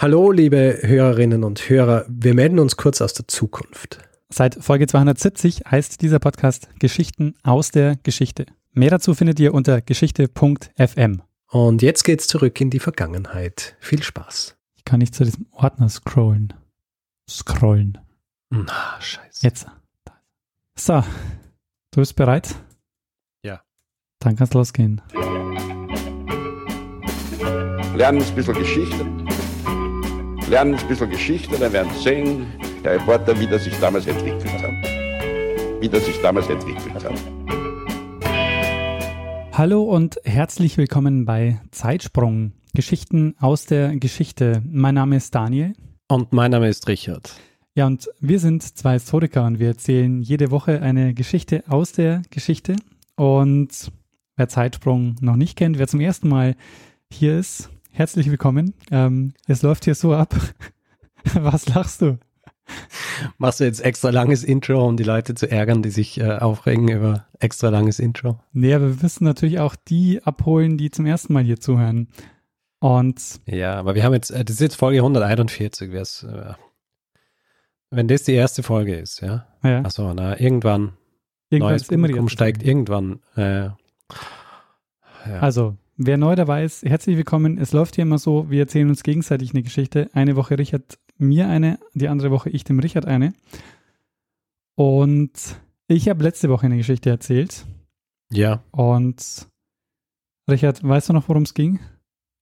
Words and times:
Hallo, 0.00 0.30
liebe 0.30 0.78
Hörerinnen 0.82 1.42
und 1.42 1.68
Hörer. 1.68 2.04
Wir 2.08 2.32
melden 2.32 2.60
uns 2.60 2.76
kurz 2.76 3.00
aus 3.00 3.14
der 3.14 3.26
Zukunft. 3.26 3.98
Seit 4.28 4.54
Folge 4.54 4.86
270 4.86 5.62
heißt 5.68 6.00
dieser 6.02 6.20
Podcast 6.20 6.68
Geschichten 6.78 7.34
aus 7.42 7.72
der 7.72 7.96
Geschichte. 8.04 8.46
Mehr 8.70 8.90
dazu 8.90 9.16
findet 9.16 9.40
ihr 9.40 9.52
unter 9.52 9.80
geschichte.fm. 9.80 11.22
Und 11.48 11.82
jetzt 11.82 12.04
geht's 12.04 12.28
zurück 12.28 12.60
in 12.60 12.70
die 12.70 12.78
Vergangenheit. 12.78 13.76
Viel 13.80 14.00
Spaß. 14.00 14.56
Ich 14.76 14.84
kann 14.84 15.00
nicht 15.00 15.16
zu 15.16 15.24
diesem 15.24 15.46
Ordner 15.50 15.88
scrollen. 15.88 16.54
Scrollen. 17.28 17.98
Na, 18.50 19.00
scheiße. 19.00 19.44
Jetzt. 19.44 19.66
So, 20.76 21.02
du 21.90 22.00
bist 22.00 22.14
bereit? 22.14 22.54
Ja. 23.42 23.62
Dann 24.20 24.36
kann's 24.36 24.54
losgehen. 24.54 25.02
lernen 27.98 28.22
ein 28.22 28.34
bisschen 28.36 28.54
Geschichte. 28.54 29.17
Lernen 30.48 30.76
ein 30.76 30.88
bisschen 30.88 31.10
Geschichte, 31.10 31.58
dann 31.58 31.74
werden 31.74 31.92
Sie 31.92 32.02
sehen, 32.04 32.46
der 32.82 32.94
Reporter, 32.94 33.38
wie 33.38 33.46
das 33.46 33.64
sich 33.64 33.78
damals 33.80 34.06
entwickelt 34.06 34.50
hat. 34.62 34.70
Wie 35.82 35.88
das 35.90 36.06
sich 36.06 36.18
damals 36.22 36.48
entwickelt 36.48 36.94
hat. 36.94 37.12
Hallo 39.52 39.82
und 39.82 40.18
herzlich 40.24 40.78
willkommen 40.78 41.26
bei 41.26 41.60
Zeitsprung. 41.70 42.52
Geschichten 42.74 43.34
aus 43.38 43.66
der 43.66 43.96
Geschichte. 43.96 44.62
Mein 44.64 44.94
Name 44.94 45.16
ist 45.16 45.34
Daniel. 45.34 45.74
Und 46.08 46.32
mein 46.32 46.52
Name 46.52 46.68
ist 46.68 46.88
Richard. 46.88 47.38
Ja, 47.74 47.86
und 47.86 48.08
wir 48.18 48.38
sind 48.38 48.62
zwei 48.62 48.94
Historiker 48.94 49.44
und 49.44 49.58
wir 49.58 49.68
erzählen 49.68 50.22
jede 50.22 50.50
Woche 50.50 50.80
eine 50.80 51.12
Geschichte 51.12 51.62
aus 51.68 51.92
der 51.92 52.22
Geschichte. 52.30 52.76
Und 53.16 53.92
wer 54.36 54.48
Zeitsprung 54.48 55.16
noch 55.20 55.36
nicht 55.36 55.58
kennt, 55.58 55.78
wer 55.78 55.88
zum 55.88 56.00
ersten 56.00 56.30
Mal 56.30 56.56
hier 57.12 57.38
ist, 57.38 57.68
herzlich 57.90 58.30
willkommen. 58.30 58.74
Ähm, 58.90 59.34
es 59.46 59.62
läuft 59.62 59.84
hier 59.84 59.94
so 59.94 60.14
ab. 60.14 60.34
Was 61.34 61.68
lachst 61.68 62.02
du? 62.02 62.18
Machst 63.38 63.60
du 63.60 63.64
jetzt 63.64 63.80
extra 63.80 64.10
langes 64.10 64.44
Intro, 64.44 64.86
um 64.86 64.96
die 64.96 65.04
Leute 65.04 65.34
zu 65.34 65.50
ärgern, 65.50 65.82
die 65.82 65.90
sich 65.90 66.20
äh, 66.20 66.38
aufregen 66.38 66.88
über 66.88 67.26
extra 67.38 67.68
langes 67.70 67.98
Intro? 67.98 68.40
Nee, 68.52 68.74
aber 68.74 68.88
wir 68.88 69.02
müssen 69.02 69.24
natürlich 69.24 69.58
auch 69.58 69.74
die 69.74 70.22
abholen, 70.22 70.76
die 70.76 70.90
zum 70.90 71.06
ersten 71.06 71.32
Mal 71.32 71.44
hier 71.44 71.60
zuhören. 71.60 72.08
Und 72.80 73.40
Ja, 73.46 73.74
aber 73.74 73.94
wir 73.94 74.04
haben 74.04 74.14
jetzt, 74.14 74.30
äh, 74.30 74.44
das 74.44 74.56
ist 74.56 74.60
jetzt 74.60 74.76
Folge 74.76 74.98
141. 74.98 75.90
Wär's, 75.90 76.22
äh, 76.22 76.52
wenn 77.90 78.06
das 78.06 78.22
die 78.22 78.34
erste 78.34 78.62
Folge 78.62 78.96
ist, 78.96 79.20
ja? 79.20 79.46
ja, 79.62 79.80
Achso, 79.80 80.12
na, 80.14 80.38
irgendwann, 80.38 80.92
irgendwann 81.50 81.70
neues 81.72 81.82
ist 81.82 81.92
immer 81.92 82.08
die 82.08 82.28
steigt 82.28 82.62
irgendwann. 82.62 83.20
Äh, 83.34 83.70
ja. 85.26 85.40
Also, 85.40 85.76
wer 85.98 86.16
neu 86.16 86.36
dabei 86.36 86.64
ist, 86.64 86.84
herzlich 86.84 87.16
willkommen. 87.16 87.58
Es 87.58 87.72
läuft 87.72 87.96
hier 87.96 88.02
immer 88.02 88.18
so, 88.18 88.48
wir 88.50 88.60
erzählen 88.60 88.88
uns 88.88 89.02
gegenseitig 89.02 89.50
eine 89.52 89.62
Geschichte. 89.62 90.08
Eine 90.14 90.36
Woche 90.36 90.58
Richard 90.58 90.98
mir 91.18 91.48
eine, 91.48 91.78
die 91.92 92.08
andere 92.08 92.30
Woche 92.30 92.48
ich 92.48 92.64
dem 92.64 92.78
Richard 92.78 93.04
eine. 93.04 93.34
Und 94.76 95.32
ich 95.88 96.08
habe 96.08 96.22
letzte 96.22 96.48
Woche 96.48 96.66
eine 96.66 96.76
Geschichte 96.76 97.10
erzählt. 97.10 97.66
ja. 98.30 98.62
Und 98.70 99.48
Richard, 100.48 100.82
weißt 100.82 101.10
du 101.10 101.12
noch, 101.12 101.28
worum 101.28 101.42
es 101.42 101.52
ging? 101.52 101.80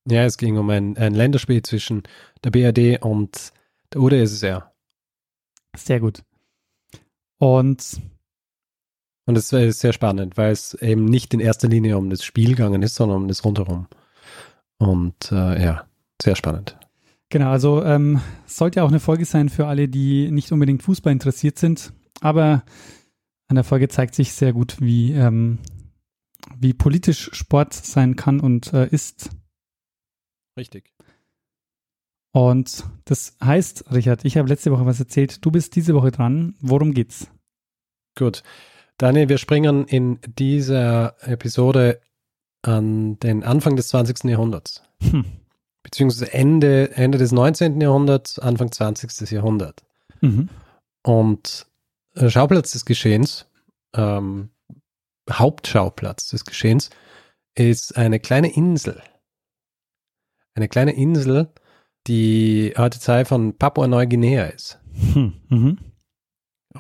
Ja, 0.08 0.24
es 0.24 0.36
ging 0.36 0.58
um 0.58 0.70
ein, 0.70 0.96
ein 0.96 1.14
Länderspiel 1.14 1.62
zwischen 1.62 2.04
der 2.44 2.50
BRD 2.50 3.02
und 3.02 3.52
der 3.92 4.00
UdSSR. 4.00 4.72
Sehr 5.76 5.98
gut. 5.98 6.22
Und 7.38 8.00
Und 9.26 9.36
es 9.36 9.52
ist 9.52 9.80
sehr 9.80 9.92
spannend, 9.92 10.36
weil 10.36 10.52
es 10.52 10.74
eben 10.74 11.04
nicht 11.04 11.34
in 11.34 11.40
erster 11.40 11.68
Linie 11.68 11.98
um 11.98 12.10
das 12.10 12.24
Spiel 12.24 12.50
gegangen 12.50 12.82
ist, 12.82 12.94
sondern 12.94 13.22
um 13.22 13.28
das 13.28 13.44
rundherum. 13.44 13.88
Und 14.78 15.32
äh, 15.32 15.62
ja, 15.62 15.84
sehr 16.22 16.36
spannend. 16.36 16.78
Genau, 17.28 17.50
also 17.50 17.82
ähm, 17.82 18.20
sollte 18.46 18.84
auch 18.84 18.88
eine 18.88 19.00
Folge 19.00 19.24
sein 19.24 19.48
für 19.48 19.66
alle, 19.66 19.88
die 19.88 20.30
nicht 20.30 20.52
unbedingt 20.52 20.84
Fußball 20.84 21.12
interessiert 21.12 21.58
sind. 21.58 21.92
Aber 22.20 22.62
an 23.48 23.56
der 23.56 23.64
Folge 23.64 23.88
zeigt 23.88 24.14
sich 24.14 24.32
sehr 24.32 24.52
gut, 24.52 24.80
wie, 24.80 25.12
ähm, 25.12 25.58
wie 26.56 26.72
politisch 26.72 27.30
Sport 27.32 27.74
sein 27.74 28.14
kann 28.14 28.38
und 28.38 28.72
äh, 28.72 28.86
ist. 28.88 29.30
Richtig. 30.56 30.92
Und 32.32 32.84
das 33.06 33.36
heißt, 33.42 33.92
Richard, 33.92 34.24
ich 34.24 34.36
habe 34.36 34.48
letzte 34.48 34.70
Woche 34.70 34.86
was 34.86 35.00
erzählt. 35.00 35.44
Du 35.44 35.50
bist 35.50 35.74
diese 35.74 35.94
Woche 35.94 36.12
dran. 36.12 36.54
Worum 36.60 36.92
geht's? 36.92 37.28
Gut. 38.14 38.42
Daniel, 38.98 39.28
wir 39.28 39.38
springen 39.38 39.86
in 39.86 40.18
dieser 40.38 41.14
Episode 41.20 42.00
an 42.62 43.18
den 43.20 43.44
Anfang 43.44 43.76
des 43.76 43.88
20. 43.88 44.24
Jahrhunderts. 44.24 44.82
Hm. 45.02 45.24
Beziehungsweise 45.82 46.32
Ende, 46.32 46.90
Ende 46.96 47.18
des 47.18 47.30
19. 47.30 47.80
Jahrhunderts, 47.80 48.38
Anfang 48.38 48.72
20. 48.72 49.30
Jahrhundert. 49.30 49.84
Mhm. 50.20 50.48
Und 51.02 51.66
äh, 52.14 52.28
Schauplatz 52.28 52.72
des 52.72 52.84
Geschehens, 52.84 53.46
ähm, 53.94 54.48
Hauptschauplatz 55.30 56.28
des 56.28 56.44
Geschehens, 56.44 56.90
ist 57.54 57.96
eine 57.96 58.18
kleine 58.18 58.52
Insel. 58.52 59.00
Eine 60.54 60.68
kleine 60.68 60.92
Insel, 60.92 61.48
die 62.06 62.72
heute 62.76 62.98
Teil 62.98 63.26
von 63.26 63.56
Papua-Neuguinea 63.56 64.46
ist. 64.46 64.80
Hm. 65.12 65.34
Mhm. 65.48 65.78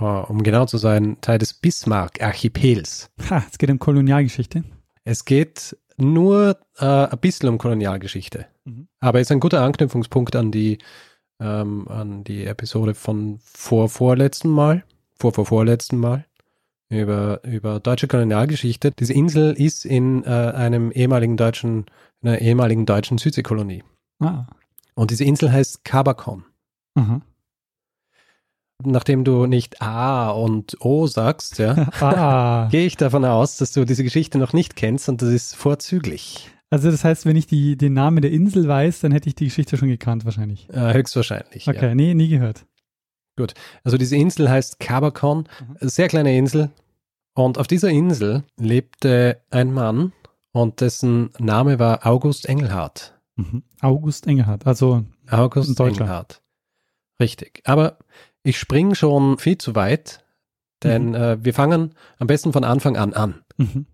Äh, 0.00 0.04
um 0.04 0.42
genau 0.42 0.66
zu 0.66 0.78
sein, 0.78 1.16
Teil 1.20 1.38
des 1.38 1.54
Bismarck-Archipels. 1.54 3.10
Ha, 3.30 3.44
es 3.50 3.58
geht 3.58 3.70
um 3.70 3.78
Kolonialgeschichte. 3.78 4.64
Es 5.04 5.24
geht 5.24 5.76
nur 5.96 6.58
äh, 6.78 6.84
ein 6.84 7.18
bisschen 7.18 7.48
um 7.48 7.58
Kolonialgeschichte. 7.58 8.46
Mhm. 8.64 8.88
Aber 9.00 9.20
ist 9.20 9.32
ein 9.32 9.40
guter 9.40 9.62
Anknüpfungspunkt 9.62 10.36
an 10.36 10.50
die, 10.50 10.78
ähm, 11.40 11.88
an 11.88 12.24
die 12.24 12.44
Episode 12.46 12.94
von 12.94 13.38
vor 13.42 13.88
vorletzten 13.88 14.50
Mal, 14.50 14.84
vor 15.18 15.32
vor 15.32 15.46
vorletzten 15.46 15.98
Mal, 15.98 16.26
über, 16.88 17.42
über 17.44 17.80
deutsche 17.80 18.08
Kolonialgeschichte. 18.08 18.92
Diese 18.92 19.12
Insel 19.12 19.54
ist 19.54 19.84
in 19.84 20.24
äh, 20.24 20.28
einem 20.28 20.92
ehemaligen 20.92 21.36
deutschen, 21.36 21.86
einer 22.22 22.40
ehemaligen 22.40 22.86
deutschen 22.86 23.18
Südseekolonie. 23.18 23.82
Ah. 24.20 24.46
Und 24.94 25.10
diese 25.10 25.24
Insel 25.24 25.52
heißt 25.52 25.84
Kabakon. 25.84 26.44
Aha. 26.94 27.20
Nachdem 28.84 29.24
du 29.24 29.46
nicht 29.46 29.80
A 29.80 30.30
und 30.30 30.76
O 30.80 31.06
sagst, 31.06 31.58
ja, 31.58 31.88
ah. 32.00 32.68
gehe 32.70 32.86
ich 32.86 32.96
davon 32.96 33.24
aus, 33.24 33.56
dass 33.56 33.72
du 33.72 33.84
diese 33.84 34.04
Geschichte 34.04 34.38
noch 34.38 34.52
nicht 34.52 34.76
kennst 34.76 35.08
und 35.08 35.22
das 35.22 35.30
ist 35.30 35.56
vorzüglich. 35.56 36.50
Also 36.68 36.90
das 36.90 37.04
heißt, 37.04 37.24
wenn 37.26 37.36
ich 37.36 37.46
die, 37.46 37.76
den 37.76 37.94
Namen 37.94 38.20
der 38.20 38.32
Insel 38.32 38.68
weiß, 38.68 39.00
dann 39.00 39.12
hätte 39.12 39.28
ich 39.28 39.34
die 39.34 39.46
Geschichte 39.46 39.76
schon 39.76 39.88
gekannt 39.88 40.24
wahrscheinlich. 40.24 40.68
Äh, 40.70 40.92
höchstwahrscheinlich. 40.94 41.68
Okay, 41.68 41.86
Ja. 41.88 41.94
nee, 41.94 42.12
nie 42.14 42.28
gehört. 42.28 42.66
Also 43.84 43.98
diese 43.98 44.16
Insel 44.16 44.48
heißt 44.48 44.80
Kabakon, 44.80 45.46
Mhm. 45.60 45.76
sehr 45.88 46.08
kleine 46.08 46.36
Insel. 46.36 46.70
Und 47.34 47.58
auf 47.58 47.66
dieser 47.66 47.90
Insel 47.90 48.44
lebte 48.58 49.42
ein 49.50 49.72
Mann 49.72 50.12
und 50.52 50.80
dessen 50.80 51.30
Name 51.38 51.78
war 51.78 52.06
August 52.06 52.48
Engelhardt. 52.48 53.14
Mhm. 53.36 53.62
August 53.82 54.26
Engelhardt, 54.26 54.66
also 54.66 55.04
August. 55.30 55.78
Engelhardt. 55.78 56.40
Richtig. 57.20 57.60
Aber 57.64 57.98
ich 58.46 58.58
springe 58.58 58.94
schon 58.94 59.38
viel 59.38 59.58
zu 59.58 59.74
weit, 59.74 60.24
denn 60.82 61.08
Mhm. 61.08 61.14
äh, 61.14 61.44
wir 61.44 61.54
fangen 61.54 61.94
am 62.18 62.26
besten 62.26 62.52
von 62.52 62.64
Anfang 62.64 62.96
an 62.96 63.12
an. 63.12 63.42
mhm. 63.56 63.86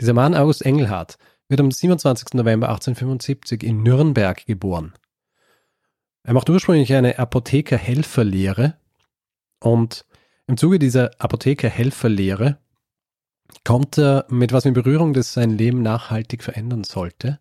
Dieser 0.00 0.12
Mann, 0.14 0.34
August 0.34 0.66
Engelhardt, 0.66 1.18
wird 1.48 1.60
am 1.60 1.70
27. 1.70 2.34
November 2.34 2.68
1875 2.70 3.62
in 3.62 3.82
Nürnberg 3.82 4.44
geboren. 4.46 4.92
Er 6.24 6.34
macht 6.34 6.50
ursprünglich 6.50 6.92
eine 6.94 7.18
Apotheker-Helferlehre 7.18 8.76
und 9.60 10.04
im 10.46 10.56
Zuge 10.56 10.78
dieser 10.78 11.10
Apotheker-Helferlehre 11.20 12.58
kommt 13.62 13.98
er 13.98 14.26
mit 14.28 14.52
was 14.52 14.64
in 14.64 14.74
Berührung, 14.74 15.12
das 15.12 15.32
sein 15.34 15.50
Leben 15.56 15.82
nachhaltig 15.82 16.42
verändern 16.42 16.82
sollte. 16.82 17.38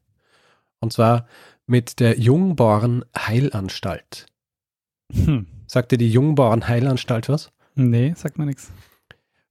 Und 0.80 0.94
zwar 0.94 1.26
mit 1.66 2.00
der 2.00 2.20
Jungborn 2.20 3.06
Heilanstalt. 3.18 4.28
Hm. 5.12 5.48
Sagt 5.74 5.92
dir 5.92 5.98
die 5.98 6.12
Jungborn 6.12 6.68
Heilanstalt 6.68 7.30
was? 7.30 7.52
Nee, 7.74 8.14
sagt 8.16 8.38
mir 8.38 8.46
nichts. 8.46 8.72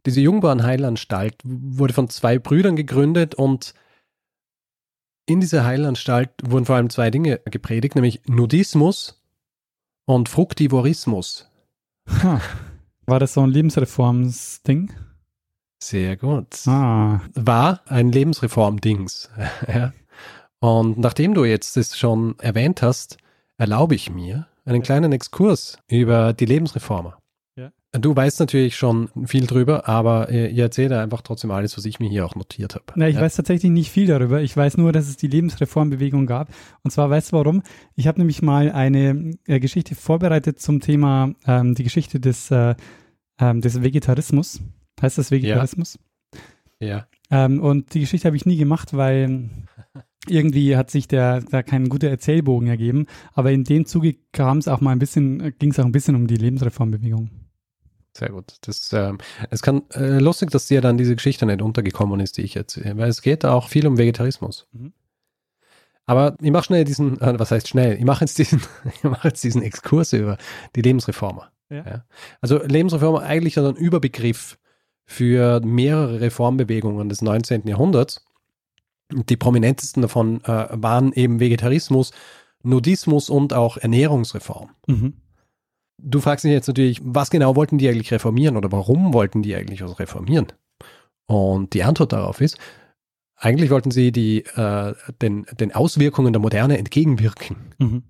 Diese 0.07 0.21
Jungborn 0.21 0.63
Heilanstalt 0.63 1.35
wurde 1.43 1.95
von 1.95 2.09
zwei 2.11 2.39
Brüdern 2.39 2.77
gegründet 2.77 3.35
und 3.35 3.75
in 5.27 5.41
dieser 5.41 5.65
Heilanstalt 5.65 6.31
wurden 6.45 6.65
vor 6.65 6.77
allem 6.77 6.91
zwei 6.91 7.11
Dinge 7.11 7.41
gepredigt, 7.47 7.97
nämlich 7.97 8.21
Nudismus 8.29 9.21
und 10.05 10.29
Fruktivorismus. 10.29 11.51
Ha. 12.23 12.41
War 13.05 13.19
das 13.19 13.35
so 13.35 13.41
ein 13.41 13.51
Lebensreformsding? 13.51 14.93
Sehr 15.83 16.17
gut. 16.17 16.69
Ah. 16.69 17.21
War 17.35 17.81
ein 17.87 18.13
Lebensreform-Dings. 18.13 19.29
ja. 19.67 19.93
Und 20.61 20.99
nachdem 20.99 21.35
du 21.35 21.45
jetzt 21.45 21.77
das 21.77 21.99
schon 21.99 22.39
erwähnt 22.39 22.81
hast, 22.81 23.17
erlaube 23.59 23.97
ich 23.97 24.09
mir 24.09 24.47
einen 24.65 24.83
kleinen 24.83 25.13
Exkurs 25.13 25.79
über 25.89 26.33
die 26.33 26.47
Lebensreformer. 26.47 27.19
Ja. 27.57 27.71
Du 27.93 28.17
weißt 28.17 28.41
natürlich 28.41 28.77
schon 28.77 29.11
viel 29.27 29.47
drüber, 29.47 29.89
aber 29.89 30.31
äh, 30.31 30.49
ihr 30.51 30.65
erzählt 30.65 30.93
einfach 30.93 31.23
trotzdem 31.23 31.51
alles, 31.51 31.77
was 31.77 31.85
ich 31.85 32.01
mir 32.01 32.09
hier 32.09 32.25
auch 32.25 32.35
notiert 32.35 32.75
habe. 32.75 32.85
Na, 32.97 33.09
ich 33.09 33.17
ja? 33.17 33.21
weiß 33.21 33.37
tatsächlich 33.37 33.71
nicht 33.71 33.91
viel 33.91 34.07
darüber. 34.07 34.41
Ich 34.41 34.57
weiß 34.57 34.79
nur, 34.79 34.93
dass 34.93 35.09
es 35.09 35.17
die 35.17 35.27
Lebensreformbewegung 35.27 36.27
gab. 36.27 36.49
Und 36.83 36.91
zwar 36.91 37.11
weißt 37.11 37.33
du 37.33 37.37
warum? 37.37 37.63
Ich 37.95 38.07
habe 38.07 38.19
nämlich 38.19 38.41
mal 38.41 38.73
eine 38.73 39.35
äh, 39.47 39.61
Geschichte 39.61 39.95
vorbereitet 39.95 40.61
zum 40.61 40.81
Thema 40.81 41.35
ähm, 41.47 41.75
die 41.75 41.85
Geschichte 41.85 42.21
des, 42.21 42.51
äh, 42.51 42.75
ähm, 43.39 43.61
des 43.61 43.83
Vegetarismus. 43.83 44.61
Heißt 45.01 45.19
das 45.19 45.31
Vegetarismus? 45.31 45.99
Ja. 46.81 47.07
Ähm, 47.31 47.61
und 47.61 47.95
die 47.95 48.01
Geschichte 48.01 48.27
habe 48.27 48.37
ich 48.37 48.47
nie 48.47 48.57
gemacht, 48.57 48.95
weil 48.95 49.51
irgendwie 50.27 50.77
hat 50.77 50.91
sich 50.91 51.09
der, 51.09 51.41
da 51.41 51.63
kein 51.63 51.89
guter 51.89 52.09
Erzählbogen 52.09 52.69
ergeben. 52.69 53.07
Aber 53.33 53.51
in 53.51 53.65
dem 53.65 53.87
Zuge 53.87 54.17
kam 54.33 54.59
es 54.59 54.69
auch 54.69 54.81
mal 54.81 54.93
ein 54.93 54.99
bisschen, 54.99 55.55
ging 55.59 55.73
es 55.73 55.81
auch 55.81 55.85
ein 55.85 55.93
bisschen 55.93 56.15
um 56.15 56.27
die 56.27 56.37
Lebensreformbewegung. 56.37 57.31
Sehr 58.17 58.29
gut. 58.29 58.57
Das, 58.63 58.93
ähm, 58.93 59.19
es 59.51 59.63
kann 59.63 59.83
äh, 59.95 60.19
lustig, 60.19 60.51
dass 60.51 60.67
dir 60.67 60.81
dann 60.81 60.99
diese 60.99 61.17
Geschichte 61.17 61.47
nicht 61.47 61.63
untergekommen 61.63 62.21
ist, 62.21 62.37
die 62.37 62.43
ich 62.43 62.57
erzähle, 62.57 62.97
weil 62.99 63.09
es 63.09 63.23
geht 63.23 63.45
auch 63.45 63.69
viel 63.69 63.87
um 63.87 63.99
Vegetarismus. 63.99 64.69
Mhm. 64.73 64.93
Aber 66.05 66.37
ich 66.43 66.51
mache 66.51 66.65
schnell 66.65 66.85
diesen, 66.85 67.21
äh, 67.21 67.39
was 67.39 67.51
heißt 67.51 67.69
schnell? 67.69 67.97
Ich 67.97 68.05
mache 68.05 68.25
jetzt 68.25 68.39
diesen, 68.39 68.61
ich 68.85 69.03
mache 69.03 69.29
jetzt 69.29 69.43
diesen 69.43 69.63
Exkurs 69.63 70.13
über 70.13 70.37
die 70.77 70.83
Lebensreformer. 70.83 71.51
Ja. 71.71 71.85
Ja. 71.87 72.05
Also 72.41 72.63
Lebensreformer 72.63 73.23
eigentlich 73.23 73.59
ein 73.59 73.77
Überbegriff 73.77 74.59
für 75.07 75.61
mehrere 75.65 76.21
Reformbewegungen 76.21 77.09
des 77.09 77.23
19. 77.23 77.67
Jahrhunderts. 77.67 78.25
Die 79.15 79.37
prominentesten 79.37 80.03
davon 80.03 80.43
äh, 80.45 80.69
waren 80.71 81.13
eben 81.13 81.41
Vegetarismus, 81.41 82.13
Nudismus 82.63 83.31
und 83.31 83.53
auch 83.53 83.77
Ernährungsreform. 83.77 84.71
Mhm. 84.87 85.15
Du 85.99 86.21
fragst 86.21 86.45
dich 86.45 86.53
jetzt 86.53 86.67
natürlich, 86.69 87.01
was 87.05 87.31
genau 87.31 87.55
wollten 87.57 87.79
die 87.79 87.89
eigentlich 87.89 88.13
reformieren 88.13 88.57
oder 88.57 88.73
warum 88.73 89.13
wollten 89.13 89.43
die 89.43 89.55
eigentlich 89.55 89.83
was 89.83 89.99
reformieren? 89.99 90.47
Und 91.27 91.75
die 91.75 91.85
Antwort 91.85 92.13
darauf 92.13 92.41
ist, 92.41 92.59
eigentlich 93.37 93.71
wollten 93.71 93.91
sie 93.91 94.13
die, 94.13 94.45
äh, 94.45 94.95
den, 95.21 95.47
den 95.59 95.75
Auswirkungen 95.75 96.33
der 96.33 96.41
Moderne 96.41 96.79
entgegenwirken, 96.79 97.57
Mhm. 97.79 98.03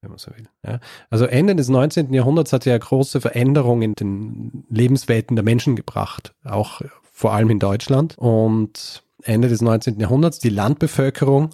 wenn 0.00 0.10
man 0.10 0.18
so 0.18 0.30
will. 0.36 0.48
Ja? 0.64 0.80
Also 1.10 1.26
Ende 1.26 1.54
des 1.56 1.68
19. 1.68 2.12
Jahrhunderts 2.12 2.52
hat 2.52 2.64
ja 2.64 2.76
große 2.76 3.20
Veränderungen 3.20 3.82
in 3.82 3.94
den 3.94 4.64
Lebenswelten 4.70 5.36
der 5.36 5.44
Menschen 5.44 5.76
gebracht, 5.76 6.34
auch 6.44 6.82
vor 7.02 7.32
allem 7.32 7.50
in 7.50 7.58
Deutschland. 7.58 8.16
Und 8.18 9.04
Ende 9.24 9.48
des 9.48 9.60
19. 9.60 9.98
Jahrhunderts, 10.00 10.38
die 10.38 10.48
Landbevölkerung 10.48 11.50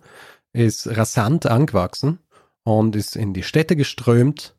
ist 0.52 0.86
rasant 0.88 1.46
angewachsen 1.46 2.18
und 2.64 2.96
ist 2.96 3.16
in 3.16 3.34
die 3.34 3.42
Städte 3.42 3.76
geströmt 3.76 4.58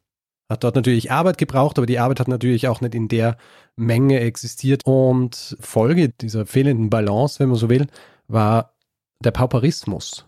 hat 0.49 0.63
dort 0.63 0.75
natürlich 0.75 1.11
Arbeit 1.11 1.37
gebraucht, 1.37 1.77
aber 1.77 1.85
die 1.85 1.99
Arbeit 1.99 2.19
hat 2.19 2.27
natürlich 2.27 2.67
auch 2.67 2.81
nicht 2.81 2.95
in 2.95 3.07
der 3.07 3.37
Menge 3.75 4.19
existiert. 4.19 4.81
Und 4.83 5.55
Folge 5.59 6.09
dieser 6.09 6.47
fehlenden 6.47 6.89
Balance, 6.89 7.39
wenn 7.39 7.49
man 7.49 7.57
so 7.57 7.69
will, 7.69 7.85
war 8.27 8.73
der 9.23 9.31
Pauperismus. 9.31 10.25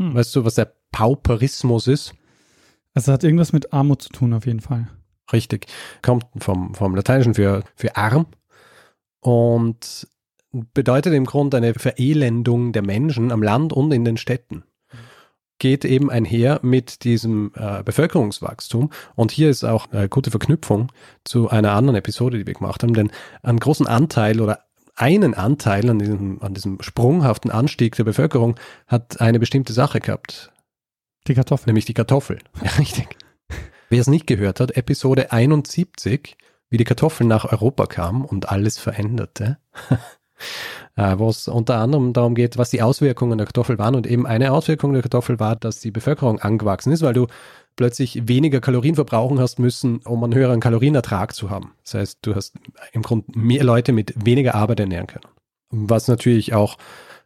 Hm. 0.00 0.14
Weißt 0.14 0.34
du, 0.34 0.46
was 0.46 0.54
der 0.54 0.74
Pauperismus 0.92 1.88
ist? 1.88 2.14
Also 2.94 3.12
hat 3.12 3.22
irgendwas 3.22 3.52
mit 3.52 3.72
Armut 3.72 4.02
zu 4.02 4.08
tun, 4.08 4.32
auf 4.32 4.46
jeden 4.46 4.60
Fall. 4.60 4.88
Richtig. 5.30 5.66
Kommt 6.00 6.26
vom, 6.38 6.74
vom 6.74 6.94
Lateinischen 6.94 7.34
für, 7.34 7.62
für 7.76 7.96
arm 7.96 8.26
und 9.20 10.08
bedeutet 10.52 11.14
im 11.14 11.24
Grunde 11.24 11.56
eine 11.56 11.74
Verelendung 11.74 12.72
der 12.72 12.82
Menschen 12.82 13.32
am 13.32 13.42
Land 13.42 13.72
und 13.72 13.92
in 13.92 14.04
den 14.04 14.16
Städten 14.16 14.64
geht 15.60 15.84
eben 15.84 16.10
einher 16.10 16.58
mit 16.62 17.04
diesem 17.04 17.52
äh, 17.54 17.82
Bevölkerungswachstum. 17.84 18.90
Und 19.14 19.30
hier 19.30 19.50
ist 19.50 19.62
auch 19.62 19.92
eine 19.92 20.08
gute 20.08 20.30
Verknüpfung 20.30 20.90
zu 21.22 21.50
einer 21.50 21.72
anderen 21.72 21.96
Episode, 21.98 22.38
die 22.38 22.46
wir 22.46 22.54
gemacht 22.54 22.82
haben, 22.82 22.94
denn 22.94 23.12
einen 23.42 23.60
großen 23.60 23.86
Anteil 23.86 24.40
oder 24.40 24.64
einen 24.96 25.34
Anteil 25.34 25.88
an 25.88 25.98
diesem, 25.98 26.42
an 26.42 26.54
diesem 26.54 26.80
sprunghaften 26.82 27.50
Anstieg 27.50 27.94
der 27.94 28.04
Bevölkerung 28.04 28.56
hat 28.86 29.20
eine 29.20 29.38
bestimmte 29.38 29.72
Sache 29.72 30.00
gehabt, 30.00 30.50
Die 31.28 31.34
Kartoffel. 31.34 31.66
nämlich 31.66 31.84
die 31.84 31.94
Kartoffel. 31.94 32.38
Ja, 32.64 32.70
richtig. 32.72 33.08
Wer 33.90 34.00
es 34.00 34.06
nicht 34.06 34.26
gehört 34.26 34.60
hat, 34.60 34.76
Episode 34.76 35.30
71, 35.32 36.36
wie 36.70 36.76
die 36.76 36.84
Kartoffel 36.84 37.26
nach 37.26 37.44
Europa 37.50 37.86
kam 37.86 38.24
und 38.24 38.48
alles 38.48 38.78
veränderte. 38.78 39.58
Äh, 40.96 41.18
wo 41.18 41.28
es 41.28 41.48
unter 41.48 41.76
anderem 41.76 42.12
darum 42.12 42.34
geht, 42.34 42.58
was 42.58 42.70
die 42.70 42.82
Auswirkungen 42.82 43.38
der 43.38 43.46
Kartoffel 43.46 43.78
waren. 43.78 43.94
Und 43.94 44.06
eben 44.06 44.26
eine 44.26 44.52
Auswirkung 44.52 44.92
der 44.92 45.02
Kartoffel 45.02 45.38
war, 45.40 45.56
dass 45.56 45.80
die 45.80 45.90
Bevölkerung 45.90 46.40
angewachsen 46.40 46.92
ist, 46.92 47.02
weil 47.02 47.14
du 47.14 47.26
plötzlich 47.76 48.28
weniger 48.28 48.60
Kalorien 48.60 48.96
verbrauchen 48.96 49.40
hast 49.40 49.58
müssen, 49.58 50.00
um 50.04 50.22
einen 50.24 50.34
höheren 50.34 50.60
Kalorienertrag 50.60 51.34
zu 51.34 51.48
haben. 51.48 51.72
Das 51.84 51.94
heißt, 51.94 52.18
du 52.22 52.34
hast 52.34 52.54
im 52.92 53.02
Grunde 53.02 53.26
mehr 53.38 53.64
Leute 53.64 53.92
mit 53.92 54.12
weniger 54.24 54.54
Arbeit 54.54 54.80
ernähren 54.80 55.06
können. 55.06 55.24
Was 55.70 56.08
natürlich 56.08 56.52
auch 56.52 56.76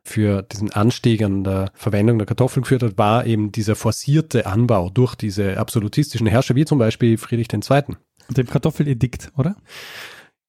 für 0.03 0.43
diesen 0.43 0.71
Anstieg 0.71 1.23
an 1.23 1.45
der 1.45 1.73
Verwendung 1.75 2.19
der 2.19 2.27
Kartoffeln 2.27 2.63
geführt 2.63 2.83
hat, 2.83 2.99
war 2.99 3.27
eben 3.27 3.53
dieser 3.53 3.75
forcierte 3.75 4.47
Anbau 4.47 4.91
durch 4.91 5.15
diese 5.15 5.57
absolutistischen 5.57 6.27
Herrscher, 6.27 6.55
wie 6.55 6.67
zum 6.67 6.79
Beispiel 6.79 7.17
Friedrich 7.17 7.49
II. 7.53 7.97
Dem 8.29 8.47
Kartoffeledikt, 8.47 9.33
oder? 9.37 9.57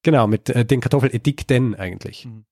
Genau, 0.02 0.26
mit 0.26 0.50
äh, 0.50 0.64
den 0.64 0.80
Kartoffeledikten 0.80 1.74
eigentlich. 1.74 2.26
Mhm. 2.26 2.44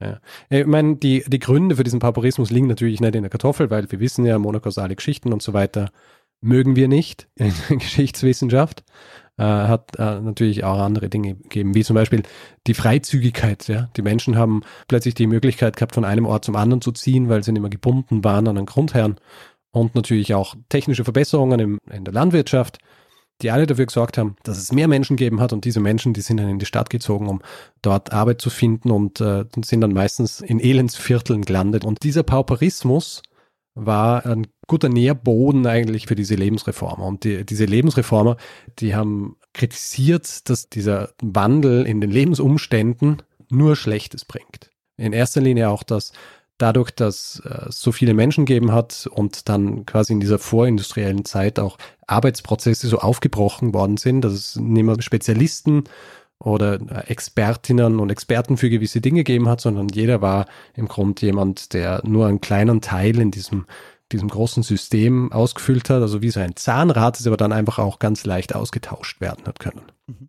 Ja. 0.00 0.20
Ich 0.50 0.66
meine, 0.66 0.96
die, 0.96 1.24
die 1.26 1.38
Gründe 1.38 1.76
für 1.76 1.84
diesen 1.84 2.00
Pauperismus 2.00 2.50
liegen 2.50 2.66
natürlich 2.66 3.00
nicht 3.00 3.14
in 3.14 3.22
der 3.22 3.30
Kartoffel, 3.30 3.70
weil 3.70 3.90
wir 3.90 4.00
wissen 4.00 4.26
ja, 4.26 4.38
monokausale 4.38 4.94
Geschichten 4.94 5.32
und 5.32 5.42
so 5.42 5.52
weiter 5.52 5.90
mögen 6.42 6.76
wir 6.76 6.88
nicht 6.88 7.28
in 7.36 7.52
der 7.68 7.76
Geschichtswissenschaft. 7.78 8.84
Äh, 9.38 9.42
hat 9.42 9.96
äh, 9.98 10.20
natürlich 10.20 10.64
auch 10.64 10.78
andere 10.78 11.10
Dinge 11.10 11.34
gegeben, 11.34 11.74
wie 11.74 11.84
zum 11.84 11.94
Beispiel 11.94 12.22
die 12.66 12.72
Freizügigkeit. 12.72 13.68
Ja? 13.68 13.90
Die 13.94 14.00
Menschen 14.02 14.36
haben 14.36 14.62
plötzlich 14.88 15.14
die 15.14 15.26
Möglichkeit 15.26 15.76
gehabt, 15.76 15.94
von 15.94 16.06
einem 16.06 16.24
Ort 16.24 16.46
zum 16.46 16.56
anderen 16.56 16.80
zu 16.80 16.90
ziehen, 16.92 17.28
weil 17.28 17.44
sie 17.44 17.52
nicht 17.52 17.60
mehr 17.60 17.68
gebunden 17.68 18.24
waren 18.24 18.48
an 18.48 18.56
einen 18.56 18.66
Grundherrn. 18.66 19.16
Und 19.72 19.94
natürlich 19.94 20.32
auch 20.32 20.54
technische 20.70 21.04
Verbesserungen 21.04 21.60
im, 21.60 21.78
in 21.90 22.04
der 22.04 22.14
Landwirtschaft 22.14 22.78
die 23.42 23.50
alle 23.50 23.66
dafür 23.66 23.86
gesorgt 23.86 24.18
haben, 24.18 24.36
dass 24.44 24.58
es 24.58 24.72
mehr 24.72 24.88
Menschen 24.88 25.16
gegeben 25.16 25.40
hat 25.40 25.52
und 25.52 25.64
diese 25.64 25.80
Menschen, 25.80 26.14
die 26.14 26.22
sind 26.22 26.38
dann 26.38 26.48
in 26.48 26.58
die 26.58 26.66
Stadt 26.66 26.90
gezogen, 26.90 27.28
um 27.28 27.42
dort 27.82 28.12
Arbeit 28.12 28.40
zu 28.40 28.50
finden 28.50 28.90
und 28.90 29.20
äh, 29.20 29.44
sind 29.62 29.80
dann 29.82 29.92
meistens 29.92 30.40
in 30.40 30.60
Elendsvierteln 30.60 31.44
gelandet. 31.44 31.84
Und 31.84 32.02
dieser 32.02 32.22
Pauperismus 32.22 33.22
war 33.74 34.24
ein 34.24 34.46
guter 34.66 34.88
Nährboden 34.88 35.66
eigentlich 35.66 36.06
für 36.06 36.14
diese 36.14 36.34
Lebensreformer. 36.34 37.04
Und 37.04 37.24
die, 37.24 37.44
diese 37.44 37.66
Lebensreformer, 37.66 38.38
die 38.78 38.94
haben 38.94 39.36
kritisiert, 39.52 40.48
dass 40.48 40.70
dieser 40.70 41.10
Wandel 41.22 41.86
in 41.86 42.00
den 42.00 42.10
Lebensumständen 42.10 43.22
nur 43.50 43.76
Schlechtes 43.76 44.24
bringt. 44.24 44.70
In 44.96 45.12
erster 45.12 45.42
Linie 45.42 45.68
auch, 45.68 45.82
dass 45.82 46.12
dadurch, 46.58 46.90
dass 46.90 47.40
äh, 47.40 47.66
so 47.68 47.92
viele 47.92 48.14
Menschen 48.14 48.46
gegeben 48.46 48.72
hat 48.72 49.08
und 49.10 49.48
dann 49.48 49.86
quasi 49.86 50.12
in 50.12 50.20
dieser 50.20 50.38
vorindustriellen 50.38 51.24
Zeit 51.24 51.58
auch 51.58 51.78
Arbeitsprozesse 52.06 52.88
so 52.88 52.98
aufgebrochen 52.98 53.74
worden 53.74 53.96
sind, 53.96 54.22
dass 54.22 54.32
es 54.32 54.56
nicht 54.56 54.84
mehr 54.84 55.00
Spezialisten 55.00 55.84
oder 56.38 56.74
äh, 56.74 57.10
Expertinnen 57.10 57.98
und 57.98 58.10
Experten 58.10 58.56
für 58.56 58.70
gewisse 58.70 59.00
Dinge 59.00 59.20
gegeben 59.20 59.48
hat, 59.48 59.60
sondern 59.60 59.88
jeder 59.88 60.20
war 60.20 60.46
im 60.74 60.88
Grunde 60.88 61.26
jemand, 61.26 61.72
der 61.72 62.02
nur 62.04 62.26
einen 62.26 62.40
kleinen 62.40 62.80
Teil 62.80 63.18
in 63.20 63.30
diesem, 63.30 63.66
diesem 64.12 64.28
großen 64.28 64.62
System 64.62 65.32
ausgefüllt 65.32 65.90
hat, 65.90 66.02
also 66.02 66.22
wie 66.22 66.30
so 66.30 66.40
ein 66.40 66.56
Zahnrad, 66.56 67.18
das 67.18 67.26
aber 67.26 67.36
dann 67.36 67.52
einfach 67.52 67.78
auch 67.78 67.98
ganz 67.98 68.24
leicht 68.24 68.54
ausgetauscht 68.54 69.20
werden 69.20 69.46
hat 69.46 69.60
können. 69.60 69.82
Mhm. 70.06 70.28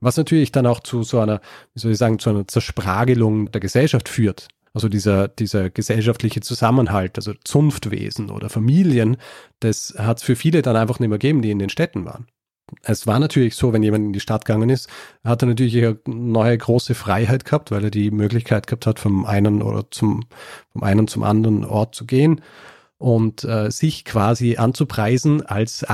Was 0.00 0.16
natürlich 0.16 0.52
dann 0.52 0.66
auch 0.66 0.80
zu 0.80 1.02
so 1.04 1.20
einer, 1.20 1.40
wie 1.74 1.80
soll 1.80 1.92
ich 1.92 1.98
sagen, 1.98 2.18
zu 2.18 2.30
einer 2.30 2.46
Zerspragelung 2.46 3.50
der 3.50 3.60
Gesellschaft 3.60 4.08
führt. 4.08 4.48
Also 4.76 4.90
dieser, 4.90 5.28
dieser 5.28 5.70
gesellschaftliche 5.70 6.42
Zusammenhalt, 6.42 7.16
also 7.16 7.32
Zunftwesen 7.44 8.28
oder 8.28 8.50
Familien, 8.50 9.16
das 9.58 9.94
hat 9.96 10.18
es 10.18 10.22
für 10.22 10.36
viele 10.36 10.60
dann 10.60 10.76
einfach 10.76 11.00
nicht 11.00 11.08
mehr 11.08 11.16
gegeben, 11.16 11.40
die 11.40 11.50
in 11.50 11.58
den 11.58 11.70
Städten 11.70 12.04
waren. 12.04 12.26
Es 12.82 13.06
war 13.06 13.18
natürlich 13.18 13.54
so, 13.54 13.72
wenn 13.72 13.82
jemand 13.82 14.04
in 14.04 14.12
die 14.12 14.20
Stadt 14.20 14.44
gegangen 14.44 14.68
ist, 14.68 14.90
hat 15.24 15.42
er 15.42 15.48
natürlich 15.48 15.82
eine 15.82 15.98
neue 16.04 16.58
große 16.58 16.94
Freiheit 16.94 17.46
gehabt, 17.46 17.70
weil 17.70 17.84
er 17.84 17.90
die 17.90 18.10
Möglichkeit 18.10 18.66
gehabt 18.66 18.86
hat, 18.86 18.98
vom 18.98 19.24
einen 19.24 19.62
oder 19.62 19.90
zum, 19.90 20.26
vom 20.74 20.82
einen 20.82 21.08
zum 21.08 21.22
anderen 21.22 21.64
Ort 21.64 21.94
zu 21.94 22.04
gehen 22.04 22.42
und 22.98 23.44
äh, 23.44 23.70
sich 23.70 24.04
quasi 24.04 24.58
anzupreisen 24.58 25.40
als 25.40 25.84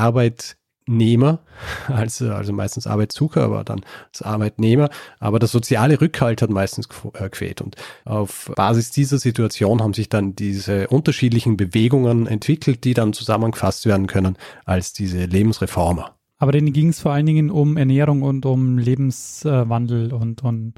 Arbeitnehmer, 0.82 1.40
als, 1.88 2.22
also 2.22 2.52
meistens 2.52 2.86
Arbeitssucher, 2.86 3.42
aber 3.42 3.64
dann 3.64 3.82
als 4.08 4.22
Arbeitnehmer. 4.22 4.90
Aber 5.20 5.38
der 5.38 5.48
soziale 5.48 6.00
Rückhalt 6.00 6.42
hat 6.42 6.50
meistens 6.50 6.88
äh, 7.14 7.28
gefehlt. 7.28 7.60
Und 7.60 7.76
auf 8.04 8.50
Basis 8.56 8.90
dieser 8.90 9.18
Situation 9.18 9.82
haben 9.82 9.94
sich 9.94 10.08
dann 10.08 10.34
diese 10.34 10.88
unterschiedlichen 10.88 11.56
Bewegungen 11.56 12.26
entwickelt, 12.26 12.84
die 12.84 12.94
dann 12.94 13.12
zusammengefasst 13.12 13.86
werden 13.86 14.06
können 14.06 14.36
als 14.64 14.92
diese 14.92 15.24
Lebensreformer. 15.24 16.16
Aber 16.38 16.52
denen 16.52 16.72
ging 16.72 16.88
es 16.88 17.00
vor 17.00 17.12
allen 17.12 17.26
Dingen 17.26 17.50
um 17.50 17.76
Ernährung 17.76 18.22
und 18.22 18.44
um 18.46 18.78
Lebenswandel 18.78 20.12
und, 20.12 20.42
und 20.42 20.74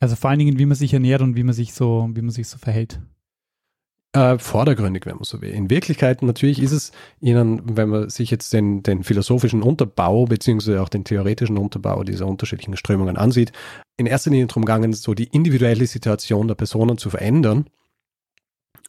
also 0.00 0.16
vor 0.16 0.30
allen 0.30 0.40
Dingen, 0.40 0.58
wie 0.58 0.66
man 0.66 0.76
sich 0.76 0.92
ernährt 0.92 1.22
und 1.22 1.36
wie 1.36 1.44
man 1.44 1.54
sich 1.54 1.72
so, 1.72 2.10
wie 2.12 2.22
man 2.22 2.30
sich 2.30 2.48
so 2.48 2.58
verhält. 2.58 3.00
Äh, 4.16 4.38
vordergründig, 4.38 5.04
wenn 5.04 5.16
man 5.16 5.24
so 5.24 5.42
will. 5.42 5.50
In 5.50 5.68
Wirklichkeit 5.68 6.22
natürlich 6.22 6.62
ist 6.62 6.72
es 6.72 6.90
ihnen, 7.20 7.60
wenn 7.76 7.90
man 7.90 8.08
sich 8.08 8.30
jetzt 8.30 8.50
den, 8.50 8.82
den 8.82 9.04
philosophischen 9.04 9.62
Unterbau 9.62 10.24
beziehungsweise 10.24 10.80
auch 10.80 10.88
den 10.88 11.04
theoretischen 11.04 11.58
Unterbau 11.58 12.02
dieser 12.02 12.26
unterschiedlichen 12.26 12.78
Strömungen 12.78 13.18
ansieht, 13.18 13.52
in 13.98 14.06
erster 14.06 14.30
Linie 14.30 14.46
darum 14.46 14.64
gegangen, 14.64 14.94
so 14.94 15.12
die 15.12 15.24
individuelle 15.24 15.86
Situation 15.86 16.48
der 16.48 16.54
Personen 16.54 16.96
zu 16.96 17.10
verändern. 17.10 17.66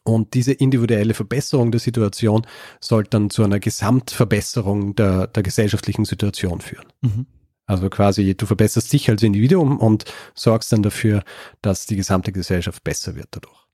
Und 0.06 0.34
diese 0.34 0.54
individuelle 0.54 1.14
Verbesserung 1.14 1.72
der 1.72 1.82
Situation 1.82 2.48
sollte 2.80 3.10
dann 3.10 3.30
zu 3.30 3.44
einer 3.44 3.60
Gesamtverbesserung 3.60 4.96
der, 4.96 5.28
der 5.28 5.44
gesellschaftlichen 5.44 6.06
Situation 6.06 6.62
führen. 6.62 6.86
Mhm. 7.02 7.26
Also 7.66 7.90
quasi, 7.90 8.34
du 8.38 8.46
verbesserst 8.46 8.94
dich 8.94 9.10
als 9.10 9.24
Individuum 9.24 9.78
und 9.78 10.06
sorgst 10.36 10.72
dann 10.72 10.84
dafür, 10.84 11.26
dass 11.62 11.86
die 11.86 11.98
gesamte 11.98 12.32
Gesellschaft 12.32 12.86
besser 12.86 13.18
wird 13.18 13.28
dadurch. 13.32 13.67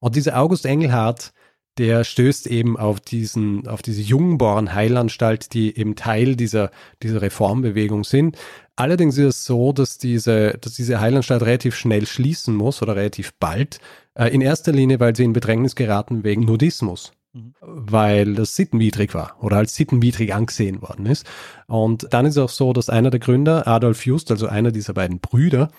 Und 0.00 0.16
dieser 0.16 0.38
August 0.38 0.66
Engelhardt, 0.66 1.32
der 1.78 2.02
stößt 2.02 2.48
eben 2.48 2.76
auf 2.76 3.00
diesen, 3.00 3.66
auf 3.68 3.82
diese 3.82 4.02
Jungborn 4.02 4.74
Heilanstalt, 4.74 5.54
die 5.54 5.76
eben 5.76 5.94
Teil 5.94 6.34
dieser, 6.34 6.70
dieser 7.02 7.22
Reformbewegung 7.22 8.04
sind. 8.04 8.36
Allerdings 8.74 9.16
ist 9.16 9.24
es 9.24 9.44
so, 9.44 9.72
dass 9.72 9.98
diese, 9.98 10.58
dass 10.60 10.74
diese 10.74 11.00
Heilanstalt 11.00 11.42
relativ 11.42 11.76
schnell 11.76 12.06
schließen 12.06 12.54
muss 12.54 12.82
oder 12.82 12.96
relativ 12.96 13.32
bald. 13.34 13.78
Äh, 14.14 14.28
in 14.28 14.40
erster 14.40 14.72
Linie, 14.72 14.98
weil 15.00 15.14
sie 15.14 15.24
in 15.24 15.32
Bedrängnis 15.32 15.76
geraten 15.76 16.24
wegen 16.24 16.44
Nudismus. 16.44 17.12
Mhm. 17.32 17.54
Weil 17.60 18.34
das 18.34 18.56
sittenwidrig 18.56 19.14
war 19.14 19.36
oder 19.40 19.58
als 19.58 19.76
sittenwidrig 19.76 20.34
angesehen 20.34 20.82
worden 20.82 21.06
ist. 21.06 21.26
Und 21.66 22.08
dann 22.10 22.26
ist 22.26 22.36
es 22.36 22.42
auch 22.42 22.48
so, 22.48 22.72
dass 22.72 22.90
einer 22.90 23.10
der 23.10 23.20
Gründer, 23.20 23.68
Adolf 23.68 24.04
Just, 24.04 24.30
also 24.30 24.48
einer 24.48 24.72
dieser 24.72 24.94
beiden 24.94 25.20
Brüder, 25.20 25.70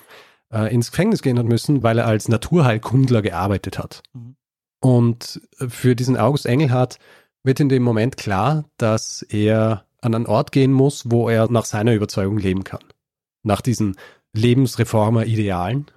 äh, 0.53 0.73
ins 0.73 0.91
Gefängnis 0.91 1.21
gehen 1.21 1.39
hat 1.39 1.45
müssen, 1.45 1.83
weil 1.83 1.99
er 1.99 2.07
als 2.07 2.27
Naturheilkundler 2.27 3.21
gearbeitet 3.21 3.77
hat. 3.77 4.01
Mhm. 4.13 4.35
Und 4.81 5.41
für 5.55 5.95
diesen 5.95 6.17
August 6.17 6.45
Engelhardt 6.45 6.99
wird 7.43 7.59
in 7.59 7.69
dem 7.69 7.83
Moment 7.83 8.17
klar, 8.17 8.65
dass 8.77 9.21
er 9.23 9.85
an 10.01 10.15
einen 10.15 10.25
Ort 10.25 10.51
gehen 10.51 10.71
muss, 10.71 11.11
wo 11.11 11.29
er 11.29 11.51
nach 11.51 11.65
seiner 11.65 11.93
Überzeugung 11.93 12.37
leben 12.37 12.63
kann. 12.63 12.83
Nach 13.43 13.61
diesen 13.61 13.97
Lebensreformer-Idealen. 14.33 15.87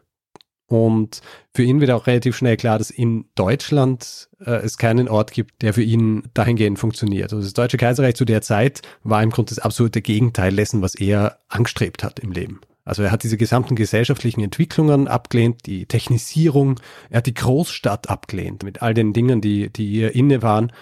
Und 0.66 1.20
für 1.54 1.62
ihn 1.62 1.80
wird 1.80 1.90
auch 1.90 2.06
relativ 2.06 2.34
schnell 2.34 2.56
klar, 2.56 2.78
dass 2.78 2.90
in 2.90 3.26
Deutschland 3.34 4.30
äh, 4.40 4.52
es 4.52 4.78
keinen 4.78 5.08
Ort 5.08 5.32
gibt, 5.32 5.60
der 5.60 5.74
für 5.74 5.82
ihn 5.82 6.30
dahingehend 6.32 6.78
funktioniert. 6.78 7.32
Also 7.32 7.44
das 7.44 7.52
Deutsche 7.52 7.76
Kaiserreich 7.76 8.14
zu 8.14 8.24
der 8.24 8.40
Zeit 8.40 8.80
war 9.02 9.22
im 9.22 9.30
Grunde 9.30 9.50
das 9.54 9.58
absolute 9.58 10.00
Gegenteil 10.00 10.56
dessen, 10.56 10.80
was 10.80 10.94
er 10.94 11.38
angestrebt 11.48 12.02
hat 12.02 12.20
im 12.20 12.32
Leben. 12.32 12.60
Also 12.84 13.02
er 13.02 13.12
hat 13.12 13.22
diese 13.22 13.36
gesamten 13.36 13.76
gesellschaftlichen 13.76 14.40
Entwicklungen 14.40 15.06
abgelehnt, 15.06 15.66
die 15.66 15.86
Technisierung, 15.86 16.80
er 17.10 17.18
hat 17.18 17.26
die 17.26 17.34
Großstadt 17.34 18.10
abgelehnt 18.10 18.64
mit 18.64 18.82
all 18.82 18.92
den 18.92 19.12
Dingen, 19.12 19.40
die, 19.40 19.72
die 19.72 19.90
ihr 19.92 20.14
inne 20.14 20.42
waren 20.42 20.72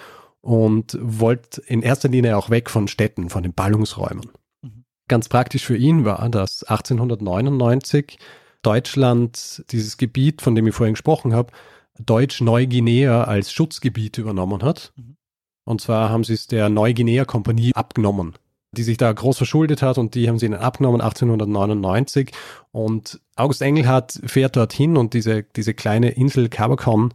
und 0.41 0.97
wollte 1.01 1.61
in 1.67 1.83
erster 1.83 2.09
Linie 2.09 2.39
auch 2.39 2.49
weg 2.49 2.71
von 2.71 2.89
Städten, 2.89 3.29
von 3.29 3.43
den 3.43 3.53
Ballungsräumen. 3.53 4.31
Mhm. 4.63 4.85
Ganz 5.09 5.29
praktisch 5.29 5.67
für 5.67 5.77
ihn 5.77 6.07
war, 6.07 6.27
dass 6.31 6.63
1899 6.63 8.19
Deutschland 8.63 9.65
dieses 9.71 9.99
Gebiet, 9.99 10.41
von 10.41 10.55
dem 10.55 10.67
ich 10.67 10.75
vorhin 10.75 10.95
gesprochen 10.95 11.35
habe, 11.35 11.53
Deutsch-Neuguinea 11.99 13.25
als 13.25 13.53
Schutzgebiet 13.53 14.17
übernommen 14.17 14.63
hat. 14.63 14.95
Mhm. 14.97 15.17
Und 15.65 15.83
zwar 15.83 16.09
haben 16.09 16.25
sie 16.25 16.33
es 16.33 16.47
der 16.47 16.71
Neuguinea-Kompanie 16.71 17.75
abgenommen 17.75 18.35
die 18.73 18.83
sich 18.83 18.97
da 18.97 19.13
groß 19.13 19.37
verschuldet 19.37 19.83
hat 19.83 19.99
und 19.99 20.15
die 20.15 20.29
haben 20.29 20.39
sie 20.39 20.47
ihnen 20.47 20.55
abgenommen 20.55 21.01
1899 21.01 22.31
und 22.71 23.21
August 23.37 23.63
Engelhardt 23.63 24.21
fährt 24.25 24.57
dorthin 24.57 24.97
und 24.97 25.15
diese, 25.15 25.43
diese 25.43 25.75
kleine 25.75 26.11
Insel 26.11 26.49
Cabacon, 26.49 27.13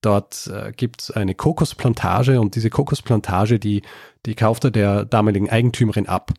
dort 0.00 0.50
äh, 0.52 0.72
gibt 0.72 1.02
es 1.02 1.10
eine 1.12 1.34
Kokosplantage 1.34 2.40
und 2.40 2.56
diese 2.56 2.70
Kokosplantage, 2.70 3.60
die, 3.60 3.82
die 4.26 4.34
kauft 4.34 4.64
er 4.64 4.70
der 4.72 5.04
damaligen 5.04 5.48
Eigentümerin 5.48 6.08
ab 6.08 6.32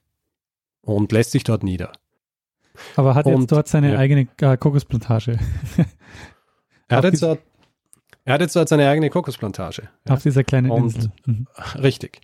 und 0.81 1.11
lässt 1.13 1.31
sich 1.31 1.45
dort 1.45 1.63
nieder. 1.63 1.93
Aber 2.97 3.15
hat 3.15 3.25
und, 3.25 3.41
jetzt 3.41 3.51
dort 3.51 3.67
seine 3.69 3.93
ja. 3.93 3.99
eigene 3.99 4.27
äh, 4.41 4.57
Kokosplantage? 4.57 5.39
er, 6.89 6.97
hat 6.97 7.05
jetzt 7.05 7.23
dort, 7.23 7.39
er 8.25 8.33
hat 8.33 8.41
jetzt 8.41 8.55
dort 8.57 8.67
seine 8.67 8.89
eigene 8.89 9.09
Kokosplantage. 9.09 9.83
Auf 10.09 10.19
ja. 10.19 10.23
dieser 10.23 10.43
kleinen 10.43 10.71
Insel. 10.71 11.11
Mhm. 11.25 11.47
Richtig 11.75 12.19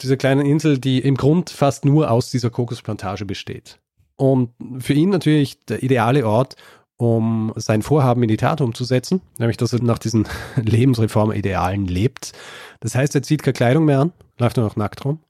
dieser 0.00 0.16
kleinen 0.16 0.44
Insel, 0.44 0.78
die 0.78 0.98
im 1.00 1.16
Grund 1.16 1.50
fast 1.50 1.84
nur 1.84 2.10
aus 2.10 2.30
dieser 2.30 2.50
Kokosplantage 2.50 3.24
besteht. 3.24 3.78
Und 4.16 4.50
für 4.78 4.92
ihn 4.92 5.10
natürlich 5.10 5.64
der 5.66 5.82
ideale 5.82 6.26
Ort, 6.26 6.56
um 6.96 7.52
sein 7.56 7.82
Vorhaben 7.82 8.22
in 8.22 8.28
die 8.28 8.36
Tat 8.36 8.60
umzusetzen, 8.60 9.20
nämlich 9.38 9.56
dass 9.56 9.72
er 9.72 9.82
nach 9.82 9.98
diesen 9.98 10.28
Lebensreformidealen 10.56 11.86
lebt. 11.86 12.32
Das 12.80 12.94
heißt, 12.94 13.14
er 13.14 13.22
zieht 13.22 13.42
keine 13.42 13.54
Kleidung 13.54 13.84
mehr 13.84 14.00
an, 14.00 14.12
läuft 14.38 14.56
nur 14.56 14.66
noch 14.66 14.76
nackt 14.76 15.04
rum 15.04 15.20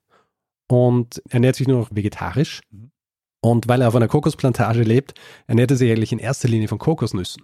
und 0.69 1.23
ernährt 1.31 1.57
sich 1.57 1.69
nur 1.69 1.79
noch 1.79 1.95
vegetarisch. 1.95 2.61
Und 3.41 3.69
weil 3.69 3.83
er 3.83 3.89
auf 3.89 3.97
einer 3.97 4.09
Kokosplantage 4.09 4.83
lebt, 4.83 5.15
ernährt 5.47 5.71
er 5.71 5.77
sich 5.77 5.91
eigentlich 5.91 6.13
in 6.13 6.19
erster 6.19 6.49
Linie 6.49 6.69
von 6.69 6.79
Kokosnüssen. 6.79 7.43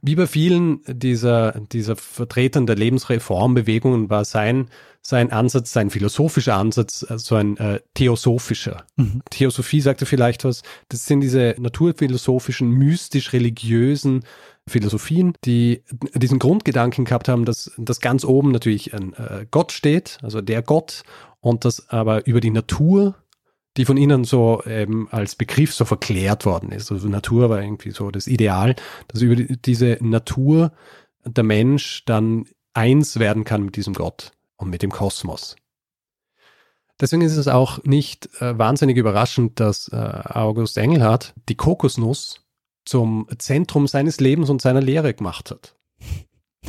Wie 0.00 0.14
bei 0.14 0.26
vielen 0.26 0.80
dieser, 0.86 1.52
dieser 1.72 1.96
Vertretern 1.96 2.66
der 2.66 2.76
Lebensreformbewegungen 2.76 4.08
war 4.10 4.24
sein, 4.24 4.68
sein 5.02 5.32
Ansatz, 5.32 5.72
sein 5.72 5.90
philosophischer 5.90 6.56
Ansatz, 6.56 7.04
äh, 7.08 7.18
so 7.18 7.34
ein 7.34 7.56
äh, 7.56 7.80
theosophischer. 7.94 8.84
Mhm. 8.96 9.22
Theosophie 9.30 9.80
sagte 9.80 10.06
vielleicht 10.06 10.44
was, 10.44 10.62
das 10.88 11.06
sind 11.06 11.20
diese 11.20 11.56
naturphilosophischen, 11.58 12.70
mystisch-religiösen 12.70 14.24
Philosophien, 14.68 15.32
die 15.44 15.82
diesen 16.14 16.38
Grundgedanken 16.38 17.04
gehabt 17.04 17.28
haben, 17.28 17.44
dass, 17.44 17.72
dass 17.78 18.00
ganz 18.00 18.24
oben 18.24 18.52
natürlich 18.52 18.94
ein 18.94 19.12
äh, 19.14 19.44
Gott 19.50 19.72
steht, 19.72 20.18
also 20.22 20.40
der 20.40 20.62
Gott, 20.62 21.02
und 21.40 21.64
dass 21.64 21.88
aber 21.88 22.26
über 22.26 22.40
die 22.40 22.52
Natur 22.52 23.16
die 23.76 23.84
von 23.84 23.96
ihnen 23.96 24.24
so 24.24 24.62
ähm, 24.66 25.08
als 25.10 25.34
Begriff 25.34 25.74
so 25.74 25.84
verklärt 25.84 26.44
worden 26.44 26.72
ist. 26.72 26.92
Also 26.92 27.08
Natur 27.08 27.50
war 27.50 27.62
irgendwie 27.62 27.90
so 27.90 28.10
das 28.10 28.26
Ideal, 28.26 28.76
dass 29.08 29.22
über 29.22 29.36
die, 29.36 29.60
diese 29.60 29.98
Natur 30.00 30.72
der 31.24 31.44
Mensch 31.44 32.04
dann 32.04 32.46
eins 32.74 33.18
werden 33.18 33.44
kann 33.44 33.64
mit 33.64 33.76
diesem 33.76 33.94
Gott 33.94 34.32
und 34.56 34.70
mit 34.70 34.82
dem 34.82 34.90
Kosmos. 34.90 35.56
Deswegen 37.00 37.22
ist 37.22 37.36
es 37.36 37.48
auch 37.48 37.82
nicht 37.84 38.28
äh, 38.40 38.56
wahnsinnig 38.58 38.96
überraschend, 38.96 39.58
dass 39.58 39.88
äh, 39.88 39.96
August 39.96 40.76
Engelhardt 40.78 41.34
die 41.48 41.56
Kokosnuss 41.56 42.44
zum 42.84 43.26
Zentrum 43.38 43.86
seines 43.86 44.20
Lebens 44.20 44.50
und 44.50 44.60
seiner 44.60 44.80
Lehre 44.80 45.14
gemacht 45.14 45.50
hat. 45.50 45.74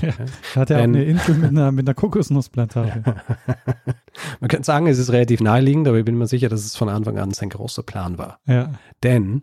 Ja, 0.02 0.14
hat 0.56 0.70
er 0.70 0.80
auch 0.80 0.84
eine 0.84 1.04
Insel 1.04 1.36
mit 1.36 1.50
einer, 1.50 1.72
mit 1.72 1.88
einer 1.88 1.94
Kokosnussplantage. 1.94 3.04
Man 4.40 4.48
könnte 4.50 4.66
sagen, 4.66 4.88
es 4.88 4.98
ist 4.98 5.12
relativ 5.12 5.40
naheliegend, 5.40 5.88
aber 5.88 5.98
ich 5.98 6.06
bin 6.06 6.18
mir 6.18 6.28
sicher, 6.28 6.50
dass 6.50 6.66
es 6.66 6.76
von 6.76 6.90
Anfang 6.90 7.20
an 7.20 7.32
sein 7.32 7.50
großer 7.50 7.84
Plan 7.84 8.18
war. 8.18 8.40
Ja. 8.48 8.74
Denn 9.04 9.42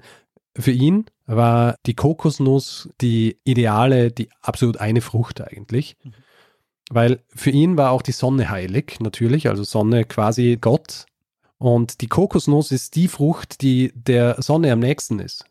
für 0.57 0.73
ihn 0.73 1.07
war 1.27 1.77
die 1.87 1.95
Kokosnuss 1.95 2.89
die 3.01 3.39
ideale, 3.45 4.11
die 4.11 4.29
absolut 4.43 4.79
eine 4.79 5.01
Frucht 5.01 5.41
eigentlich. 5.41 5.97
Mhm. 6.03 6.15
Weil 6.91 7.23
für 7.29 7.51
ihn 7.51 7.77
war 7.77 7.93
auch 7.93 8.03
die 8.03 8.13
Sonne 8.13 8.51
heilig, 8.51 8.99
natürlich, 8.99 9.49
also 9.49 9.63
Sonne 9.63 10.05
quasi 10.05 10.59
Gott. 10.61 11.07
Und 11.57 12.01
die 12.01 12.09
Kokosnuss 12.09 12.73
ist 12.73 12.97
die 12.97 13.07
Frucht, 13.07 13.63
die 13.63 13.93
der 13.95 14.43
Sonne 14.43 14.73
am 14.73 14.81
nächsten 14.81 15.21
ist. 15.21 15.45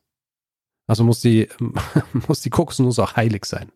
Also 0.86 1.06
muss 1.06 1.22
die, 1.22 1.48
muss 2.28 2.42
die 2.42 2.50
Kokosnuss 2.50 3.00
auch 3.00 3.16
heilig 3.16 3.46
sein. 3.46 3.72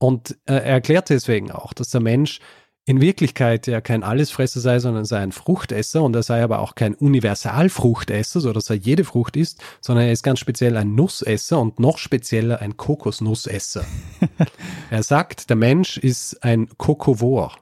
Und 0.00 0.32
äh, 0.46 0.54
er 0.54 0.64
erklärt 0.64 1.10
deswegen 1.10 1.50
auch, 1.50 1.74
dass 1.74 1.90
der 1.90 2.00
Mensch 2.00 2.40
in 2.86 3.02
Wirklichkeit 3.02 3.66
ja 3.66 3.82
kein 3.82 4.02
Allesfresser 4.02 4.60
sei, 4.60 4.78
sondern 4.78 5.04
sei 5.04 5.18
ein 5.18 5.32
Fruchtesser 5.32 6.02
und 6.02 6.16
er 6.16 6.22
sei 6.22 6.42
aber 6.42 6.60
auch 6.60 6.74
kein 6.74 6.94
Universalfruchtesser, 6.94 8.40
so 8.40 8.52
dass 8.54 8.70
er 8.70 8.76
jede 8.76 9.04
Frucht 9.04 9.36
isst, 9.36 9.62
sondern 9.82 10.06
er 10.06 10.12
ist 10.12 10.22
ganz 10.22 10.40
speziell 10.40 10.76
ein 10.78 10.94
Nussesser 10.94 11.60
und 11.60 11.78
noch 11.78 11.98
spezieller 11.98 12.60
ein 12.60 12.78
Kokosnussesser. 12.78 13.84
er 14.90 15.02
sagt, 15.02 15.50
der 15.50 15.56
Mensch 15.56 15.98
ist 15.98 16.42
ein 16.42 16.68
Kokovor, 16.78 17.58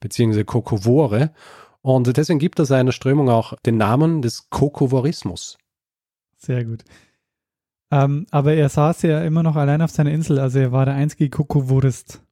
beziehungsweise 0.00 0.46
Kokovore 0.46 1.32
und 1.82 2.16
deswegen 2.16 2.38
gibt 2.38 2.58
er 2.58 2.64
seiner 2.64 2.92
Strömung 2.92 3.28
auch 3.28 3.52
den 3.66 3.76
Namen 3.76 4.22
des 4.22 4.48
Kokovorismus. 4.48 5.58
Sehr 6.38 6.64
gut. 6.64 6.82
Ähm, 7.90 8.26
aber 8.30 8.54
er 8.54 8.68
saß 8.68 9.02
ja 9.02 9.22
immer 9.22 9.42
noch 9.42 9.56
allein 9.56 9.82
auf 9.82 9.90
seiner 9.90 10.10
Insel, 10.10 10.38
also 10.38 10.58
er 10.58 10.72
war 10.72 10.84
der 10.84 10.94
einzige 10.94 11.28
Kokovorist. 11.28 12.22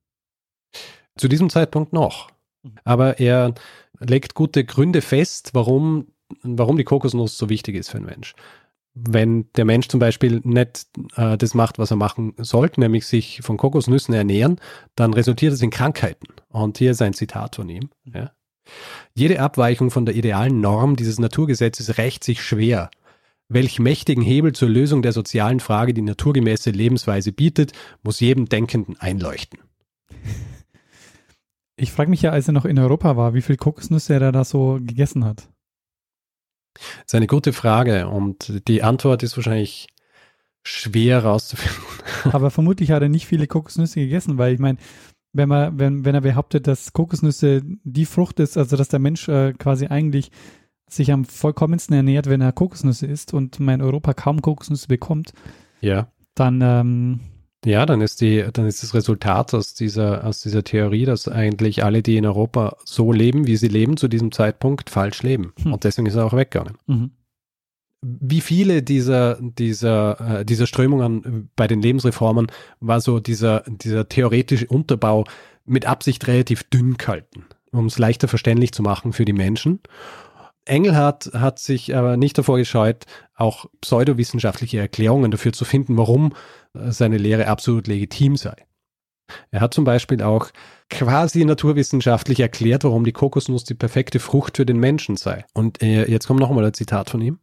Zu 1.17 1.29
diesem 1.29 1.51
Zeitpunkt 1.51 1.93
noch. 1.93 2.31
Mhm. 2.63 2.73
Aber 2.85 3.21
er 3.21 3.55
legt 4.01 4.35
gute 4.35 4.65
Gründe 4.65 5.03
fest, 5.03 5.51
warum, 5.53 6.09
warum 6.43 6.77
die 6.77 6.85
Kokosnuss 6.85 7.37
so 7.37 7.49
wichtig 7.49 7.77
ist 7.77 7.91
für 7.91 7.99
einen 7.99 8.07
Mensch. 8.07 8.35
Wenn 8.95 9.51
der 9.57 9.65
Mensch 9.65 9.89
zum 9.89 10.01
Beispiel 10.01 10.41
nicht 10.45 10.87
äh, 11.17 11.39
das 11.39 11.55
macht, 11.55 11.79
was 11.79 11.91
er 11.91 11.97
machen 11.97 12.35
sollte, 12.37 12.81
nämlich 12.81 13.07
sich 13.07 13.41
von 13.43 13.57
Kokosnüssen 13.57 14.15
ernähren, 14.15 14.61
dann 14.97 15.15
resultiert 15.15 15.53
es 15.55 15.63
in 15.63 15.71
Krankheiten. 15.71 16.27
Und 16.49 16.79
hier 16.79 16.91
ist 16.91 17.01
ein 17.01 17.15
Zitat 17.15 17.57
von 17.57 17.69
ihm. 17.69 17.91
Mhm. 18.05 18.15
Ja. 18.15 18.33
Jede 19.15 19.41
Abweichung 19.41 19.91
von 19.91 20.07
der 20.07 20.15
idealen 20.15 20.61
Norm 20.61 20.97
dieses 20.97 21.19
Naturgesetzes 21.19 21.99
rächt 21.99 22.23
sich 22.25 22.43
schwer 22.43 22.91
Welch 23.53 23.79
mächtigen 23.79 24.23
Hebel 24.23 24.53
zur 24.53 24.69
Lösung 24.69 25.03
der 25.03 25.13
sozialen 25.13 25.61
Frage 25.61 25.95
die 25.95 26.03
naturgemäße 26.03 26.71
Lebensweise 26.71 27.33
bietet, 27.33 27.73
muss 28.03 28.21
jedem 28.21 28.49
Denkenden 28.49 28.99
einleuchten. 28.99 29.61
Ich 31.77 31.93
frage 31.93 32.11
mich 32.11 32.23
ja, 32.23 32.31
als 32.31 32.49
er 32.49 32.53
noch 32.53 32.65
in 32.65 32.79
Europa 32.79 33.17
war, 33.17 33.35
wie 33.35 33.43
viel 33.43 33.57
Kokosnüsse 33.57 34.15
er 34.15 34.33
da 34.33 34.45
so 34.45 34.79
gegessen 34.81 35.25
hat. 35.25 35.49
Das 36.75 37.07
ist 37.09 37.15
eine 37.15 37.27
gute 37.27 37.53
Frage 37.53 38.09
und 38.09 38.67
die 38.69 38.83
Antwort 38.83 39.23
ist 39.23 39.37
wahrscheinlich 39.37 39.89
schwer 40.63 41.25
rauszufinden. 41.25 41.83
Aber 42.33 42.51
vermutlich 42.51 42.91
hat 42.93 43.03
er 43.03 43.09
nicht 43.09 43.27
viele 43.27 43.47
Kokosnüsse 43.47 44.01
gegessen, 44.01 44.39
weil 44.39 44.55
ich 44.55 44.61
meine, 44.61 44.79
wenn 45.33 45.49
man, 45.49 45.79
wenn, 45.79 46.05
wenn 46.05 46.15
er 46.15 46.21
behauptet, 46.21 46.67
dass 46.67 46.93
Kokosnüsse 46.93 47.63
die 47.85 48.07
Frucht 48.07 48.39
ist, 48.41 48.57
also 48.57 48.77
dass 48.77 48.89
der 48.89 49.01
Mensch 49.01 49.29
äh, 49.29 49.53
quasi 49.55 49.87
eigentlich 49.87 50.31
sich 50.89 51.13
am 51.13 51.25
vollkommensten 51.25 51.95
ernährt, 51.95 52.29
wenn 52.29 52.41
er 52.41 52.53
Kokosnüsse 52.53 53.07
isst 53.07 53.33
und 53.35 53.61
man 53.61 53.77
in 53.77 53.83
Europa 53.83 54.15
kaum 54.15 54.43
Kokosnüsse 54.43 54.89
bekommt, 54.89 55.33
Ja. 55.81 56.09
dann 56.35 56.61
ähm, 56.63 57.21
Ja, 57.65 57.87
dann 57.87 58.01
ist 58.01 58.21
die, 58.21 58.45
dann 58.53 58.67
ist 58.67 58.83
das 58.83 58.93
Resultat 58.93 59.55
aus 59.55 59.73
dieser, 59.75 60.27
aus 60.27 60.41
dieser 60.41 60.65
Theorie, 60.65 61.05
dass 61.05 61.29
eigentlich 61.29 61.85
alle, 61.85 62.03
die 62.03 62.17
in 62.17 62.27
Europa 62.27 62.77
so 62.85 63.13
leben, 63.13 63.47
wie 63.47 63.57
sie 63.57 63.69
leben, 63.69 63.97
zu 63.97 64.09
diesem 64.09 64.33
Zeitpunkt 64.33 64.91
falsch 64.91 65.23
leben. 65.23 65.53
Hm. 65.63 65.73
Und 65.73 65.85
deswegen 65.85 66.07
ist 66.07 66.17
er 66.17 66.27
auch 66.27 66.33
weggegangen. 66.35 66.77
mhm. 66.87 67.11
Wie 68.05 68.41
viele 68.41 68.83
dieser, 68.83 69.39
dieser, 69.41 70.41
äh, 70.41 70.45
dieser 70.45 70.67
Strömungen 70.67 71.51
bei 71.55 71.69
den 71.69 71.81
Lebensreformen 71.81 72.49
war 72.81 73.01
so 73.01 73.21
dieser, 73.21 73.63
dieser 73.69 74.09
theoretische 74.09 74.67
Unterbau 74.67 75.25
mit 75.65 75.87
Absicht 75.87 76.27
relativ 76.27 76.65
dünn 76.65 76.97
gehalten, 76.97 77.45
um 77.71 77.87
es 77.87 78.01
leichter 78.01 78.27
verständlich 78.27 78.73
zu 78.73 78.83
machen 78.83 79.13
für 79.13 79.25
die 79.25 79.33
Menschen. 79.33 79.79
Engelhardt 80.65 81.31
hat 81.35 81.59
sich 81.59 81.95
aber 81.95 82.17
nicht 82.17 82.39
davor 82.39 82.59
gescheut, 82.59 83.05
auch 83.35 83.67
pseudowissenschaftliche 83.81 84.79
Erklärungen 84.79 85.31
dafür 85.31 85.53
zu 85.53 85.65
finden, 85.65 85.97
warum 85.97 86.35
äh, 86.75 86.91
seine 86.91 87.19
Lehre 87.19 87.49
absolut 87.49 87.87
legitim 87.87 88.37
sei. 88.37 88.55
Er 89.51 89.61
hat 89.61 89.75
zum 89.75 89.85
Beispiel 89.85 90.23
auch 90.23 90.51
quasi 90.91 91.45
naturwissenschaftlich 91.45 92.41
erklärt, 92.41 92.85
warum 92.85 93.05
die 93.05 93.13
Kokosnuss 93.13 93.65
die 93.65 93.75
perfekte 93.75 94.21
Frucht 94.21 94.59
für 94.59 94.67
den 94.67 94.79
Menschen 94.79 95.17
sei. 95.17 95.45
Und 95.55 95.83
äh, 95.83 96.09
jetzt 96.09 96.27
kommt 96.27 96.41
nochmal 96.41 96.65
ein 96.65 96.75
Zitat 96.75 97.11
von 97.11 97.21
ihm. 97.21 97.39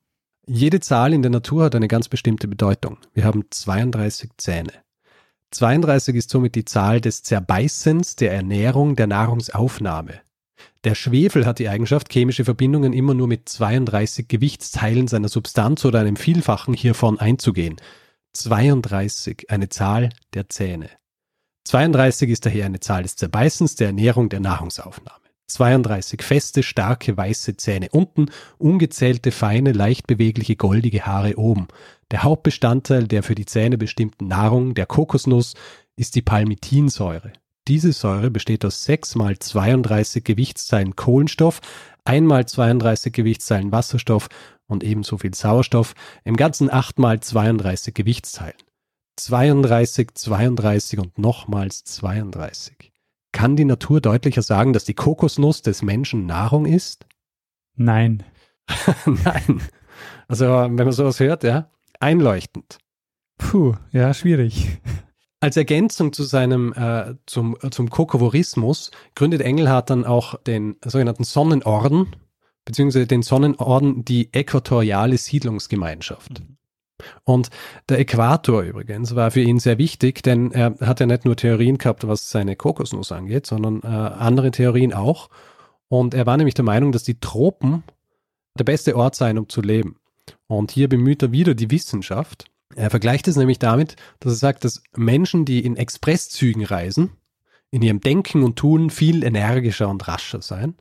Jede 0.45 0.79
Zahl 0.79 1.13
in 1.13 1.21
der 1.21 1.31
Natur 1.31 1.65
hat 1.65 1.75
eine 1.75 1.87
ganz 1.87 2.09
bestimmte 2.09 2.47
Bedeutung. 2.47 2.97
Wir 3.13 3.23
haben 3.23 3.45
32 3.49 4.31
Zähne. 4.37 4.73
32 5.51 6.15
ist 6.15 6.29
somit 6.29 6.55
die 6.55 6.65
Zahl 6.65 7.01
des 7.01 7.23
Zerbeißens, 7.23 8.15
der 8.15 8.33
Ernährung, 8.33 8.95
der 8.95 9.07
Nahrungsaufnahme. 9.07 10.21
Der 10.83 10.95
Schwefel 10.95 11.45
hat 11.45 11.59
die 11.59 11.69
Eigenschaft, 11.69 12.11
chemische 12.11 12.45
Verbindungen 12.45 12.93
immer 12.93 13.13
nur 13.13 13.27
mit 13.27 13.49
32 13.49 14.27
Gewichtsteilen 14.27 15.07
seiner 15.07 15.29
Substanz 15.29 15.83
oder 15.85 15.99
einem 15.99 16.15
Vielfachen 16.15 16.73
hiervon 16.73 17.19
einzugehen. 17.19 17.77
32, 18.33 19.49
eine 19.49 19.69
Zahl 19.69 20.09
der 20.33 20.49
Zähne. 20.49 20.89
32 21.65 22.29
ist 22.29 22.45
daher 22.45 22.65
eine 22.65 22.79
Zahl 22.79 23.03
des 23.03 23.15
Zerbeißens, 23.15 23.75
der 23.75 23.87
Ernährung, 23.87 24.29
der 24.29 24.39
Nahrungsaufnahme. 24.39 25.19
32 25.49 26.21
feste, 26.21 26.63
starke, 26.63 27.17
weiße 27.17 27.57
Zähne 27.57 27.89
unten, 27.91 28.27
ungezählte, 28.57 29.31
feine, 29.31 29.71
leicht 29.71 30.07
bewegliche, 30.07 30.55
goldige 30.55 31.05
Haare 31.05 31.37
oben. 31.37 31.67
Der 32.11 32.23
Hauptbestandteil 32.23 33.07
der 33.07 33.23
für 33.23 33.35
die 33.35 33.45
Zähne 33.45 33.77
bestimmten 33.77 34.27
Nahrung, 34.27 34.73
der 34.73 34.85
Kokosnuss, 34.85 35.55
ist 35.95 36.15
die 36.15 36.21
Palmitinsäure. 36.21 37.33
Diese 37.69 37.93
Säure 37.93 38.31
besteht 38.31 38.65
aus 38.65 38.83
6 38.85 39.13
mal 39.13 39.37
32 39.37 40.23
Gewichtsteilen 40.23 40.95
Kohlenstoff, 40.95 41.61
1 42.03 42.27
mal 42.27 42.47
32 42.47 43.13
Gewichtsteilen 43.13 43.71
Wasserstoff 43.71 44.27
und 44.65 44.83
ebenso 44.83 45.19
viel 45.19 45.35
Sauerstoff, 45.35 45.93
im 46.23 46.35
Ganzen 46.35 46.73
8 46.73 46.97
mal 46.97 47.19
32 47.19 47.93
Gewichtsteilen. 47.93 48.57
32, 49.17 50.15
32 50.15 50.97
und 50.97 51.19
nochmals 51.19 51.83
32. 51.83 52.91
Kann 53.33 53.55
die 53.55 53.65
Natur 53.65 54.01
deutlicher 54.01 54.41
sagen, 54.41 54.73
dass 54.73 54.85
die 54.85 54.95
Kokosnuss 54.95 55.61
des 55.61 55.83
Menschen 55.83 56.25
Nahrung 56.25 56.65
ist? 56.65 57.05
Nein. 57.75 58.23
Nein. 59.05 59.61
Also, 60.27 60.45
wenn 60.47 60.73
man 60.73 60.91
sowas 60.91 61.19
hört, 61.19 61.43
ja, 61.43 61.69
einleuchtend. 61.99 62.79
Puh, 63.37 63.75
ja, 63.91 64.11
schwierig. 64.15 64.79
Als 65.41 65.55
Ergänzung 65.55 66.11
zu 66.11 66.23
seinem 66.23 66.73
äh, 66.73 67.15
zum, 67.25 67.57
zum 67.71 67.89
Kokovorismus 67.89 68.91
gründet 69.15 69.41
Engelhardt 69.41 69.89
dann 69.89 70.05
auch 70.05 70.35
den 70.43 70.75
sogenannten 70.83 71.23
Sonnenorden, 71.23 72.15
beziehungsweise 72.65 73.07
den 73.07 73.21
Sonnenorden, 73.21 74.03
die 74.03 74.33
äquatoriale 74.33 75.17
Siedlungsgemeinschaft. 75.17 76.41
Und 77.23 77.49
der 77.87 77.99
Äquator 77.99 78.63
übrigens 78.63 79.15
war 79.15 79.31
für 79.31 79.39
ihn 79.39 79.59
sehr 79.59 79.77
wichtig, 79.77 80.21
denn 80.21 80.51
er 80.51 80.75
hat 80.81 80.99
ja 80.99 81.05
nicht 81.05 81.23
nur 81.23 81.37
Theorien 81.37 81.77
gehabt, 81.77 82.05
was 82.05 82.29
seine 82.29 82.57
Kokosnuss 82.57 83.13
angeht, 83.13 83.45
sondern 83.45 83.81
äh, 83.83 83.87
andere 83.87 84.51
Theorien 84.51 84.93
auch. 84.93 85.29
Und 85.87 86.13
er 86.13 86.25
war 86.25 86.35
nämlich 86.35 86.55
der 86.55 86.65
Meinung, 86.65 86.91
dass 86.91 87.03
die 87.03 87.19
Tropen 87.19 87.83
der 88.57 88.65
beste 88.65 88.95
Ort 88.97 89.15
seien, 89.15 89.37
um 89.37 89.47
zu 89.47 89.61
leben. 89.61 89.95
Und 90.47 90.71
hier 90.71 90.89
bemüht 90.89 91.23
er 91.23 91.31
wieder 91.31 91.55
die 91.55 91.71
Wissenschaft. 91.71 92.45
Er 92.75 92.89
vergleicht 92.89 93.27
es 93.27 93.35
nämlich 93.35 93.59
damit, 93.59 93.95
dass 94.19 94.33
er 94.33 94.37
sagt, 94.37 94.63
dass 94.63 94.83
Menschen, 94.95 95.45
die 95.45 95.65
in 95.65 95.75
Expresszügen 95.75 96.63
reisen, 96.63 97.11
in 97.71 97.81
ihrem 97.81 98.01
Denken 98.01 98.43
und 98.43 98.57
Tun 98.57 98.89
viel 98.89 99.23
energischer 99.23 99.89
und 99.89 100.07
rascher 100.07 100.41
seien, 100.41 100.75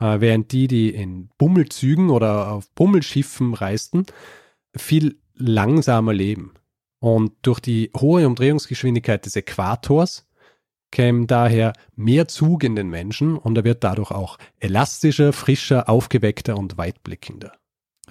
äh, 0.00 0.20
während 0.20 0.52
die, 0.52 0.68
die 0.68 0.90
in 0.90 1.30
Bummelzügen 1.38 2.10
oder 2.10 2.52
auf 2.52 2.70
Bummelschiffen 2.70 3.54
reisten, 3.54 4.06
viel 4.74 5.18
langsamer 5.34 6.12
leben. 6.12 6.54
Und 7.00 7.32
durch 7.42 7.60
die 7.60 7.90
hohe 7.96 8.26
Umdrehungsgeschwindigkeit 8.26 9.26
des 9.26 9.36
Äquators 9.36 10.26
käme 10.90 11.26
daher 11.26 11.74
mehr 11.96 12.28
Zug 12.28 12.64
in 12.64 12.76
den 12.76 12.88
Menschen 12.88 13.36
und 13.36 13.58
er 13.58 13.64
wird 13.64 13.84
dadurch 13.84 14.10
auch 14.10 14.38
elastischer, 14.60 15.32
frischer, 15.32 15.88
aufgeweckter 15.88 16.56
und 16.56 16.78
weitblickender. 16.78 17.52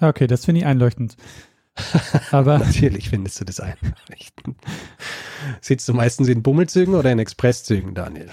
Okay, 0.00 0.26
das 0.26 0.44
finde 0.44 0.60
ich 0.60 0.66
einleuchtend. 0.66 1.16
Aber 2.30 2.58
Natürlich 2.58 3.10
findest 3.10 3.40
du 3.40 3.44
das 3.44 3.60
einleuchtend. 3.60 4.56
Sitzt 5.60 5.88
du 5.88 5.94
meistens 5.94 6.28
in 6.28 6.42
Bummelzügen 6.42 6.94
oder 6.94 7.10
in 7.10 7.18
Expresszügen, 7.18 7.94
Daniel? 7.94 8.28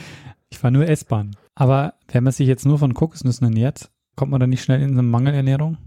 ich 0.50 0.60
fahre 0.60 0.72
nur 0.74 0.88
S-Bahn. 0.88 1.36
Aber 1.56 1.96
wenn 2.10 2.24
man 2.24 2.34
sich 2.34 2.48
jetzt 2.48 2.66
nur 2.66 2.78
von 2.80 2.94
Kokosnüssen 2.94 3.46
ernährt, 3.46 3.90
kommt 4.16 4.32
man 4.32 4.40
dann 4.40 4.50
nicht 4.50 4.64
schnell 4.64 4.82
in 4.82 4.92
eine 4.92 5.04
Mangelernährung? 5.04 5.78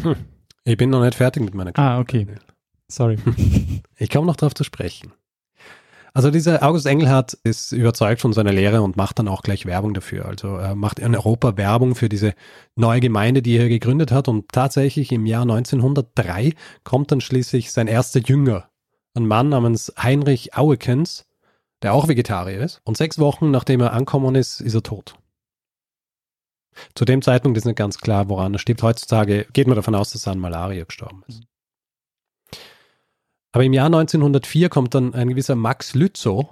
Hm. 0.00 0.16
Ich 0.64 0.76
bin 0.76 0.90
noch 0.90 1.02
nicht 1.04 1.14
fertig 1.16 1.42
mit 1.42 1.54
meiner 1.54 1.72
Ah, 1.78 1.98
okay. 1.98 2.26
Sorry. 2.88 3.18
Ich 3.96 4.10
komme 4.10 4.26
noch 4.26 4.36
darauf 4.36 4.54
zu 4.54 4.64
sprechen. 4.64 5.12
Also 6.16 6.30
dieser 6.30 6.62
August 6.62 6.86
Engelhardt 6.86 7.32
ist 7.42 7.72
überzeugt 7.72 8.20
von 8.20 8.32
seiner 8.32 8.52
Lehre 8.52 8.82
und 8.82 8.96
macht 8.96 9.18
dann 9.18 9.26
auch 9.26 9.42
gleich 9.42 9.66
Werbung 9.66 9.94
dafür. 9.94 10.26
Also 10.26 10.56
er 10.56 10.76
macht 10.76 11.00
in 11.00 11.12
Europa 11.12 11.56
Werbung 11.56 11.96
für 11.96 12.08
diese 12.08 12.34
neue 12.76 13.00
Gemeinde, 13.00 13.42
die 13.42 13.56
er 13.56 13.68
gegründet 13.68 14.12
hat. 14.12 14.28
Und 14.28 14.48
tatsächlich 14.52 15.10
im 15.10 15.26
Jahr 15.26 15.42
1903 15.42 16.54
kommt 16.84 17.10
dann 17.10 17.20
schließlich 17.20 17.72
sein 17.72 17.88
erster 17.88 18.20
Jünger, 18.20 18.68
ein 19.14 19.26
Mann 19.26 19.48
namens 19.48 19.92
Heinrich 20.00 20.56
Auekens, 20.56 21.26
der 21.82 21.92
auch 21.92 22.06
Vegetarier 22.06 22.60
ist. 22.60 22.80
Und 22.84 22.96
sechs 22.96 23.18
Wochen 23.18 23.50
nachdem 23.50 23.80
er 23.80 23.92
ankommen 23.92 24.36
ist, 24.36 24.60
ist 24.60 24.74
er 24.74 24.84
tot. 24.84 25.16
Zu 26.94 27.04
dem 27.04 27.22
Zeitpunkt 27.22 27.58
ist 27.58 27.64
nicht 27.64 27.76
ganz 27.76 27.98
klar, 27.98 28.28
woran 28.28 28.54
er 28.54 28.60
stirbt. 28.60 28.84
Heutzutage 28.84 29.46
geht 29.52 29.66
man 29.66 29.74
davon 29.76 29.96
aus, 29.96 30.12
dass 30.12 30.28
er 30.28 30.32
an 30.32 30.38
Malaria 30.38 30.84
gestorben 30.84 31.24
ist. 31.26 31.42
Aber 33.54 33.62
im 33.62 33.72
Jahr 33.72 33.86
1904 33.86 34.68
kommt 34.68 34.96
dann 34.96 35.14
ein 35.14 35.28
gewisser 35.28 35.54
Max 35.54 35.94
Lützow, 35.94 36.46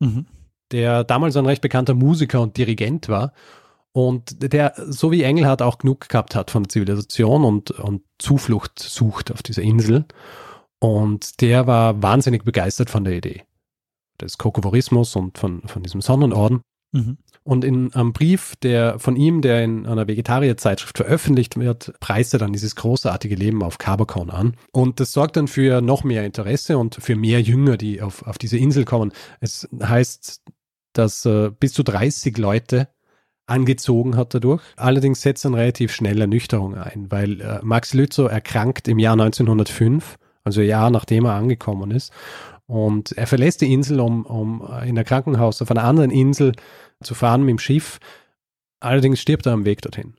Mhm. 0.00 0.26
der 0.70 1.02
damals 1.02 1.34
ein 1.36 1.46
recht 1.46 1.62
bekannter 1.62 1.94
Musiker 1.94 2.42
und 2.42 2.58
Dirigent 2.58 3.08
war 3.08 3.32
und 3.92 4.52
der, 4.52 4.74
so 4.76 5.10
wie 5.10 5.22
Engelhardt, 5.22 5.62
auch 5.62 5.78
genug 5.78 6.10
gehabt 6.10 6.34
hat 6.34 6.50
von 6.50 6.64
der 6.64 6.68
Zivilisation 6.68 7.42
und, 7.42 7.70
und 7.70 8.02
Zuflucht 8.18 8.78
sucht 8.78 9.32
auf 9.32 9.42
dieser 9.42 9.62
Insel. 9.62 10.04
Und 10.78 11.40
der 11.40 11.66
war 11.66 12.02
wahnsinnig 12.02 12.44
begeistert 12.44 12.90
von 12.90 13.04
der 13.04 13.14
Idee 13.14 13.44
des 14.20 14.36
Kokovorismus 14.36 15.16
und 15.16 15.38
von, 15.38 15.62
von 15.66 15.82
diesem 15.82 16.02
Sonnenorden. 16.02 16.60
Mhm. 16.96 17.18
Und 17.44 17.64
in 17.64 17.94
einem 17.94 18.12
Brief, 18.12 18.56
der 18.56 18.98
von 18.98 19.14
ihm, 19.14 19.40
der 19.40 19.62
in 19.62 19.86
einer 19.86 20.08
Vegetarierzeitschrift 20.08 20.96
veröffentlicht 20.96 21.56
wird, 21.56 21.92
preist 22.00 22.32
er 22.32 22.40
dann 22.40 22.52
dieses 22.52 22.74
großartige 22.74 23.36
Leben 23.36 23.62
auf 23.62 23.78
Cabacon 23.78 24.30
an. 24.30 24.56
Und 24.72 24.98
das 24.98 25.12
sorgt 25.12 25.36
dann 25.36 25.46
für 25.46 25.80
noch 25.80 26.02
mehr 26.02 26.24
Interesse 26.24 26.76
und 26.76 26.96
für 26.96 27.14
mehr 27.14 27.40
Jünger, 27.40 27.76
die 27.76 28.02
auf, 28.02 28.26
auf 28.26 28.36
diese 28.36 28.58
Insel 28.58 28.84
kommen. 28.84 29.12
Es 29.40 29.68
heißt, 29.80 30.42
dass 30.92 31.24
äh, 31.24 31.50
bis 31.50 31.72
zu 31.72 31.84
30 31.84 32.36
Leute 32.36 32.88
angezogen 33.46 34.16
hat 34.16 34.34
dadurch. 34.34 34.62
Allerdings 34.74 35.22
setzt 35.22 35.44
dann 35.44 35.54
relativ 35.54 35.92
schnell 35.92 36.20
Ernüchterung 36.20 36.74
ein, 36.74 37.12
weil 37.12 37.40
äh, 37.40 37.60
Max 37.62 37.94
Lützow 37.94 38.28
erkrankt 38.28 38.88
im 38.88 38.98
Jahr 38.98 39.12
1905, 39.12 40.16
also 40.42 40.60
ein 40.60 40.66
Jahr 40.66 40.90
nachdem 40.90 41.26
er 41.26 41.34
angekommen 41.34 41.92
ist. 41.92 42.12
Und 42.66 43.12
er 43.12 43.26
verlässt 43.26 43.60
die 43.60 43.72
Insel, 43.72 44.00
um, 44.00 44.26
um 44.26 44.60
in 44.84 44.98
ein 44.98 45.04
Krankenhaus 45.04 45.62
auf 45.62 45.70
einer 45.70 45.84
anderen 45.84 46.10
Insel 46.10 46.52
zu 47.02 47.14
fahren 47.14 47.42
mit 47.42 47.50
dem 47.50 47.58
Schiff. 47.58 48.00
Allerdings 48.80 49.20
stirbt 49.20 49.46
er 49.46 49.52
am 49.52 49.64
Weg 49.64 49.82
dorthin. 49.82 50.14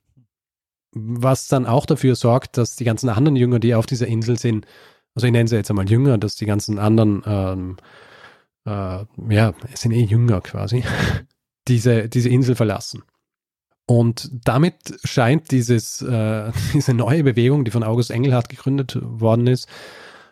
Was 0.93 1.47
dann 1.47 1.65
auch 1.65 1.86
dafür 1.86 2.15
sorgt, 2.15 2.57
dass 2.57 2.75
die 2.75 2.86
ganzen 2.86 3.10
anderen 3.10 3.36
Jünger, 3.36 3.60
die 3.60 3.75
auf 3.75 3.86
dieser 3.86 4.07
Insel 4.07 4.38
sind, 4.39 4.65
also 5.13 5.27
ich 5.27 5.33
nenne 5.33 5.47
sie 5.47 5.55
jetzt 5.55 5.69
einmal 5.69 5.89
Jünger, 5.89 6.17
dass 6.17 6.36
die 6.36 6.45
ganzen 6.45 6.79
anderen 6.79 7.23
ähm, 7.25 7.77
äh, 8.65 9.05
ja, 9.29 9.53
sind 9.73 9.91
eh 9.91 10.03
jünger 10.03 10.41
quasi, 10.41 10.83
diese, 11.67 12.07
diese 12.10 12.29
Insel 12.29 12.55
verlassen. 12.55 13.03
Und 13.88 14.29
damit 14.31 14.75
scheint 15.05 15.51
dieses, 15.51 16.01
äh, 16.01 16.51
diese 16.73 16.93
neue 16.93 17.23
Bewegung, 17.23 17.65
die 17.65 17.71
von 17.71 17.83
August 17.83 18.12
Engelhardt 18.12 18.49
gegründet 18.49 18.97
worden 19.01 19.47
ist, 19.47 19.67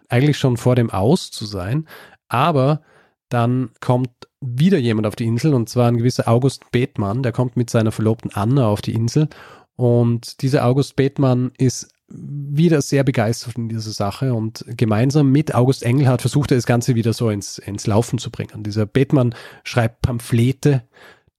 eigentlich 0.09 0.37
schon 0.37 0.57
vor 0.57 0.75
dem 0.75 0.89
Aus 0.89 1.31
zu 1.31 1.45
sein. 1.45 1.87
Aber 2.27 2.81
dann 3.29 3.71
kommt 3.79 4.09
wieder 4.41 4.77
jemand 4.77 5.07
auf 5.07 5.15
die 5.15 5.25
Insel 5.25 5.53
und 5.53 5.69
zwar 5.69 5.87
ein 5.87 5.97
gewisser 5.97 6.27
August 6.27 6.71
Bethmann, 6.71 7.23
der 7.23 7.31
kommt 7.31 7.57
mit 7.57 7.69
seiner 7.69 7.91
Verlobten 7.91 8.31
Anna 8.33 8.67
auf 8.67 8.81
die 8.81 8.93
Insel. 8.93 9.29
Und 9.75 10.41
dieser 10.41 10.65
August 10.65 10.95
Bethmann 10.95 11.51
ist 11.57 11.89
wieder 12.07 12.81
sehr 12.81 13.03
begeistert 13.03 13.53
von 13.53 13.67
dieser 13.67 13.91
Sache 13.91 14.33
und 14.33 14.63
gemeinsam 14.67 15.31
mit 15.31 15.55
August 15.55 15.83
Engelhardt 15.83 16.21
versucht 16.21 16.51
er 16.51 16.57
das 16.57 16.67
Ganze 16.67 16.93
wieder 16.93 17.13
so 17.13 17.29
ins, 17.29 17.57
ins 17.57 17.87
Laufen 17.87 18.19
zu 18.19 18.29
bringen. 18.29 18.63
Dieser 18.63 18.85
Bethmann 18.85 19.33
schreibt 19.63 20.03
Pamphlete, 20.03 20.83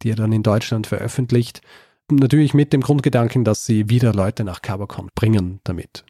die 0.02 0.10
er 0.10 0.16
dann 0.16 0.32
in 0.32 0.42
Deutschland 0.42 0.88
veröffentlicht. 0.88 1.62
Natürlich 2.10 2.52
mit 2.52 2.72
dem 2.72 2.80
Grundgedanken, 2.80 3.44
dass 3.44 3.64
sie 3.64 3.88
wieder 3.88 4.12
Leute 4.12 4.44
nach 4.44 4.60
Cabacon 4.60 5.08
bringen 5.14 5.60
damit. 5.64 6.04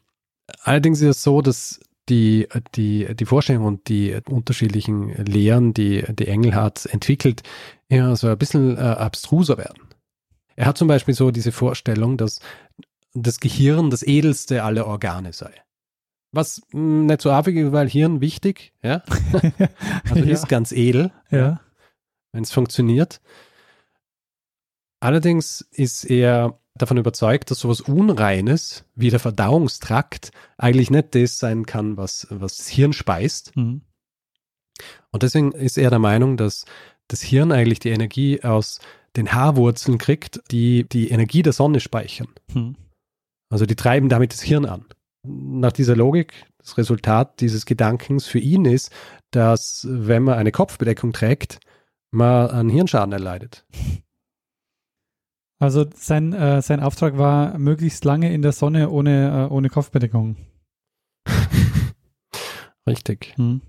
Allerdings 0.61 1.01
ist 1.01 1.17
es 1.17 1.23
so, 1.23 1.41
dass 1.41 1.79
die, 2.09 2.47
die, 2.75 3.15
die 3.15 3.25
Vorstellung 3.25 3.65
und 3.65 3.89
die 3.89 4.17
unterschiedlichen 4.29 5.09
Lehren, 5.25 5.73
die, 5.73 6.03
die 6.13 6.27
Engelhardt 6.27 6.85
entwickelt, 6.85 7.43
immer 7.87 8.15
so 8.15 8.27
ein 8.27 8.37
bisschen 8.37 8.77
äh, 8.77 8.81
abstruser 8.81 9.57
werden. 9.57 9.83
Er 10.55 10.65
hat 10.65 10.77
zum 10.77 10.87
Beispiel 10.87 11.13
so 11.13 11.31
diese 11.31 11.51
Vorstellung, 11.51 12.17
dass 12.17 12.39
das 13.13 13.39
Gehirn 13.39 13.89
das 13.89 14.03
edelste 14.03 14.63
aller 14.63 14.87
Organe 14.87 15.33
sei. 15.33 15.51
Was 16.31 16.61
mh, 16.71 16.79
hm, 16.79 17.05
nicht 17.05 17.21
so 17.21 17.31
affig 17.31 17.55
ist, 17.55 17.71
weil 17.71 17.89
Hirn 17.89 18.21
wichtig, 18.21 18.73
ja. 18.81 19.03
Also 20.09 20.23
ja. 20.23 20.33
ist 20.33 20.49
ganz 20.49 20.71
edel, 20.71 21.11
ja. 21.29 21.61
wenn 22.31 22.43
es 22.43 22.51
funktioniert. 22.51 23.21
Allerdings 24.99 25.61
ist 25.71 26.05
er 26.05 26.59
davon 26.81 26.97
überzeugt, 26.97 27.51
dass 27.51 27.59
sowas 27.59 27.81
Unreines 27.81 28.85
wie 28.95 29.09
der 29.09 29.19
Verdauungstrakt 29.19 30.31
eigentlich 30.57 30.89
nicht 30.89 31.15
das 31.15 31.39
sein 31.39 31.65
kann, 31.65 31.97
was, 31.97 32.27
was 32.29 32.57
das 32.57 32.67
Hirn 32.67 32.93
speist. 32.93 33.55
Mhm. 33.55 33.81
Und 35.11 35.23
deswegen 35.23 35.51
ist 35.51 35.77
er 35.77 35.89
der 35.89 35.99
Meinung, 35.99 36.37
dass 36.37 36.65
das 37.07 37.21
Hirn 37.21 37.51
eigentlich 37.51 37.79
die 37.79 37.89
Energie 37.89 38.43
aus 38.43 38.79
den 39.15 39.33
Haarwurzeln 39.33 39.97
kriegt, 39.97 40.41
die 40.51 40.87
die 40.87 41.09
Energie 41.09 41.41
der 41.41 41.53
Sonne 41.53 41.79
speichern. 41.79 42.27
Mhm. 42.53 42.75
Also 43.49 43.65
die 43.65 43.75
treiben 43.75 44.09
damit 44.09 44.33
das 44.33 44.41
Hirn 44.41 44.65
an. 44.65 44.85
Nach 45.23 45.71
dieser 45.71 45.95
Logik, 45.95 46.45
das 46.59 46.77
Resultat 46.77 47.41
dieses 47.41 47.65
Gedankens 47.65 48.27
für 48.27 48.39
ihn 48.39 48.65
ist, 48.65 48.91
dass 49.31 49.87
wenn 49.89 50.23
man 50.23 50.37
eine 50.37 50.51
Kopfbedeckung 50.51 51.13
trägt, 51.13 51.59
man 52.11 52.49
einen 52.49 52.69
Hirnschaden 52.69 53.13
erleidet. 53.13 53.65
Also 55.59 55.85
sein, 55.95 56.33
äh, 56.33 56.61
sein 56.61 56.81
Auftrag 56.81 57.17
war 57.17 57.57
möglichst 57.57 58.05
lange 58.05 58.31
in 58.31 58.41
der 58.41 58.51
Sonne 58.51 58.89
ohne, 58.89 59.47
äh, 59.49 59.53
ohne 59.53 59.69
Kopfbedeckung. 59.69 60.37
Richtig. 62.87 63.33
Hm. 63.37 63.61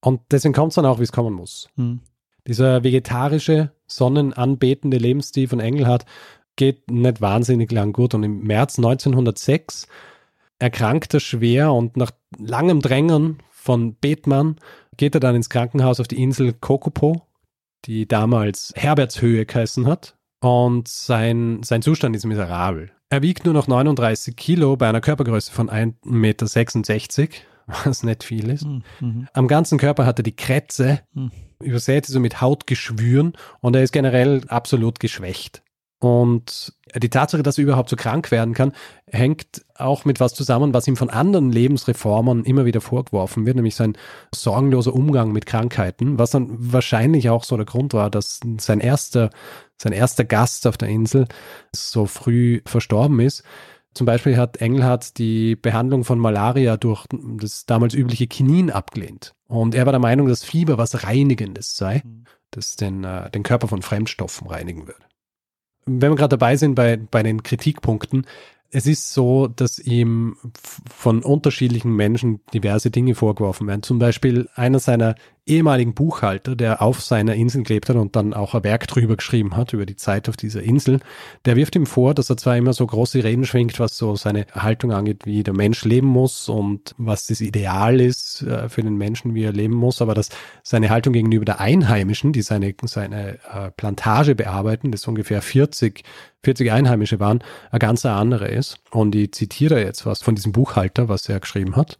Und 0.00 0.20
deswegen 0.30 0.54
kommt 0.54 0.70
es 0.70 0.76
dann 0.76 0.86
auch, 0.86 0.98
wie 0.98 1.04
es 1.04 1.12
kommen 1.12 1.34
muss. 1.34 1.68
Hm. 1.76 2.00
Dieser 2.46 2.82
vegetarische, 2.82 3.72
sonnenanbetende 3.86 4.96
Lebensstil 4.96 5.46
von 5.46 5.60
Engelhardt 5.60 6.06
geht 6.56 6.90
nicht 6.90 7.20
wahnsinnig 7.20 7.70
lang 7.70 7.92
gut. 7.92 8.14
Und 8.14 8.24
im 8.24 8.42
März 8.42 8.78
1906 8.78 9.86
erkrankt 10.58 11.14
er 11.14 11.20
schwer 11.20 11.72
und 11.72 11.96
nach 11.96 12.10
langem 12.38 12.80
Drängen 12.80 13.38
von 13.50 13.94
Bethmann 13.94 14.56
geht 14.96 15.14
er 15.14 15.20
dann 15.20 15.36
ins 15.36 15.50
Krankenhaus 15.50 16.00
auf 16.00 16.08
die 16.08 16.22
Insel 16.22 16.52
Kokopo, 16.52 17.22
die 17.84 18.08
damals 18.08 18.72
Herbertshöhe 18.76 19.46
geheißen 19.46 19.86
hat. 19.86 20.16
Und 20.40 20.88
sein, 20.88 21.62
sein 21.62 21.82
Zustand 21.82 22.16
ist 22.16 22.24
miserabel. 22.24 22.90
Er 23.10 23.22
wiegt 23.22 23.44
nur 23.44 23.54
noch 23.54 23.68
39 23.68 24.36
Kilo 24.36 24.76
bei 24.76 24.88
einer 24.88 25.00
Körpergröße 25.00 25.52
von 25.52 25.68
1,66 25.68 27.20
Meter, 27.22 27.28
was 27.84 28.02
nicht 28.02 28.24
viel 28.24 28.48
ist. 28.48 28.64
Hm, 28.64 28.82
mhm. 29.00 29.28
Am 29.32 29.48
ganzen 29.48 29.78
Körper 29.78 30.06
hat 30.06 30.18
er 30.18 30.22
die 30.22 30.36
Krätze, 30.36 31.00
mhm. 31.12 31.30
übersät 31.60 32.06
so 32.06 32.20
mit 32.20 32.40
Hautgeschwüren 32.40 33.34
und 33.60 33.76
er 33.76 33.82
ist 33.82 33.92
generell 33.92 34.42
absolut 34.48 34.98
geschwächt. 35.00 35.62
Und 36.00 36.72
die 36.96 37.10
Tatsache, 37.10 37.42
dass 37.42 37.58
er 37.58 37.64
überhaupt 37.64 37.90
so 37.90 37.96
krank 37.96 38.30
werden 38.30 38.54
kann, 38.54 38.72
hängt 39.06 39.66
auch 39.74 40.06
mit 40.06 40.18
was 40.18 40.32
zusammen, 40.32 40.72
was 40.72 40.88
ihm 40.88 40.96
von 40.96 41.10
anderen 41.10 41.52
Lebensreformern 41.52 42.44
immer 42.44 42.64
wieder 42.64 42.80
vorgeworfen 42.80 43.44
wird, 43.44 43.56
nämlich 43.56 43.74
sein 43.74 43.96
sorgenloser 44.34 44.94
Umgang 44.94 45.30
mit 45.30 45.44
Krankheiten, 45.44 46.18
was 46.18 46.30
dann 46.30 46.48
wahrscheinlich 46.58 47.28
auch 47.28 47.44
so 47.44 47.56
der 47.58 47.66
Grund 47.66 47.92
war, 47.92 48.08
dass 48.08 48.40
sein 48.58 48.80
erster, 48.80 49.28
sein 49.76 49.92
erster 49.92 50.24
Gast 50.24 50.66
auf 50.66 50.78
der 50.78 50.88
Insel 50.88 51.26
so 51.76 52.06
früh 52.06 52.62
verstorben 52.64 53.20
ist. 53.20 53.44
Zum 53.92 54.06
Beispiel 54.06 54.38
hat 54.38 54.56
Engelhardt 54.56 55.18
die 55.18 55.54
Behandlung 55.54 56.04
von 56.04 56.18
Malaria 56.18 56.78
durch 56.78 57.04
das 57.10 57.66
damals 57.66 57.92
übliche 57.92 58.26
Kinin 58.26 58.70
abgelehnt. 58.70 59.34
Und 59.48 59.74
er 59.74 59.84
war 59.84 59.92
der 59.92 60.00
Meinung, 60.00 60.28
dass 60.28 60.44
Fieber 60.44 60.78
was 60.78 61.04
Reinigendes 61.04 61.76
sei, 61.76 62.00
mhm. 62.04 62.24
das 62.52 62.76
den, 62.76 63.04
äh, 63.04 63.30
den 63.30 63.42
Körper 63.42 63.68
von 63.68 63.82
Fremdstoffen 63.82 64.46
reinigen 64.48 64.86
würde 64.86 65.09
wenn 65.98 66.12
wir 66.12 66.16
gerade 66.16 66.36
dabei 66.36 66.56
sind 66.56 66.74
bei, 66.74 66.96
bei 66.96 67.22
den 67.22 67.42
Kritikpunkten, 67.42 68.26
es 68.70 68.86
ist 68.86 69.12
so, 69.12 69.48
dass 69.48 69.78
ihm 69.78 70.36
von 70.88 71.22
unterschiedlichen 71.24 71.94
Menschen 71.94 72.40
diverse 72.54 72.90
Dinge 72.90 73.16
vorgeworfen 73.16 73.66
werden. 73.66 73.82
Zum 73.82 73.98
Beispiel 73.98 74.48
einer 74.54 74.78
seiner 74.78 75.16
ehemaligen 75.46 75.94
Buchhalter, 75.94 76.54
der 76.54 76.82
auf 76.82 77.00
seiner 77.00 77.34
Insel 77.34 77.62
gelebt 77.62 77.88
hat 77.88 77.96
und 77.96 78.16
dann 78.16 78.34
auch 78.34 78.54
ein 78.54 78.64
Werk 78.64 78.86
drüber 78.86 79.16
geschrieben 79.16 79.56
hat, 79.56 79.72
über 79.72 79.86
die 79.86 79.96
Zeit 79.96 80.28
auf 80.28 80.36
dieser 80.36 80.62
Insel, 80.62 81.00
der 81.44 81.56
wirft 81.56 81.76
ihm 81.76 81.86
vor, 81.86 82.14
dass 82.14 82.30
er 82.30 82.36
zwar 82.36 82.56
immer 82.56 82.72
so 82.72 82.86
große 82.86 83.24
Reden 83.24 83.44
schwingt, 83.44 83.78
was 83.80 83.96
so 83.96 84.16
seine 84.16 84.46
Haltung 84.52 84.92
angeht, 84.92 85.26
wie 85.26 85.42
der 85.42 85.54
Mensch 85.54 85.84
leben 85.84 86.06
muss 86.06 86.48
und 86.48 86.94
was 86.98 87.26
das 87.26 87.40
Ideal 87.40 88.00
ist 88.00 88.42
äh, 88.42 88.68
für 88.68 88.82
den 88.82 88.96
Menschen, 88.96 89.34
wie 89.34 89.44
er 89.44 89.52
leben 89.52 89.74
muss, 89.74 90.02
aber 90.02 90.14
dass 90.14 90.28
seine 90.62 90.90
Haltung 90.90 91.12
gegenüber 91.12 91.44
der 91.44 91.60
Einheimischen, 91.60 92.32
die 92.32 92.42
seine, 92.42 92.74
seine 92.84 93.38
äh, 93.52 93.70
Plantage 93.76 94.34
bearbeiten, 94.34 94.92
das 94.92 95.06
ungefähr 95.06 95.42
40 95.42 96.04
40 96.42 96.72
Einheimische 96.72 97.20
waren, 97.20 97.42
eine 97.70 97.78
ganz 97.78 98.06
andere 98.06 98.48
ist. 98.48 98.78
Und 98.90 99.14
ich 99.14 99.32
zitiere 99.32 99.82
jetzt 99.82 100.06
was 100.06 100.22
von 100.22 100.34
diesem 100.34 100.52
Buchhalter, 100.52 101.08
was 101.08 101.28
er 101.28 101.40
geschrieben 101.40 101.76
hat. 101.76 101.98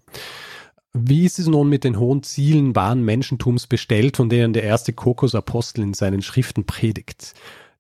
Wie 0.93 1.25
ist 1.25 1.39
es 1.39 1.47
nun 1.47 1.69
mit 1.69 1.85
den 1.85 2.01
hohen 2.01 2.25
Zielen 2.25 2.75
wahren 2.75 3.05
Menschentums 3.05 3.69
bestellt, 3.69 4.17
von 4.17 4.29
denen 4.29 4.53
der 4.53 4.65
erste 4.65 4.93
Kokosapostel 4.93 5.83
in 5.85 5.95
seinen 5.95 6.21
Schriften 6.21 6.65
predigt? 6.67 7.35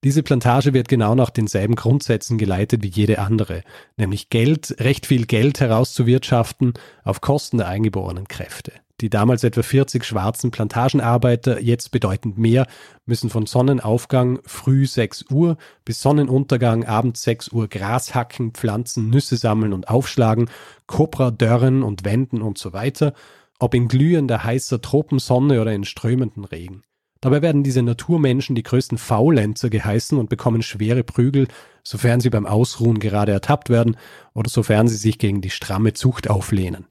Diese 0.04 0.22
Plantage 0.22 0.72
wird 0.74 0.88
genau 0.88 1.16
nach 1.16 1.30
denselben 1.30 1.74
Grundsätzen 1.74 2.38
geleitet 2.38 2.82
wie 2.84 2.88
jede 2.88 3.18
andere, 3.18 3.62
nämlich 3.96 4.30
Geld, 4.30 4.76
recht 4.78 5.06
viel 5.06 5.26
Geld 5.26 5.58
herauszuwirtschaften 5.60 6.74
auf 7.02 7.20
Kosten 7.20 7.58
der 7.58 7.68
eingeborenen 7.68 8.28
Kräfte. 8.28 8.72
Die 9.00 9.08
damals 9.08 9.44
etwa 9.44 9.62
40 9.62 10.04
schwarzen 10.04 10.50
Plantagenarbeiter, 10.50 11.60
jetzt 11.60 11.90
bedeutend 11.90 12.36
mehr, 12.36 12.66
müssen 13.06 13.30
von 13.30 13.46
Sonnenaufgang 13.46 14.40
früh 14.44 14.86
6 14.86 15.26
Uhr 15.30 15.56
bis 15.86 16.02
Sonnenuntergang 16.02 16.84
abends 16.84 17.22
6 17.22 17.48
Uhr 17.52 17.68
Gras 17.68 18.14
hacken, 18.14 18.52
pflanzen, 18.52 19.08
Nüsse 19.08 19.36
sammeln 19.36 19.72
und 19.72 19.88
aufschlagen, 19.88 20.50
Kopra 20.86 21.30
dörren 21.30 21.82
und 21.82 22.04
wenden 22.04 22.42
und 22.42 22.58
so 22.58 22.74
weiter, 22.74 23.14
ob 23.58 23.74
in 23.74 23.88
glühender 23.88 24.44
heißer 24.44 24.82
Tropensonne 24.82 25.62
oder 25.62 25.72
in 25.72 25.84
strömenden 25.84 26.44
Regen. 26.44 26.82
Dabei 27.22 27.42
werden 27.42 27.62
diese 27.62 27.82
Naturmenschen 27.82 28.54
die 28.54 28.62
größten 28.62 28.98
Faulenzer 28.98 29.70
geheißen 29.70 30.18
und 30.18 30.28
bekommen 30.28 30.62
schwere 30.62 31.04
Prügel, 31.04 31.48
sofern 31.84 32.20
sie 32.20 32.30
beim 32.30 32.46
Ausruhen 32.46 32.98
gerade 32.98 33.32
ertappt 33.32 33.70
werden 33.70 33.96
oder 34.34 34.50
sofern 34.50 34.88
sie 34.88 34.96
sich 34.96 35.18
gegen 35.18 35.40
die 35.40 35.50
stramme 35.50 35.92
Zucht 35.94 36.28
auflehnen. 36.28 36.86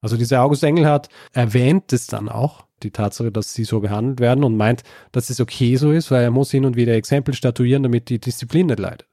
Also 0.00 0.16
dieser 0.16 0.42
August 0.42 0.62
Engelhardt 0.62 1.08
erwähnt 1.32 1.92
es 1.92 2.06
dann 2.06 2.28
auch, 2.28 2.64
die 2.82 2.92
Tatsache, 2.92 3.32
dass 3.32 3.54
sie 3.54 3.64
so 3.64 3.80
behandelt 3.80 4.20
werden 4.20 4.44
und 4.44 4.56
meint, 4.56 4.84
dass 5.10 5.30
es 5.30 5.40
okay 5.40 5.76
so 5.76 5.90
ist, 5.90 6.10
weil 6.10 6.22
er 6.22 6.30
muss 6.30 6.50
hin 6.50 6.64
und 6.64 6.76
wieder 6.76 6.94
Exempel 6.94 7.34
statuieren, 7.34 7.82
damit 7.82 8.08
die 8.08 8.20
Disziplin 8.20 8.66
nicht 8.66 8.78
leidet 8.78 9.08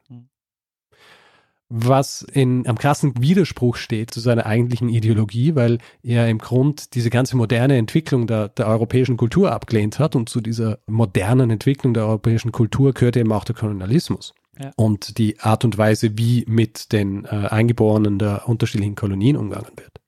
was 1.70 2.22
in 2.22 2.68
am 2.68 2.78
krassen 2.78 3.14
Widerspruch 3.20 3.76
steht 3.76 4.12
zu 4.12 4.20
seiner 4.20 4.46
eigentlichen 4.46 4.88
Ideologie, 4.88 5.56
weil 5.56 5.80
er 6.04 6.30
im 6.30 6.38
Grund 6.38 6.94
diese 6.94 7.10
ganze 7.10 7.36
moderne 7.38 7.78
Entwicklung 7.78 8.28
der, 8.28 8.50
der 8.50 8.68
europäischen 8.68 9.18
Kultur 9.18 9.52
abgelehnt 9.52 9.98
hat 9.98 10.16
und 10.16 10.30
zu 10.30 10.42
dieser 10.42 10.80
modernen 10.86 11.50
Entwicklung 11.50 11.94
der 11.94 12.06
europäischen 12.06 12.52
Kultur 12.52 12.94
gehört 12.94 13.18
eben 13.18 13.32
auch 13.32 13.44
der 13.44 13.56
Kolonialismus. 13.56 14.34
Ja. 14.62 14.72
Und 14.78 15.18
die 15.18 15.40
Art 15.40 15.66
und 15.66 15.78
Weise, 15.78 16.18
wie 16.18 16.46
mit 16.48 16.94
den 16.94 17.26
äh, 17.26 17.48
Eingeborenen 17.50 18.20
der 18.20 18.48
unterschiedlichen 18.48 18.96
Kolonien 18.96 19.36
umgegangen 19.36 19.74
wird. 19.76 20.00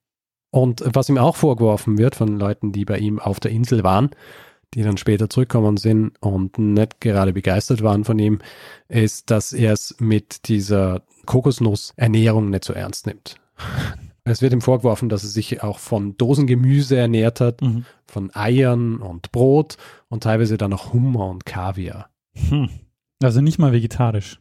Und 0.50 0.82
was 0.84 1.08
ihm 1.08 1.18
auch 1.18 1.36
vorgeworfen 1.36 1.98
wird 1.98 2.14
von 2.14 2.38
Leuten, 2.38 2.72
die 2.72 2.84
bei 2.84 2.98
ihm 2.98 3.18
auf 3.18 3.38
der 3.40 3.50
Insel 3.50 3.84
waren, 3.84 4.10
die 4.74 4.82
dann 4.82 4.96
später 4.96 5.28
zurückkommen 5.30 5.76
sind 5.76 6.12
und 6.20 6.58
nicht 6.58 7.00
gerade 7.00 7.32
begeistert 7.32 7.82
waren 7.82 8.04
von 8.04 8.18
ihm, 8.18 8.38
ist, 8.88 9.30
dass 9.30 9.52
er 9.52 9.72
es 9.72 9.96
mit 9.98 10.48
dieser 10.48 11.02
Kokosnussernährung 11.26 12.50
nicht 12.50 12.64
so 12.64 12.72
ernst 12.72 13.06
nimmt. 13.06 13.36
Es 14.24 14.42
wird 14.42 14.52
ihm 14.52 14.60
vorgeworfen, 14.60 15.08
dass 15.08 15.22
er 15.22 15.30
sich 15.30 15.62
auch 15.62 15.78
von 15.78 16.18
Dosengemüse 16.18 16.98
ernährt 16.98 17.40
hat, 17.40 17.62
Mhm. 17.62 17.86
von 18.06 18.30
Eiern 18.34 18.98
und 18.98 19.32
Brot 19.32 19.78
und 20.08 20.22
teilweise 20.22 20.58
dann 20.58 20.70
noch 20.70 20.92
Hummer 20.92 21.28
und 21.28 21.46
Kaviar. 21.46 22.10
Hm. 22.34 22.68
Also 23.22 23.40
nicht 23.40 23.58
mal 23.58 23.72
vegetarisch. 23.72 24.38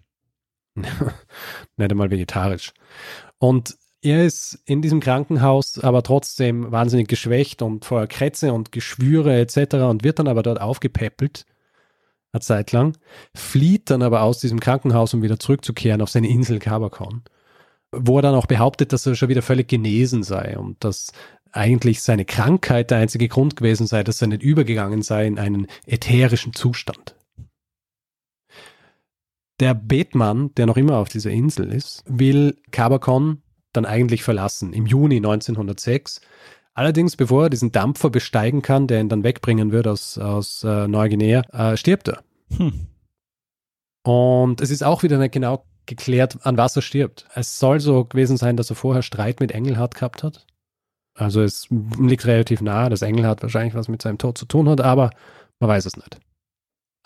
Nicht 0.75 1.91
einmal 1.91 2.11
vegetarisch. 2.11 2.73
Und 3.39 3.77
er 4.01 4.25
ist 4.25 4.59
in 4.65 4.81
diesem 4.81 4.99
Krankenhaus 4.99 5.79
aber 5.79 6.03
trotzdem 6.03 6.71
wahnsinnig 6.71 7.07
geschwächt 7.07 7.61
und 7.61 7.85
voller 7.85 8.07
Krätze 8.07 8.53
und 8.53 8.71
Geschwüre 8.71 9.39
etc. 9.39 9.75
und 9.75 10.03
wird 10.03 10.19
dann 10.19 10.27
aber 10.27 10.43
dort 10.43 10.61
aufgepäppelt, 10.61 11.45
eine 12.31 12.41
Zeit 12.41 12.71
lang, 12.71 12.97
flieht 13.35 13.89
dann 13.89 14.03
aber 14.03 14.21
aus 14.21 14.39
diesem 14.39 14.59
Krankenhaus, 14.59 15.13
um 15.13 15.23
wieder 15.23 15.39
zurückzukehren 15.39 16.01
auf 16.01 16.09
seine 16.09 16.29
Insel 16.29 16.59
Kabakon, 16.59 17.23
wo 17.91 18.19
er 18.19 18.21
dann 18.21 18.35
auch 18.35 18.45
behauptet, 18.45 18.93
dass 18.93 19.05
er 19.05 19.15
schon 19.15 19.29
wieder 19.29 19.41
völlig 19.41 19.67
genesen 19.67 20.23
sei 20.23 20.57
und 20.57 20.83
dass 20.83 21.11
eigentlich 21.51 22.03
seine 22.03 22.25
Krankheit 22.25 22.91
der 22.91 22.99
einzige 22.99 23.27
Grund 23.27 23.55
gewesen 23.55 23.87
sei, 23.87 24.03
dass 24.03 24.21
er 24.21 24.27
nicht 24.27 24.43
übergegangen 24.43 25.01
sei 25.01 25.25
in 25.25 25.39
einen 25.39 25.67
ätherischen 25.85 26.53
Zustand. 26.53 27.15
Der 29.59 29.73
Betmann, 29.73 30.53
der 30.55 30.67
noch 30.67 30.77
immer 30.77 30.97
auf 30.97 31.09
dieser 31.09 31.31
Insel 31.31 31.71
ist, 31.73 32.03
will 32.05 32.57
Kabakon 32.69 33.41
dann 33.77 33.85
eigentlich 33.85 34.23
verlassen 34.23 34.73
im 34.73 34.85
Juni 34.85 35.17
1906. 35.17 36.21
Allerdings, 36.73 37.15
bevor 37.15 37.43
er 37.43 37.49
diesen 37.49 37.71
Dampfer 37.71 38.09
besteigen 38.09 38.61
kann, 38.61 38.87
der 38.87 38.99
ihn 38.99 39.09
dann 39.09 39.23
wegbringen 39.23 39.71
wird 39.71 39.87
aus, 39.87 40.17
aus 40.17 40.63
äh, 40.63 40.87
Neuguinea, 40.87 41.41
äh, 41.51 41.77
stirbt 41.77 42.09
er. 42.09 42.23
Hm. 42.55 42.87
Und 44.03 44.61
es 44.61 44.69
ist 44.69 44.83
auch 44.83 45.03
wieder 45.03 45.17
nicht 45.17 45.33
genau 45.33 45.65
geklärt, 45.85 46.37
an 46.43 46.57
was 46.57 46.75
er 46.75 46.81
stirbt. 46.81 47.25
Es 47.33 47.59
soll 47.59 47.79
so 47.79 48.05
gewesen 48.05 48.37
sein, 48.37 48.57
dass 48.57 48.69
er 48.69 48.75
vorher 48.75 49.01
Streit 49.01 49.39
mit 49.39 49.51
Engelhardt 49.51 49.95
gehabt 49.95 50.23
hat. 50.23 50.45
Also 51.15 51.41
es 51.41 51.67
liegt 51.69 52.25
relativ 52.25 52.61
nahe, 52.61 52.89
dass 52.89 53.01
Engelhardt 53.01 53.41
wahrscheinlich 53.41 53.73
was 53.73 53.87
mit 53.87 54.01
seinem 54.01 54.19
Tod 54.19 54.37
zu 54.37 54.45
tun 54.45 54.69
hat, 54.69 54.81
aber 54.81 55.09
man 55.59 55.69
weiß 55.69 55.85
es 55.85 55.97
nicht. 55.97 56.19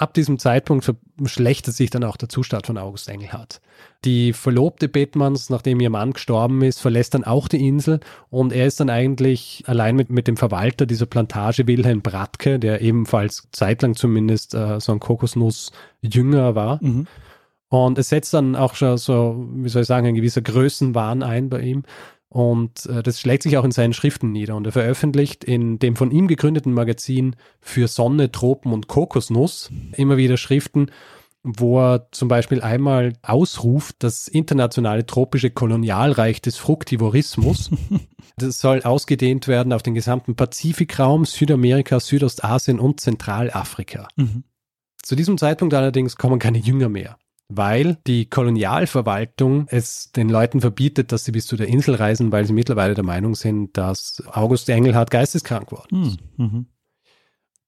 Ab 0.02 0.16
diesem 0.16 0.40
Zeitpunkt 0.40 0.92
verschlechtert 1.20 1.76
sich 1.76 1.92
dann 1.92 2.04
auch 2.04 2.18
der 2.18 2.28
Zustand 2.28 2.66
von 2.66 2.80
August 2.80 3.08
Engelhardt. 3.08 3.62
Die 4.04 4.34
Verlobte 4.34 4.90
Bettmanns, 4.90 5.52
nachdem 5.52 5.80
ihr 5.80 5.92
Mann 5.92 6.14
gestorben 6.14 6.64
ist, 6.64 6.80
verlässt 6.80 7.14
dann 7.14 7.24
auch 7.24 7.48
die 7.48 7.68
Insel 7.68 8.00
und 8.32 8.52
er 8.52 8.66
ist 8.66 8.80
dann 8.80 8.90
eigentlich 8.90 9.64
allein 9.68 9.96
mit, 9.96 10.10
mit 10.10 10.28
dem 10.28 10.38
Verwalter 10.38 10.88
dieser 10.88 11.06
Plantage 11.06 11.68
Wilhelm 11.68 12.02
Bratke, 12.02 12.58
der 12.58 12.82
ebenfalls 12.82 13.48
zeitlang 13.52 13.94
zumindest 13.94 14.56
äh, 14.56 14.80
so 14.80 14.92
ein 14.92 15.00
Kokosnuss-Jünger 15.00 16.56
war. 16.56 16.80
Mhm. 16.82 17.06
Und 17.70 18.00
es 18.00 18.10
setzt 18.10 18.34
dann 18.34 18.56
auch 18.56 18.74
schon 18.74 18.98
so, 18.98 19.50
wie 19.54 19.70
soll 19.70 19.84
ich 19.84 19.88
sagen, 19.88 20.08
ein 20.08 20.16
gewisser 20.16 20.42
Größenwahn 20.42 21.22
ein 21.22 21.52
bei 21.52 21.62
ihm. 21.62 21.84
Und 22.32 22.86
äh, 22.86 23.04
das 23.04 23.20
schlägt 23.20 23.44
sich 23.44 23.58
auch 23.58 23.66
in 23.66 23.72
seinen 23.72 23.92
Schriften 23.92 24.32
nieder. 24.32 24.56
Und 24.56 24.66
er 24.66 24.72
veröffentlicht 24.72 25.44
in 25.44 25.80
dem 25.80 25.98
von 25.98 26.12
ihm 26.12 26.30
gegründeten 26.30 26.72
Magazin 26.72 27.36
für 27.60 27.90
Sonne, 27.90 28.32
Tropen 28.32 28.72
und 28.72 28.88
Kokosnuss 28.88 29.70
immer 29.98 30.16
wieder 30.16 30.38
Schriften, 30.38 30.92
wo 31.44 31.82
er 31.82 32.08
zum 32.12 32.30
Beispiel 32.30 32.62
einmal 32.62 33.14
ausruft, 33.22 33.98
das 34.00 34.30
internationale 34.30 35.06
tropische 35.06 35.50
Kolonialreich 35.50 36.42
des 36.42 36.56
Fruktivorismus. 36.56 37.70
das 38.38 38.60
soll 38.60 38.82
ausgedehnt 38.84 39.50
werden 39.50 39.74
auf 39.74 39.84
den 39.84 39.94
gesamten 39.94 40.38
Pazifikraum, 40.38 41.26
Südamerika, 41.26 42.00
Südostasien 42.00 42.80
und 42.80 43.02
Zentralafrika. 43.02 44.08
Mhm. 44.16 44.46
Zu 45.04 45.18
diesem 45.18 45.38
Zeitpunkt 45.38 45.74
allerdings 45.74 46.16
kommen 46.16 46.40
keine 46.40 46.60
Jünger 46.60 46.88
mehr, 46.88 47.18
weil 47.56 47.98
die 48.08 48.30
Kolonialverwaltung 48.30 49.68
es 49.70 50.12
den 50.12 50.30
Leuten 50.30 50.62
verbietet, 50.62 51.12
dass 51.12 51.26
sie 51.26 51.32
bis 51.32 51.48
zu 51.48 51.56
der 51.56 51.68
Insel 51.68 51.96
reisen, 51.96 52.32
weil 52.32 52.46
sie 52.46 52.54
mittlerweile 52.54 52.94
der 52.94 53.04
Meinung 53.04 53.36
sind, 53.36 53.78
dass 53.78 54.24
August 54.32 54.70
Engelhardt 54.70 55.12
geisteskrank 55.12 55.72
worden 55.72 56.04
ist. 56.04 56.18
Hm. 56.38 56.46
Mhm. 56.46 56.66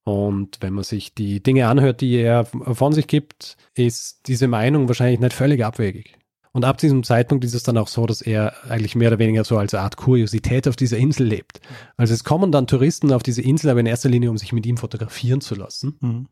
Und 0.04 0.58
wenn 0.60 0.74
man 0.74 0.84
sich 0.84 1.14
die 1.14 1.42
Dinge 1.42 1.66
anhört, 1.68 2.02
die 2.02 2.16
er 2.16 2.44
von 2.44 2.92
sich 2.92 3.06
gibt, 3.06 3.56
ist 3.74 4.28
diese 4.28 4.48
Meinung 4.48 4.86
wahrscheinlich 4.86 5.20
nicht 5.20 5.32
völlig 5.32 5.64
abwegig. 5.64 6.18
Und 6.52 6.64
ab 6.64 6.78
diesem 6.78 7.02
Zeitpunkt 7.02 7.44
ist 7.44 7.54
es 7.54 7.64
dann 7.64 7.78
auch 7.78 7.88
so, 7.88 8.06
dass 8.06 8.22
er 8.22 8.52
eigentlich 8.70 8.94
mehr 8.94 9.08
oder 9.08 9.18
weniger 9.18 9.42
so 9.42 9.58
als 9.58 9.74
eine 9.74 9.82
Art 9.82 9.96
Kuriosität 9.96 10.68
auf 10.68 10.76
dieser 10.76 10.98
Insel 10.98 11.26
lebt. 11.26 11.60
Also 11.96 12.14
es 12.14 12.22
kommen 12.22 12.52
dann 12.52 12.68
Touristen 12.68 13.12
auf 13.12 13.24
diese 13.24 13.42
Insel, 13.42 13.70
aber 13.70 13.80
in 13.80 13.86
erster 13.86 14.08
Linie, 14.08 14.30
um 14.30 14.38
sich 14.38 14.52
mit 14.52 14.64
ihm 14.64 14.76
fotografieren 14.76 15.40
zu 15.40 15.56
lassen. 15.56 15.96
Mhm. 16.00 16.28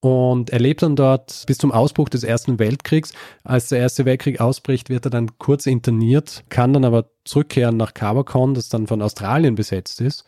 Und 0.00 0.48
er 0.48 0.60
lebt 0.60 0.82
dann 0.82 0.96
dort 0.96 1.44
bis 1.46 1.58
zum 1.58 1.72
Ausbruch 1.72 2.08
des 2.08 2.24
Ersten 2.24 2.58
Weltkriegs. 2.58 3.12
Als 3.44 3.68
der 3.68 3.80
Erste 3.80 4.06
Weltkrieg 4.06 4.40
ausbricht, 4.40 4.88
wird 4.88 5.04
er 5.04 5.10
dann 5.10 5.38
kurz 5.38 5.66
interniert, 5.66 6.42
kann 6.48 6.72
dann 6.72 6.86
aber 6.86 7.10
zurückkehren 7.24 7.76
nach 7.76 7.92
Cabacon, 7.92 8.54
das 8.54 8.70
dann 8.70 8.86
von 8.86 9.02
Australien 9.02 9.54
besetzt 9.56 10.00
ist. 10.00 10.24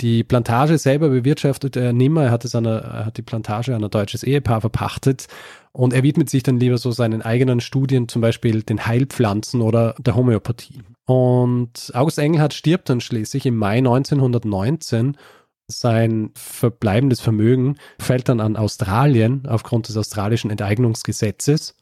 Die 0.00 0.24
Plantage 0.24 0.76
selber 0.78 1.08
bewirtschaftet 1.08 1.76
er 1.76 1.92
nimmer. 1.92 2.24
Er 2.24 2.30
hat, 2.32 2.44
es 2.44 2.56
einer, 2.56 2.78
er 2.78 3.06
hat 3.06 3.16
die 3.16 3.22
Plantage 3.22 3.76
an 3.76 3.84
ein 3.84 3.90
deutsches 3.90 4.24
Ehepaar 4.24 4.60
verpachtet 4.60 5.28
und 5.70 5.92
er 5.92 6.02
widmet 6.02 6.28
sich 6.28 6.42
dann 6.42 6.58
lieber 6.58 6.78
so 6.78 6.90
seinen 6.90 7.22
eigenen 7.22 7.60
Studien, 7.60 8.08
zum 8.08 8.20
Beispiel 8.20 8.62
den 8.62 8.86
Heilpflanzen 8.86 9.60
oder 9.60 9.94
der 10.00 10.16
Homöopathie. 10.16 10.82
Und 11.06 11.92
August 11.94 12.18
Engelhardt 12.18 12.54
stirbt 12.54 12.88
dann 12.88 13.00
schließlich 13.00 13.46
im 13.46 13.56
Mai 13.56 13.78
1919 13.78 15.16
sein 15.66 16.30
verbleibendes 16.34 17.20
Vermögen 17.20 17.76
fällt 17.98 18.28
dann 18.28 18.40
an 18.40 18.56
Australien 18.56 19.46
aufgrund 19.46 19.88
des 19.88 19.96
australischen 19.96 20.50
Enteignungsgesetzes. 20.50 21.76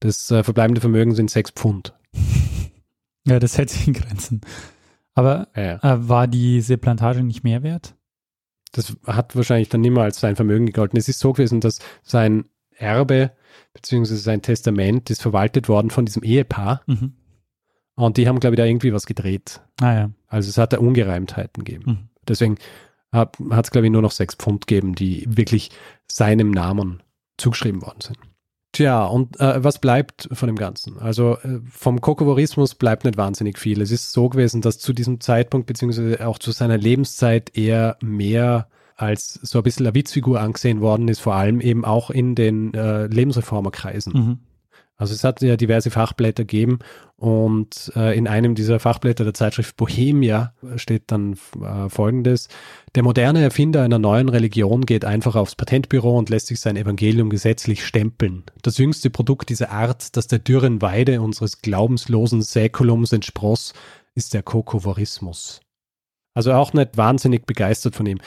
Das 0.00 0.30
äh, 0.30 0.42
verbleibende 0.44 0.80
Vermögen 0.80 1.14
sind 1.14 1.30
sechs 1.30 1.50
Pfund. 1.50 1.94
Ja, 3.24 3.38
das 3.38 3.56
hält 3.56 3.70
sich 3.70 3.86
in 3.86 3.92
Grenzen. 3.94 4.40
Aber 5.14 5.46
Ja, 5.54 5.76
äh, 5.76 6.08
war 6.08 6.26
diese 6.26 6.76
Plantage 6.76 7.22
nicht 7.22 7.44
mehr 7.44 7.62
wert? 7.62 7.94
das 8.72 8.96
hat 9.06 9.36
wahrscheinlich 9.36 9.68
dann 9.68 9.80
nimmer 9.82 10.02
als 10.02 10.18
sein 10.18 10.34
Vermögen 10.34 10.66
gegolten. 10.66 10.98
Es 10.98 11.06
ist 11.08 11.20
so 11.20 11.32
gewesen, 11.32 11.60
dass 11.60 11.78
sein 12.02 12.46
Erbe 12.74 13.30
bzw. 13.74 14.14
sein 14.16 14.42
Testament 14.42 15.08
ist 15.10 15.22
verwaltet 15.22 15.68
worden 15.68 15.90
von 15.90 16.04
diesem 16.04 16.24
Ehepaar 16.24 16.80
Mhm. 16.86 17.12
und 17.94 18.16
die 18.16 18.26
haben, 18.26 18.40
glaube 18.40 18.54
ich, 18.54 18.58
da 18.58 18.64
irgendwie 18.64 18.92
was 18.92 19.06
gedreht. 19.06 19.60
Ah 19.80 19.92
ja. 19.94 20.10
Also 20.26 20.48
es 20.48 20.58
hat 20.58 20.72
da 20.72 20.78
Ungereimtheiten 20.78 21.62
gegeben. 21.64 21.84
Mhm. 21.86 21.98
Deswegen 22.26 22.56
hat 23.12 23.38
es, 23.40 23.70
glaube 23.70 23.86
ich, 23.86 23.92
nur 23.92 24.02
noch 24.02 24.10
sechs 24.10 24.34
Pfund 24.34 24.66
gegeben, 24.66 24.94
die 24.94 25.24
wirklich 25.28 25.70
seinem 26.10 26.50
Namen 26.50 27.02
zugeschrieben 27.36 27.82
worden 27.82 28.00
sind. 28.00 28.18
Tja, 28.72 29.04
und 29.04 29.38
äh, 29.38 29.62
was 29.62 29.78
bleibt 29.78 30.30
von 30.32 30.46
dem 30.46 30.56
Ganzen? 30.56 30.98
Also 30.98 31.36
äh, 31.42 31.60
vom 31.70 32.00
Kokovorismus 32.00 32.74
bleibt 32.74 33.04
nicht 33.04 33.18
wahnsinnig 33.18 33.58
viel. 33.58 33.82
Es 33.82 33.90
ist 33.90 34.12
so 34.12 34.30
gewesen, 34.30 34.62
dass 34.62 34.78
zu 34.78 34.94
diesem 34.94 35.20
Zeitpunkt, 35.20 35.66
beziehungsweise 35.66 36.26
auch 36.26 36.38
zu 36.38 36.52
seiner 36.52 36.78
Lebenszeit, 36.78 37.54
er 37.54 37.98
mehr 38.00 38.68
als 38.96 39.34
so 39.42 39.58
ein 39.58 39.64
bisschen 39.64 39.86
eine 39.86 39.94
Witzfigur 39.94 40.40
angesehen 40.40 40.80
worden 40.80 41.08
ist, 41.08 41.20
vor 41.20 41.34
allem 41.34 41.60
eben 41.60 41.84
auch 41.84 42.08
in 42.08 42.34
den 42.34 42.72
äh, 42.72 43.06
Lebensreformerkreisen. 43.06 44.12
Mhm. 44.12 44.38
Also 44.96 45.14
es 45.14 45.24
hat 45.24 45.42
ja 45.42 45.56
diverse 45.56 45.90
Fachblätter 45.90 46.44
gegeben 46.44 46.78
und 47.16 47.92
äh, 47.96 48.16
in 48.16 48.28
einem 48.28 48.54
dieser 48.54 48.78
Fachblätter 48.78 49.24
der 49.24 49.34
Zeitschrift 49.34 49.76
Bohemia 49.76 50.54
steht 50.76 51.04
dann 51.06 51.38
äh, 51.60 51.88
folgendes. 51.88 52.48
Der 52.94 53.02
moderne 53.02 53.42
Erfinder 53.42 53.82
einer 53.82 53.98
neuen 53.98 54.28
Religion 54.28 54.86
geht 54.86 55.04
einfach 55.04 55.34
aufs 55.34 55.56
Patentbüro 55.56 56.16
und 56.16 56.30
lässt 56.30 56.46
sich 56.46 56.60
sein 56.60 56.76
Evangelium 56.76 57.30
gesetzlich 57.30 57.84
stempeln. 57.84 58.44
Das 58.62 58.78
jüngste 58.78 59.10
Produkt 59.10 59.48
dieser 59.48 59.70
Art, 59.70 60.16
das 60.16 60.28
der 60.28 60.38
dürren 60.38 60.82
Weide 60.82 61.20
unseres 61.20 61.62
glaubenslosen 61.62 62.42
Säkulums 62.42 63.12
entspross, 63.12 63.72
ist 64.14 64.34
der 64.34 64.42
Kokovorismus. 64.42 65.60
Also 66.34 66.52
auch 66.52 66.72
nicht 66.72 66.96
wahnsinnig 66.96 67.46
begeistert 67.46 67.96
von 67.96 68.06
ihm. 68.06 68.18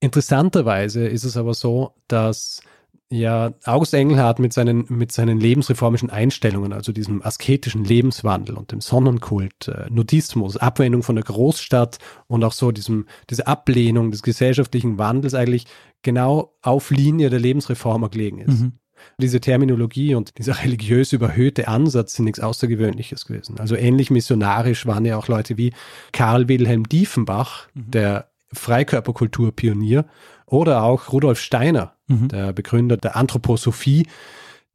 Interessanterweise 0.00 1.06
ist 1.06 1.24
es 1.24 1.36
aber 1.36 1.54
so, 1.54 1.94
dass 2.06 2.60
ja, 3.10 3.54
August 3.64 3.94
Engelhardt 3.94 4.38
mit 4.38 4.52
seinen, 4.52 4.84
mit 4.88 5.12
seinen 5.12 5.40
lebensreformischen 5.40 6.10
Einstellungen, 6.10 6.72
also 6.72 6.92
diesem 6.92 7.22
asketischen 7.22 7.84
Lebenswandel 7.84 8.54
und 8.56 8.70
dem 8.70 8.80
Sonnenkult, 8.80 9.68
äh, 9.68 9.86
Nudismus, 9.88 10.58
Abwendung 10.58 11.02
von 11.02 11.16
der 11.16 11.24
Großstadt 11.24 11.98
und 12.26 12.44
auch 12.44 12.52
so 12.52 12.70
diesem, 12.70 13.06
diese 13.30 13.46
Ablehnung 13.46 14.10
des 14.10 14.22
gesellschaftlichen 14.22 14.98
Wandels 14.98 15.34
eigentlich 15.34 15.66
genau 16.02 16.54
auf 16.60 16.90
Linie 16.90 17.30
der 17.30 17.40
Lebensreformer 17.40 18.10
gelegen 18.10 18.40
ist. 18.40 18.60
Mhm. 18.60 18.72
Diese 19.18 19.40
Terminologie 19.40 20.14
und 20.14 20.36
dieser 20.38 20.62
religiös 20.62 21.12
überhöhte 21.12 21.68
Ansatz 21.68 22.14
sind 22.14 22.26
nichts 22.26 22.40
Außergewöhnliches 22.40 23.26
gewesen. 23.26 23.58
Also 23.58 23.74
ähnlich 23.74 24.10
missionarisch 24.10 24.86
waren 24.86 25.04
ja 25.04 25.16
auch 25.16 25.28
Leute 25.28 25.56
wie 25.56 25.72
Karl 26.12 26.48
Wilhelm 26.48 26.88
Diefenbach, 26.88 27.68
Mhm. 27.74 27.90
der 27.90 28.28
Freikörperkulturpionier, 28.52 30.06
oder 30.46 30.82
auch 30.82 31.12
Rudolf 31.12 31.40
Steiner, 31.40 31.94
Mhm. 32.08 32.28
der 32.28 32.52
Begründer 32.52 32.96
der 32.96 33.16
Anthroposophie, 33.16 34.06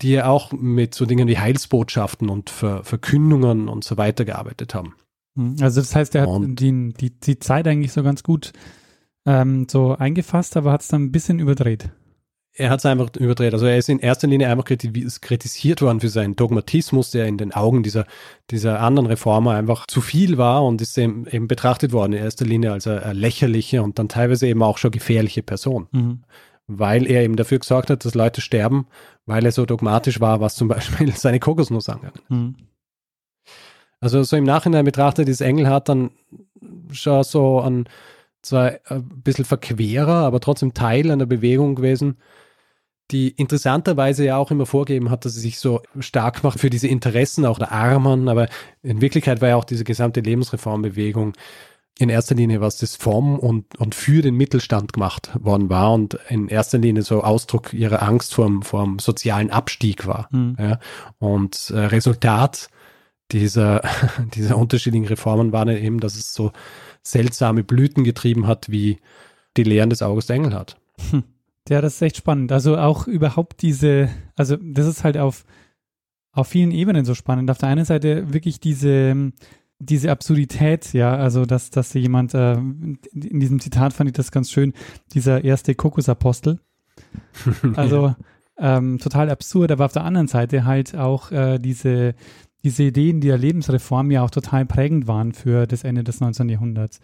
die 0.01 0.11
ja 0.11 0.27
auch 0.27 0.51
mit 0.51 0.93
so 0.93 1.05
Dingen 1.05 1.27
wie 1.27 1.37
Heilsbotschaften 1.37 2.29
und 2.29 2.49
Ver 2.49 2.83
Verkündungen 2.83 3.67
und 3.67 3.83
so 3.83 3.97
weiter 3.97 4.25
gearbeitet 4.25 4.75
haben. 4.75 4.93
Mhm. 5.35 5.55
Also 5.61 5.81
das 5.81 5.95
heißt, 5.95 6.15
er 6.15 6.23
hat 6.23 6.41
die, 6.43 6.93
die, 6.93 7.09
die 7.19 7.39
Zeit 7.39 7.67
eigentlich 7.67 7.91
so 7.91 8.03
ganz 8.03 8.23
gut 8.23 8.53
ähm, 9.25 9.67
so 9.69 9.95
eingefasst, 9.95 10.57
aber 10.57 10.71
hat 10.71 10.81
es 10.81 10.89
dann 10.89 11.03
ein 11.05 11.11
bisschen 11.11 11.39
überdreht. 11.39 11.89
Er 12.55 12.69
hat 12.69 12.79
es 12.79 12.85
einfach 12.85 13.09
überdreht. 13.15 13.53
Also 13.53 13.65
er 13.65 13.77
ist 13.77 13.89
in 13.89 13.99
erster 13.99 14.27
Linie 14.27 14.49
einfach 14.49 14.65
kritisiert 14.65 15.81
worden 15.81 15.99
für 15.99 16.09
seinen 16.09 16.35
Dogmatismus, 16.35 17.09
der 17.11 17.25
in 17.25 17.37
den 17.37 17.51
Augen 17.51 17.81
dieser, 17.81 18.05
dieser 18.51 18.79
anderen 18.79 19.07
Reformer 19.07 19.55
einfach 19.55 19.87
zu 19.87 20.01
viel 20.01 20.37
war 20.37 20.63
und 20.63 20.79
ist 20.81 20.97
eben, 20.97 21.25
eben 21.27 21.47
betrachtet 21.47 21.93
worden 21.93 22.13
in 22.13 22.19
erster 22.19 22.45
Linie 22.45 22.71
als 22.71 22.85
eine, 22.85 23.03
eine 23.03 23.13
lächerliche 23.13 23.81
und 23.81 23.97
dann 23.97 24.07
teilweise 24.07 24.47
eben 24.47 24.61
auch 24.61 24.77
schon 24.77 24.91
gefährliche 24.91 25.41
Person. 25.41 25.87
Mhm. 25.91 26.23
Weil 26.67 27.07
er 27.07 27.23
eben 27.23 27.35
dafür 27.35 27.59
gesorgt 27.59 27.89
hat, 27.89 28.05
dass 28.05 28.13
Leute 28.13 28.41
sterben, 28.41 28.87
weil 29.25 29.45
er 29.45 29.51
so 29.51 29.65
dogmatisch 29.65 30.21
war, 30.21 30.39
was 30.39 30.55
zum 30.55 30.67
Beispiel 30.69 31.11
seine 31.15 31.39
Kokosnuss 31.39 31.89
angegangen. 31.89 32.21
Mhm. 32.29 32.55
Also 33.99 34.21
so 34.21 34.35
im 34.35 34.43
Nachhinein 34.43 34.85
betrachtet 34.85 35.27
ist 35.27 35.41
Engelhardt 35.41 35.89
dann 35.89 36.11
schon 36.91 37.23
so 37.23 37.61
ein 37.61 37.85
zwar 38.43 38.73
ein 38.89 39.21
bisschen 39.23 39.45
verquerer, 39.45 40.25
aber 40.25 40.39
trotzdem 40.39 40.73
Teil 40.73 41.09
einer 41.09 41.25
Bewegung 41.25 41.75
gewesen, 41.75 42.17
die 43.11 43.29
interessanterweise 43.29 44.25
ja 44.25 44.37
auch 44.37 44.51
immer 44.51 44.65
vorgeben 44.65 45.09
hat, 45.09 45.25
dass 45.25 45.33
sie 45.33 45.41
sich 45.41 45.59
so 45.59 45.81
stark 45.99 46.43
macht 46.43 46.59
für 46.59 46.69
diese 46.69 46.87
Interessen 46.87 47.45
auch 47.45 47.59
der 47.59 47.71
Armen, 47.71 48.27
aber 48.29 48.47
in 48.81 49.01
Wirklichkeit 49.01 49.41
war 49.41 49.49
ja 49.49 49.55
auch 49.55 49.65
diese 49.65 49.83
gesamte 49.83 50.21
Lebensreformbewegung 50.21 51.33
in 51.99 52.09
erster 52.09 52.33
Linie 52.33 52.59
was 52.59 52.77
das 52.77 52.95
vom 52.95 53.37
und, 53.37 53.79
und 53.79 53.93
für 53.93 54.21
den 54.21 54.35
Mittelstand 54.35 54.93
gemacht 54.93 55.29
worden 55.39 55.69
war 55.69 55.93
und 55.93 56.15
in 56.29 56.47
erster 56.47 56.79
Linie 56.79 57.03
so 57.03 57.23
Ausdruck 57.23 57.73
ihrer 57.73 58.01
Angst 58.01 58.33
vor 58.33 58.47
dem 58.47 58.99
sozialen 58.99 59.51
Abstieg 59.51 60.07
war. 60.07 60.27
Mhm. 60.31 60.57
Ja. 60.59 60.79
Und 61.19 61.69
äh, 61.69 61.79
Resultat 61.79 62.69
dieser, 63.31 63.81
dieser 64.33 64.57
unterschiedlichen 64.57 65.07
Reformen 65.07 65.51
war 65.51 65.65
dann 65.65 65.77
eben, 65.77 65.99
dass 65.99 66.15
es 66.15 66.33
so 66.33 66.51
seltsame 67.03 67.63
Blüten 67.63 68.03
getrieben 68.03 68.47
hat, 68.47 68.71
wie 68.71 68.99
die 69.55 69.63
Lehren 69.63 69.89
des 69.89 70.01
August 70.01 70.29
Engelhardt. 70.31 70.77
Hm. 71.11 71.23
Ja, 71.69 71.81
das 71.81 71.95
ist 71.95 72.01
echt 72.01 72.17
spannend. 72.17 72.51
Also 72.51 72.77
auch 72.77 73.07
überhaupt 73.07 73.61
diese, 73.61 74.09
also 74.35 74.57
das 74.57 74.85
ist 74.85 75.03
halt 75.03 75.17
auf, 75.17 75.45
auf 76.31 76.47
vielen 76.47 76.71
Ebenen 76.71 77.05
so 77.05 77.15
spannend. 77.15 77.49
Auf 77.49 77.57
der 77.57 77.69
einen 77.69 77.85
Seite 77.85 78.33
wirklich 78.33 78.59
diese, 78.59 79.31
diese 79.79 80.11
Absurdität, 80.11 80.93
ja, 80.93 81.15
also 81.15 81.45
dass, 81.45 81.69
dass 81.69 81.93
jemand, 81.93 82.33
äh, 82.33 82.53
in 82.53 83.39
diesem 83.39 83.59
Zitat 83.59 83.93
fand 83.93 84.09
ich 84.09 84.15
das 84.15 84.31
ganz 84.31 84.51
schön, 84.51 84.73
dieser 85.13 85.43
erste 85.43 85.75
Kokosapostel. 85.75 86.59
Also 87.75 88.13
ähm, 88.57 88.99
total 88.99 89.31
absurd, 89.31 89.71
aber 89.71 89.85
auf 89.85 89.93
der 89.93 90.03
anderen 90.03 90.27
Seite 90.27 90.63
halt 90.63 90.95
auch 90.95 91.31
äh, 91.31 91.57
diese, 91.57 92.13
diese 92.63 92.83
Ideen 92.83 93.19
der 93.19 93.37
Lebensreform 93.37 94.11
ja 94.11 94.21
auch 94.21 94.29
total 94.29 94.65
prägend 94.65 95.07
waren 95.07 95.33
für 95.33 95.65
das 95.65 95.83
Ende 95.83 96.03
des 96.03 96.19
19. 96.19 96.49
Jahrhunderts. 96.49 96.99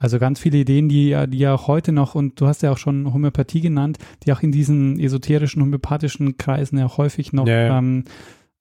Also 0.00 0.18
ganz 0.18 0.40
viele 0.40 0.58
Ideen, 0.58 0.88
die, 0.88 1.14
die 1.28 1.38
ja 1.38 1.54
auch 1.54 1.68
heute 1.68 1.92
noch, 1.92 2.14
und 2.14 2.40
du 2.40 2.46
hast 2.46 2.62
ja 2.62 2.72
auch 2.72 2.78
schon 2.78 3.12
Homöopathie 3.12 3.60
genannt, 3.60 3.98
die 4.24 4.32
auch 4.32 4.40
in 4.40 4.50
diesen 4.50 4.98
esoterischen, 4.98 5.60
homöopathischen 5.60 6.38
Kreisen 6.38 6.78
ja 6.78 6.96
häufig 6.96 7.34
noch, 7.34 7.46
ja, 7.46 7.66
ja. 7.66 7.78
Ähm, 7.78 8.04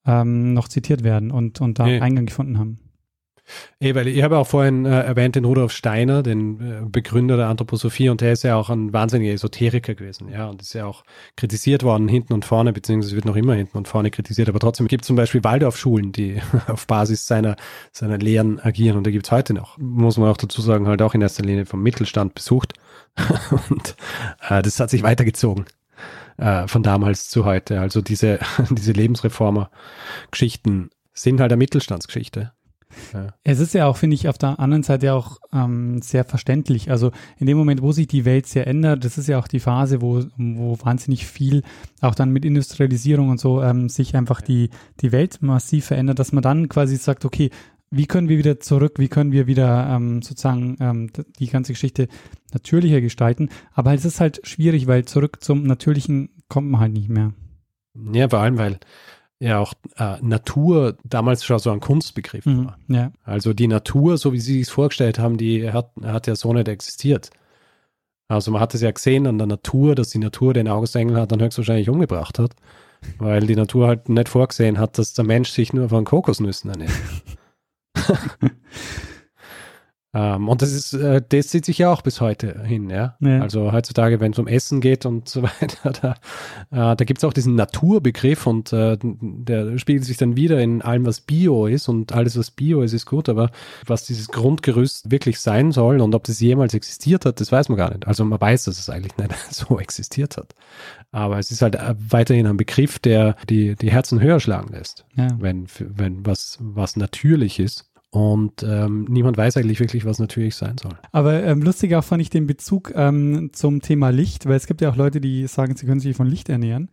ähm, 0.05 0.53
noch 0.53 0.67
zitiert 0.67 1.03
werden 1.03 1.31
und, 1.31 1.61
und 1.61 1.79
da 1.79 1.87
ja. 1.87 2.01
Eingang 2.01 2.25
gefunden 2.25 2.59
haben. 2.59 2.79
Eh, 3.79 3.95
weil 3.95 4.07
ich 4.07 4.23
habe 4.23 4.37
auch 4.37 4.47
vorhin 4.47 4.85
äh, 4.85 5.01
erwähnt 5.01 5.35
den 5.35 5.45
Rudolf 5.45 5.71
Steiner, 5.71 6.23
den 6.23 6.59
äh, 6.59 6.81
Begründer 6.85 7.37
der 7.37 7.47
Anthroposophie, 7.47 8.09
und 8.09 8.21
der 8.21 8.33
ist 8.33 8.43
ja 8.43 8.55
auch 8.55 8.69
ein 8.69 8.93
wahnsinniger 8.93 9.33
Esoteriker 9.33 9.95
gewesen, 9.95 10.29
ja, 10.29 10.47
und 10.47 10.61
ist 10.61 10.73
ja 10.73 10.85
auch 10.85 11.03
kritisiert 11.35 11.83
worden 11.83 12.07
hinten 12.07 12.33
und 12.33 12.45
vorne, 12.45 12.73
beziehungsweise 12.73 13.15
wird 13.15 13.25
noch 13.25 13.35
immer 13.35 13.53
hinten 13.53 13.77
und 13.77 13.87
vorne 13.87 14.11
kritisiert, 14.11 14.49
aber 14.49 14.59
trotzdem 14.59 14.87
gibt 14.87 15.03
es 15.03 15.07
zum 15.07 15.15
Beispiel 15.15 15.43
Waldorfschulen, 15.43 16.11
die 16.11 16.41
auf 16.67 16.87
Basis 16.87 17.25
seiner, 17.25 17.55
seiner 17.91 18.17
Lehren 18.17 18.59
agieren, 18.59 18.97
und 18.97 19.07
da 19.07 19.11
gibt 19.11 19.25
es 19.25 19.31
heute 19.31 19.53
noch, 19.53 19.77
muss 19.77 20.17
man 20.17 20.29
auch 20.29 20.37
dazu 20.37 20.61
sagen, 20.61 20.87
halt 20.87 21.01
auch 21.01 21.13
in 21.13 21.21
erster 21.21 21.43
Linie 21.43 21.65
vom 21.65 21.81
Mittelstand 21.81 22.35
besucht, 22.35 22.73
und 23.69 23.95
äh, 24.49 24.61
das 24.61 24.79
hat 24.79 24.89
sich 24.89 25.03
weitergezogen 25.03 25.65
äh, 26.37 26.67
von 26.67 26.83
damals 26.83 27.29
zu 27.29 27.45
heute, 27.45 27.79
also 27.79 28.01
diese, 28.01 28.39
diese 28.69 28.91
Lebensreformer-Geschichten 28.93 30.89
sind 31.13 31.39
halt 31.41 31.51
eine 31.51 31.57
Mittelstandsgeschichte. 31.57 32.53
Ja. 33.13 33.27
Es 33.43 33.59
ist 33.59 33.73
ja 33.73 33.87
auch, 33.87 33.97
finde 33.97 34.15
ich, 34.15 34.27
auf 34.27 34.37
der 34.37 34.59
anderen 34.59 34.83
Seite 34.83 35.13
auch 35.13 35.37
ähm, 35.53 36.01
sehr 36.01 36.23
verständlich. 36.23 36.89
Also 36.89 37.11
in 37.37 37.45
dem 37.45 37.57
Moment, 37.57 37.81
wo 37.81 37.91
sich 37.91 38.07
die 38.07 38.25
Welt 38.25 38.47
sehr 38.47 38.67
ändert, 38.67 39.05
das 39.05 39.17
ist 39.17 39.27
ja 39.27 39.39
auch 39.39 39.47
die 39.47 39.59
Phase, 39.59 40.01
wo, 40.01 40.23
wo 40.37 40.77
wahnsinnig 40.83 41.25
viel, 41.25 41.63
auch 42.01 42.15
dann 42.15 42.31
mit 42.31 42.45
Industrialisierung 42.45 43.29
und 43.29 43.39
so, 43.39 43.61
ähm, 43.61 43.89
sich 43.89 44.15
einfach 44.15 44.41
die, 44.41 44.69
die 45.01 45.11
Welt 45.11 45.41
massiv 45.41 45.85
verändert, 45.85 46.19
dass 46.19 46.31
man 46.31 46.41
dann 46.41 46.69
quasi 46.69 46.95
sagt, 46.97 47.25
okay, 47.25 47.49
wie 47.91 48.05
können 48.05 48.29
wir 48.29 48.37
wieder 48.37 48.59
zurück, 48.59 48.99
wie 48.99 49.07
können 49.07 49.31
wir 49.31 49.47
wieder 49.47 49.89
ähm, 49.89 50.21
sozusagen 50.21 50.77
ähm, 50.79 51.09
die 51.39 51.47
ganze 51.47 51.73
Geschichte 51.73 52.07
natürlicher 52.53 53.01
gestalten. 53.01 53.49
Aber 53.73 53.93
es 53.93 54.05
ist 54.05 54.19
halt 54.19 54.41
schwierig, 54.43 54.87
weil 54.87 55.05
zurück 55.05 55.37
zum 55.41 55.63
Natürlichen 55.63 56.29
kommt 56.47 56.69
man 56.69 56.81
halt 56.81 56.93
nicht 56.93 57.09
mehr. 57.09 57.33
Ja, 58.13 58.29
vor 58.29 58.39
allem, 58.39 58.57
weil 58.57 58.79
ja 59.39 59.59
auch 59.59 59.73
äh, 59.97 60.17
Natur 60.21 60.97
damals 61.03 61.45
schon 61.45 61.59
so 61.59 61.71
ein 61.71 61.79
Kunstbegriff 61.79 62.45
mhm, 62.45 62.65
war. 62.65 62.77
Ja. 62.87 63.11
Also 63.23 63.53
die 63.53 63.67
Natur, 63.67 64.17
so 64.17 64.33
wie 64.33 64.39
Sie 64.39 64.59
es 64.61 64.69
vorgestellt 64.69 65.19
haben, 65.19 65.37
die 65.37 65.71
hat, 65.71 65.91
hat 66.03 66.27
ja 66.27 66.35
so 66.35 66.53
nicht 66.53 66.67
existiert. 66.67 67.29
Also 68.27 68.51
man 68.51 68.61
hat 68.61 68.75
es 68.75 68.81
ja 68.81 68.91
gesehen 68.91 69.25
an 69.25 69.37
der 69.37 69.47
Natur, 69.47 69.95
dass 69.95 70.09
die 70.09 70.19
Natur 70.19 70.53
den 70.53 70.67
August 70.67 70.95
Engelhardt 70.95 71.31
dann 71.31 71.41
höchstwahrscheinlich 71.41 71.89
umgebracht 71.89 72.37
hat, 72.37 72.51
weil 73.17 73.47
die 73.47 73.55
Natur 73.55 73.87
halt 73.87 74.07
nicht 74.07 74.29
vorgesehen 74.29 74.77
hat, 74.77 74.97
dass 74.97 75.13
der 75.13 75.25
Mensch 75.25 75.49
sich 75.49 75.73
nur 75.73 75.89
von 75.89 76.05
Kokosnüssen 76.05 76.69
ernährt. 76.69 76.91
Ähm, 80.11 80.49
und 80.49 80.63
das 80.63 80.73
ist, 80.73 80.93
äh, 80.93 81.21
das 81.27 81.49
zieht 81.49 81.65
sich 81.65 81.77
ja 81.77 81.91
auch 81.91 82.01
bis 82.01 82.19
heute 82.19 82.63
hin, 82.63 82.89
ja. 82.89 83.15
ja. 83.19 83.41
Also 83.41 83.71
heutzutage, 83.71 84.19
wenn 84.19 84.31
es 84.31 84.39
um 84.39 84.47
Essen 84.47 84.81
geht 84.81 85.05
und 85.05 85.29
so 85.29 85.43
weiter, 85.61 85.91
da, 86.71 86.91
äh, 86.91 86.95
da 86.95 87.05
gibt 87.05 87.19
es 87.19 87.23
auch 87.23 87.33
diesen 87.33 87.53
Naturbegriff 87.53 88.47
und 88.47 88.73
äh, 88.73 88.97
der 89.01 89.77
spiegelt 89.77 90.05
sich 90.05 90.17
dann 90.17 90.35
wieder 90.35 90.59
in 90.59 90.81
allem, 90.81 91.05
was 91.05 91.21
Bio 91.21 91.67
ist 91.67 91.89
und 91.89 92.11
alles, 92.13 92.37
was 92.39 92.49
Bio 92.49 92.81
ist, 92.81 92.93
ist 92.93 93.05
gut, 93.05 93.29
aber 93.29 93.51
was 93.85 94.05
dieses 94.05 94.29
Grundgerüst 94.29 95.11
wirklich 95.11 95.39
sein 95.39 95.71
soll 95.71 96.01
und 96.01 96.15
ob 96.15 96.23
das 96.23 96.39
jemals 96.39 96.73
existiert 96.73 97.25
hat, 97.25 97.39
das 97.39 97.51
weiß 97.51 97.69
man 97.69 97.77
gar 97.77 97.89
nicht. 97.91 98.07
Also 98.07 98.25
man 98.25 98.41
weiß, 98.41 98.63
dass 98.63 98.79
es 98.79 98.89
eigentlich 98.89 99.15
nicht 99.17 99.31
so 99.51 99.79
existiert 99.79 100.37
hat. 100.37 100.55
Aber 101.11 101.37
es 101.37 101.51
ist 101.51 101.61
halt 101.61 101.75
äh, 101.75 101.95
weiterhin 101.97 102.47
ein 102.47 102.57
Begriff, 102.57 102.97
der 102.97 103.35
die, 103.47 103.75
die 103.75 103.91
Herzen 103.91 104.21
höher 104.21 104.39
schlagen 104.39 104.73
lässt, 104.73 105.05
ja. 105.15 105.27
wenn, 105.39 105.67
wenn 105.79 106.25
was, 106.25 106.57
was 106.61 106.95
natürlich 106.95 107.59
ist. 107.59 107.88
Und 108.11 108.63
ähm, 108.63 109.05
niemand 109.07 109.37
weiß 109.37 109.57
eigentlich 109.57 109.79
wirklich, 109.79 110.03
was 110.03 110.17
natürlich 110.17 110.55
sein 110.55 110.77
soll. 110.79 110.93
Aber 111.11 111.43
ähm, 111.43 111.61
lustig 111.61 111.95
auch 111.95 112.03
fand 112.03 112.21
ich 112.21 112.31
den 112.31 112.47
Bezug 112.47 112.91
ähm, 112.95 113.51
zum 113.53 113.81
Thema 113.81 114.09
Licht, 114.09 114.47
weil 114.47 114.55
es 114.55 114.65
gibt 114.65 114.81
ja 114.81 114.89
auch 114.89 114.95
Leute, 114.95 115.21
die 115.21 115.45
sagen, 115.45 115.75
sie 115.75 115.85
können 115.85 115.99
sich 115.99 116.15
von 116.15 116.27
Licht 116.27 116.49
ernähren. 116.49 116.89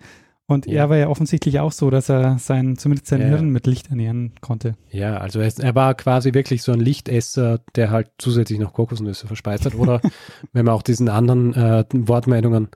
Und 0.48 0.66
ja. 0.66 0.82
er 0.82 0.90
war 0.90 0.96
ja 0.96 1.08
offensichtlich 1.08 1.58
auch 1.58 1.72
so, 1.72 1.90
dass 1.90 2.08
er 2.08 2.38
sein, 2.38 2.76
zumindest 2.76 3.08
sein 3.08 3.20
ja. 3.20 3.28
Hirn 3.28 3.50
mit 3.50 3.66
Licht 3.66 3.90
ernähren 3.90 4.32
konnte. 4.40 4.74
Ja, 4.90 5.16
also 5.16 5.40
er, 5.40 5.52
er, 5.58 5.74
war 5.74 5.94
quasi 5.94 6.34
wirklich 6.34 6.62
so 6.62 6.70
ein 6.70 6.78
Lichtesser, 6.80 7.60
der 7.74 7.90
halt 7.90 8.10
zusätzlich 8.18 8.60
noch 8.60 8.72
Kokosnüsse 8.72 9.26
verspeist 9.26 9.64
hat. 9.64 9.74
Oder 9.74 10.00
wenn 10.52 10.66
man 10.66 10.74
auch 10.74 10.82
diesen 10.82 11.08
anderen 11.08 11.52
äh, 11.54 11.84
Wortmeldungen 11.92 12.68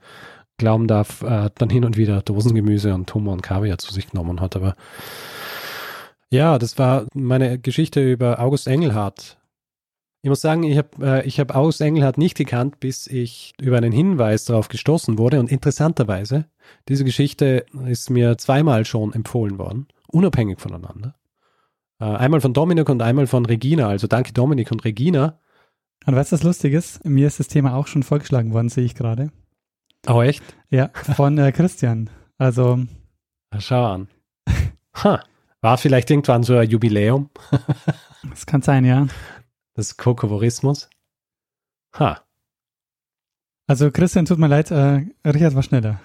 glauben 0.56 0.88
darf, 0.88 1.22
äh, 1.22 1.50
dann 1.54 1.70
hin 1.70 1.84
und 1.84 1.96
wieder 1.96 2.22
Dosengemüse 2.22 2.92
und 2.92 3.12
Hummer 3.14 3.32
und 3.32 3.42
Kaviar 3.42 3.78
zu 3.78 3.92
sich 3.92 4.10
genommen 4.10 4.40
hat. 4.40 4.56
Aber 4.56 4.74
ja, 6.32 6.58
das 6.58 6.78
war 6.78 7.06
meine 7.14 7.58
Geschichte 7.58 8.08
über 8.10 8.40
August 8.40 8.66
Engelhardt. 8.66 9.38
Ich 10.22 10.28
muss 10.28 10.42
sagen, 10.42 10.64
ich 10.64 10.76
habe 10.76 11.24
äh, 11.24 11.30
hab 11.30 11.56
August 11.56 11.80
Engelhardt 11.80 12.18
nicht 12.18 12.36
gekannt, 12.36 12.78
bis 12.78 13.06
ich 13.06 13.54
über 13.60 13.78
einen 13.78 13.92
Hinweis 13.92 14.44
darauf 14.44 14.68
gestoßen 14.68 15.18
wurde. 15.18 15.40
Und 15.40 15.50
interessanterweise, 15.50 16.46
diese 16.88 17.04
Geschichte 17.04 17.64
ist 17.86 18.10
mir 18.10 18.36
zweimal 18.36 18.84
schon 18.84 19.14
empfohlen 19.14 19.58
worden, 19.58 19.88
unabhängig 20.08 20.60
voneinander. 20.60 21.14
Äh, 22.00 22.04
einmal 22.04 22.40
von 22.42 22.52
Dominik 22.52 22.88
und 22.90 23.00
einmal 23.00 23.26
von 23.26 23.46
Regina. 23.46 23.88
Also 23.88 24.06
danke 24.06 24.32
Dominik 24.32 24.70
und 24.70 24.84
Regina. 24.84 25.38
Und 26.06 26.16
weißt 26.16 26.32
du, 26.32 26.36
was 26.36 26.42
lustig 26.42 26.74
ist? 26.74 27.04
Mir 27.04 27.26
ist 27.26 27.40
das 27.40 27.48
Thema 27.48 27.74
auch 27.74 27.86
schon 27.86 28.02
vorgeschlagen 28.02 28.52
worden, 28.52 28.68
sehe 28.68 28.84
ich 28.84 28.94
gerade. 28.94 29.30
Oh, 30.06 30.22
echt? 30.22 30.42
Ja, 30.70 30.90
von 31.16 31.38
äh, 31.38 31.52
Christian. 31.52 32.10
Also. 32.38 32.84
schau 33.58 33.84
an. 33.84 34.08
Ha. 35.04 35.22
War 35.62 35.76
vielleicht 35.76 36.10
irgendwann 36.10 36.42
so 36.42 36.56
ein 36.56 36.68
Jubiläum? 36.68 37.30
das 38.28 38.46
kann 38.46 38.62
sein, 38.62 38.84
ja. 38.84 39.06
Das 39.74 39.96
Kokovorismus? 39.96 40.88
Ha. 41.98 42.22
Also 43.66 43.90
Christian, 43.90 44.24
tut 44.24 44.38
mir 44.38 44.48
leid, 44.48 44.70
äh, 44.70 45.04
Richard 45.24 45.54
war 45.54 45.62
schneller. 45.62 46.00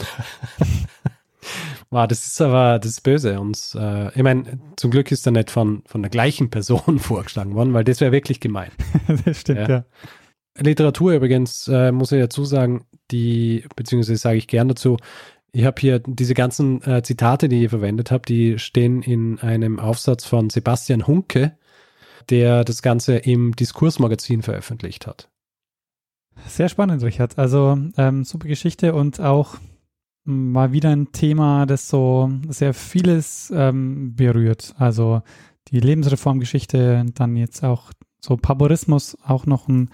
wow, 1.90 2.06
das 2.06 2.26
ist 2.26 2.40
aber, 2.40 2.78
das 2.78 2.92
ist 2.92 3.02
böse. 3.02 3.38
Und 3.40 3.76
äh, 3.78 4.08
ich 4.14 4.22
meine, 4.22 4.58
zum 4.76 4.90
Glück 4.90 5.12
ist 5.12 5.26
er 5.26 5.32
nicht 5.32 5.50
von, 5.50 5.82
von 5.86 6.02
der 6.02 6.10
gleichen 6.10 6.50
Person 6.50 6.98
vorgeschlagen 6.98 7.54
worden, 7.54 7.74
weil 7.74 7.84
das 7.84 8.00
wäre 8.00 8.12
wirklich 8.12 8.40
gemein. 8.40 8.72
das 9.24 9.40
stimmt, 9.40 9.68
ja. 9.68 9.68
ja. 9.68 9.84
Literatur 10.60 11.12
übrigens, 11.12 11.68
äh, 11.68 11.92
muss 11.92 12.10
ich 12.10 12.20
dazu 12.20 12.44
sagen, 12.44 12.84
die, 13.10 13.64
beziehungsweise 13.76 14.18
sage 14.18 14.38
ich 14.38 14.48
gern 14.48 14.68
dazu, 14.68 14.96
ich 15.58 15.64
habe 15.64 15.80
hier 15.80 15.98
diese 15.98 16.34
ganzen 16.34 16.80
äh, 16.84 17.02
Zitate, 17.02 17.48
die 17.48 17.62
ihr 17.62 17.70
verwendet 17.70 18.12
habt, 18.12 18.28
die 18.28 18.60
stehen 18.60 19.02
in 19.02 19.40
einem 19.40 19.80
Aufsatz 19.80 20.24
von 20.24 20.50
Sebastian 20.50 21.08
Hunke, 21.08 21.58
der 22.30 22.62
das 22.62 22.80
Ganze 22.80 23.16
im 23.16 23.56
Diskursmagazin 23.56 24.42
veröffentlicht 24.42 25.08
hat. 25.08 25.28
Sehr 26.46 26.68
spannend, 26.68 27.02
Richard. 27.02 27.38
Also 27.40 27.76
ähm, 27.96 28.22
super 28.22 28.46
Geschichte 28.46 28.94
und 28.94 29.20
auch 29.20 29.56
mal 30.22 30.70
wieder 30.70 30.90
ein 30.90 31.10
Thema, 31.10 31.66
das 31.66 31.88
so 31.88 32.30
sehr 32.48 32.72
vieles 32.72 33.52
ähm, 33.52 34.14
berührt. 34.14 34.76
Also 34.78 35.22
die 35.72 35.80
Lebensreformgeschichte, 35.80 37.04
dann 37.16 37.34
jetzt 37.34 37.64
auch 37.64 37.90
so 38.20 38.36
Paborismus, 38.36 39.18
auch 39.24 39.44
noch 39.44 39.66
ein, 39.66 39.90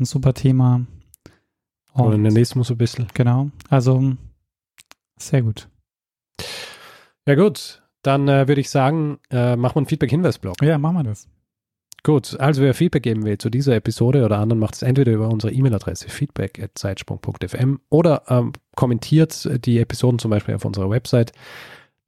ein 0.00 0.06
super 0.06 0.34
Thema. 0.34 0.86
Kolonialismus 1.94 2.72
ein 2.72 2.78
bisschen. 2.78 3.06
Genau, 3.14 3.52
also 3.68 4.16
sehr 5.18 5.42
gut. 5.42 5.68
Ja 7.26 7.34
gut, 7.34 7.82
dann 8.02 8.28
äh, 8.28 8.48
würde 8.48 8.60
ich 8.60 8.70
sagen, 8.70 9.18
äh, 9.30 9.56
machen 9.56 9.74
wir 9.74 9.80
einen 9.80 9.86
Feedback-Hinweis-Blog. 9.86 10.62
Ja, 10.62 10.78
machen 10.78 10.96
wir 10.96 11.04
das. 11.04 11.28
Gut, 12.04 12.38
also 12.38 12.62
wer 12.62 12.74
Feedback 12.74 13.02
geben 13.02 13.24
will 13.24 13.38
zu 13.38 13.50
dieser 13.50 13.74
Episode 13.74 14.24
oder 14.24 14.38
anderen, 14.38 14.60
macht 14.60 14.74
es 14.74 14.82
entweder 14.82 15.12
über 15.12 15.28
unsere 15.28 15.52
E-Mail-Adresse 15.52 16.08
feedback.zeitsprung.fm 16.08 17.80
oder 17.90 18.22
ähm, 18.28 18.52
kommentiert 18.76 19.48
die 19.66 19.78
Episoden 19.78 20.18
zum 20.18 20.30
Beispiel 20.30 20.54
auf 20.54 20.64
unserer 20.64 20.90
Website 20.90 21.32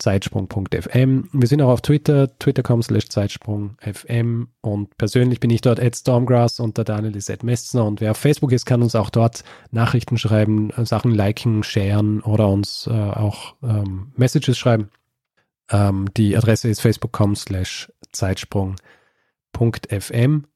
zeitsprung.fm. 0.00 1.28
Wir 1.32 1.48
sind 1.48 1.62
auch 1.62 1.68
auf 1.68 1.82
Twitter, 1.82 2.36
twitter.com 2.38 2.82
slash 2.82 3.08
zeitsprung.fm 3.08 4.48
und 4.62 4.96
persönlich 4.96 5.38
bin 5.40 5.50
ich 5.50 5.60
dort 5.60 5.78
at 5.78 5.94
Stormgrass 5.94 6.58
und 6.58 6.78
der 6.78 6.84
Daniel 6.84 7.14
ist 7.14 7.30
at 7.30 7.44
Messner 7.44 7.84
und 7.84 8.00
wer 8.00 8.12
auf 8.12 8.16
Facebook 8.16 8.52
ist, 8.52 8.64
kann 8.64 8.80
uns 8.82 8.94
auch 8.94 9.10
dort 9.10 9.44
Nachrichten 9.70 10.16
schreiben, 10.18 10.72
Sachen 10.84 11.12
liken, 11.12 11.62
sharen 11.62 12.22
oder 12.22 12.48
uns 12.48 12.86
äh, 12.86 12.92
auch 12.92 13.56
ähm, 13.62 14.12
Messages 14.16 14.56
schreiben. 14.58 14.88
Ähm, 15.70 16.08
die 16.16 16.34
Adresse 16.36 16.68
ist 16.68 16.80
facebook.com 16.80 17.36
slash 17.36 17.92
zeitsprung.fm 18.12 20.46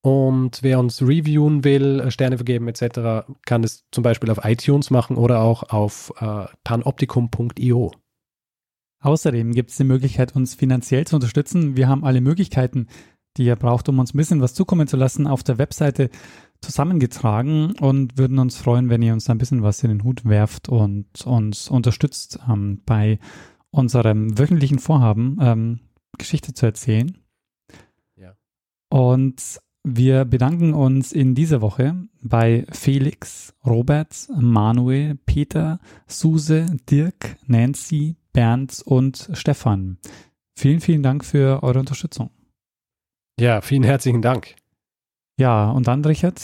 und 0.00 0.62
wer 0.62 0.78
uns 0.78 1.02
reviewen 1.02 1.64
will, 1.64 2.00
äh, 2.00 2.10
Sterne 2.10 2.38
vergeben 2.38 2.68
etc., 2.68 3.26
kann 3.44 3.64
es 3.64 3.84
zum 3.90 4.02
Beispiel 4.02 4.30
auf 4.30 4.44
iTunes 4.44 4.90
machen 4.90 5.16
oder 5.16 5.40
auch 5.40 5.64
auf 5.64 6.12
äh, 6.20 6.46
panoptikum.io. 6.64 7.92
Außerdem 9.00 9.52
gibt 9.52 9.70
es 9.70 9.76
die 9.76 9.84
Möglichkeit, 9.84 10.34
uns 10.34 10.54
finanziell 10.54 11.06
zu 11.06 11.16
unterstützen. 11.16 11.76
Wir 11.76 11.88
haben 11.88 12.04
alle 12.04 12.20
Möglichkeiten, 12.20 12.88
die 13.36 13.44
ihr 13.44 13.56
braucht, 13.56 13.88
um 13.88 13.98
uns 13.98 14.12
ein 14.12 14.18
bisschen 14.18 14.40
was 14.40 14.54
zukommen 14.54 14.88
zu 14.88 14.96
lassen, 14.96 15.26
auf 15.26 15.42
der 15.42 15.58
Webseite 15.58 16.10
zusammengetragen 16.60 17.72
und 17.80 18.18
würden 18.18 18.38
uns 18.38 18.56
freuen, 18.56 18.90
wenn 18.90 19.02
ihr 19.02 19.12
uns 19.12 19.30
ein 19.30 19.38
bisschen 19.38 19.62
was 19.62 19.82
in 19.84 19.90
den 19.90 20.02
Hut 20.02 20.24
werft 20.24 20.68
und 20.68 21.24
uns 21.24 21.68
unterstützt 21.68 22.40
ähm, 22.48 22.82
bei 22.84 23.20
unserem 23.70 24.36
wöchentlichen 24.38 24.80
Vorhaben, 24.80 25.38
ähm, 25.40 25.80
Geschichte 26.16 26.52
zu 26.52 26.66
erzählen. 26.66 27.18
Ja. 28.16 28.34
Und 28.88 29.60
wir 29.84 30.24
bedanken 30.24 30.74
uns 30.74 31.12
in 31.12 31.36
dieser 31.36 31.60
Woche 31.60 32.08
bei 32.20 32.66
Felix, 32.72 33.54
Robert, 33.64 34.28
Manuel, 34.36 35.14
Peter, 35.26 35.78
Suse, 36.08 36.66
Dirk, 36.90 37.36
Nancy, 37.46 38.16
Bernd 38.32 38.82
und 38.84 39.30
Stefan. 39.32 39.98
Vielen, 40.56 40.80
vielen 40.80 41.02
Dank 41.02 41.24
für 41.24 41.62
eure 41.62 41.78
Unterstützung. 41.78 42.30
Ja, 43.38 43.60
vielen 43.60 43.84
herzlichen 43.84 44.22
Dank. 44.22 44.56
Ja, 45.38 45.70
und 45.70 45.86
dann, 45.86 46.04
Richard, 46.04 46.40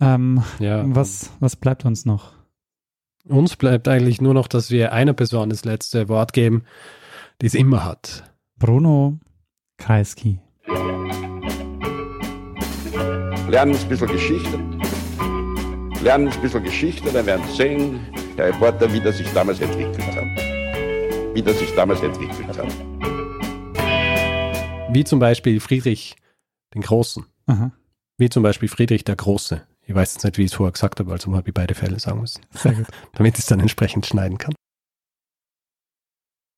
ähm, 0.00 0.42
Ja. 0.58 0.82
was, 0.86 1.30
was 1.40 1.56
bleibt 1.56 1.84
uns 1.84 2.04
noch? 2.06 2.32
Uns 3.26 3.56
bleibt 3.56 3.88
eigentlich 3.88 4.20
nur 4.20 4.34
noch, 4.34 4.48
dass 4.48 4.70
wir 4.70 4.92
einer 4.92 5.12
Person 5.12 5.50
das 5.50 5.64
letzte 5.64 6.08
Wort 6.08 6.32
geben, 6.32 6.64
die 7.40 7.46
es 7.46 7.54
immer 7.54 7.84
hat. 7.84 8.24
Bruno 8.58 9.18
Kreisky. 9.78 10.40
Lernen 13.48 13.76
ein 13.76 13.88
bisschen 13.88 14.08
Geschichte. 14.08 14.58
Lernen 16.02 16.28
ein 16.28 16.40
bisschen 16.40 16.62
Geschichte, 16.64 17.10
dann 17.12 17.26
werden 17.26 17.44
Sie 17.48 17.56
sehen, 17.56 18.00
der 18.36 18.46
Reporter, 18.48 18.92
wie 18.92 19.00
das 19.00 19.18
sich 19.18 19.30
damals 19.32 19.60
entwickelt 19.60 20.06
hat. 20.06 20.23
Wie 21.34 21.42
das 21.42 21.58
sich 21.58 21.74
damals 21.74 22.00
entwickelt 22.00 22.46
hat. 22.56 22.68
Wie 24.94 25.02
zum 25.02 25.18
Beispiel 25.18 25.58
Friedrich 25.58 26.14
den 26.74 26.82
Großen. 26.82 27.26
Aha, 27.46 27.72
Wie 28.18 28.28
zum 28.28 28.44
Beispiel 28.44 28.68
Friedrich 28.68 29.02
der 29.02 29.16
Große. 29.16 29.60
Ich 29.82 29.94
weiß 29.94 30.14
jetzt 30.14 30.24
nicht, 30.24 30.38
wie 30.38 30.42
ich 30.42 30.52
es 30.52 30.54
vorher 30.54 30.72
gesagt 30.72 31.00
habe, 31.00 31.10
also 31.10 31.34
habe 31.34 31.48
ich 31.48 31.54
beide 31.54 31.74
Fälle 31.74 31.98
sagen 31.98 32.20
müssen. 32.20 32.40
sehr 32.52 32.72
gut. 32.74 32.86
Damit 33.14 33.34
ich 33.34 33.40
es 33.40 33.46
dann 33.46 33.58
entsprechend 33.58 34.06
schneiden 34.06 34.38
kann. 34.38 34.54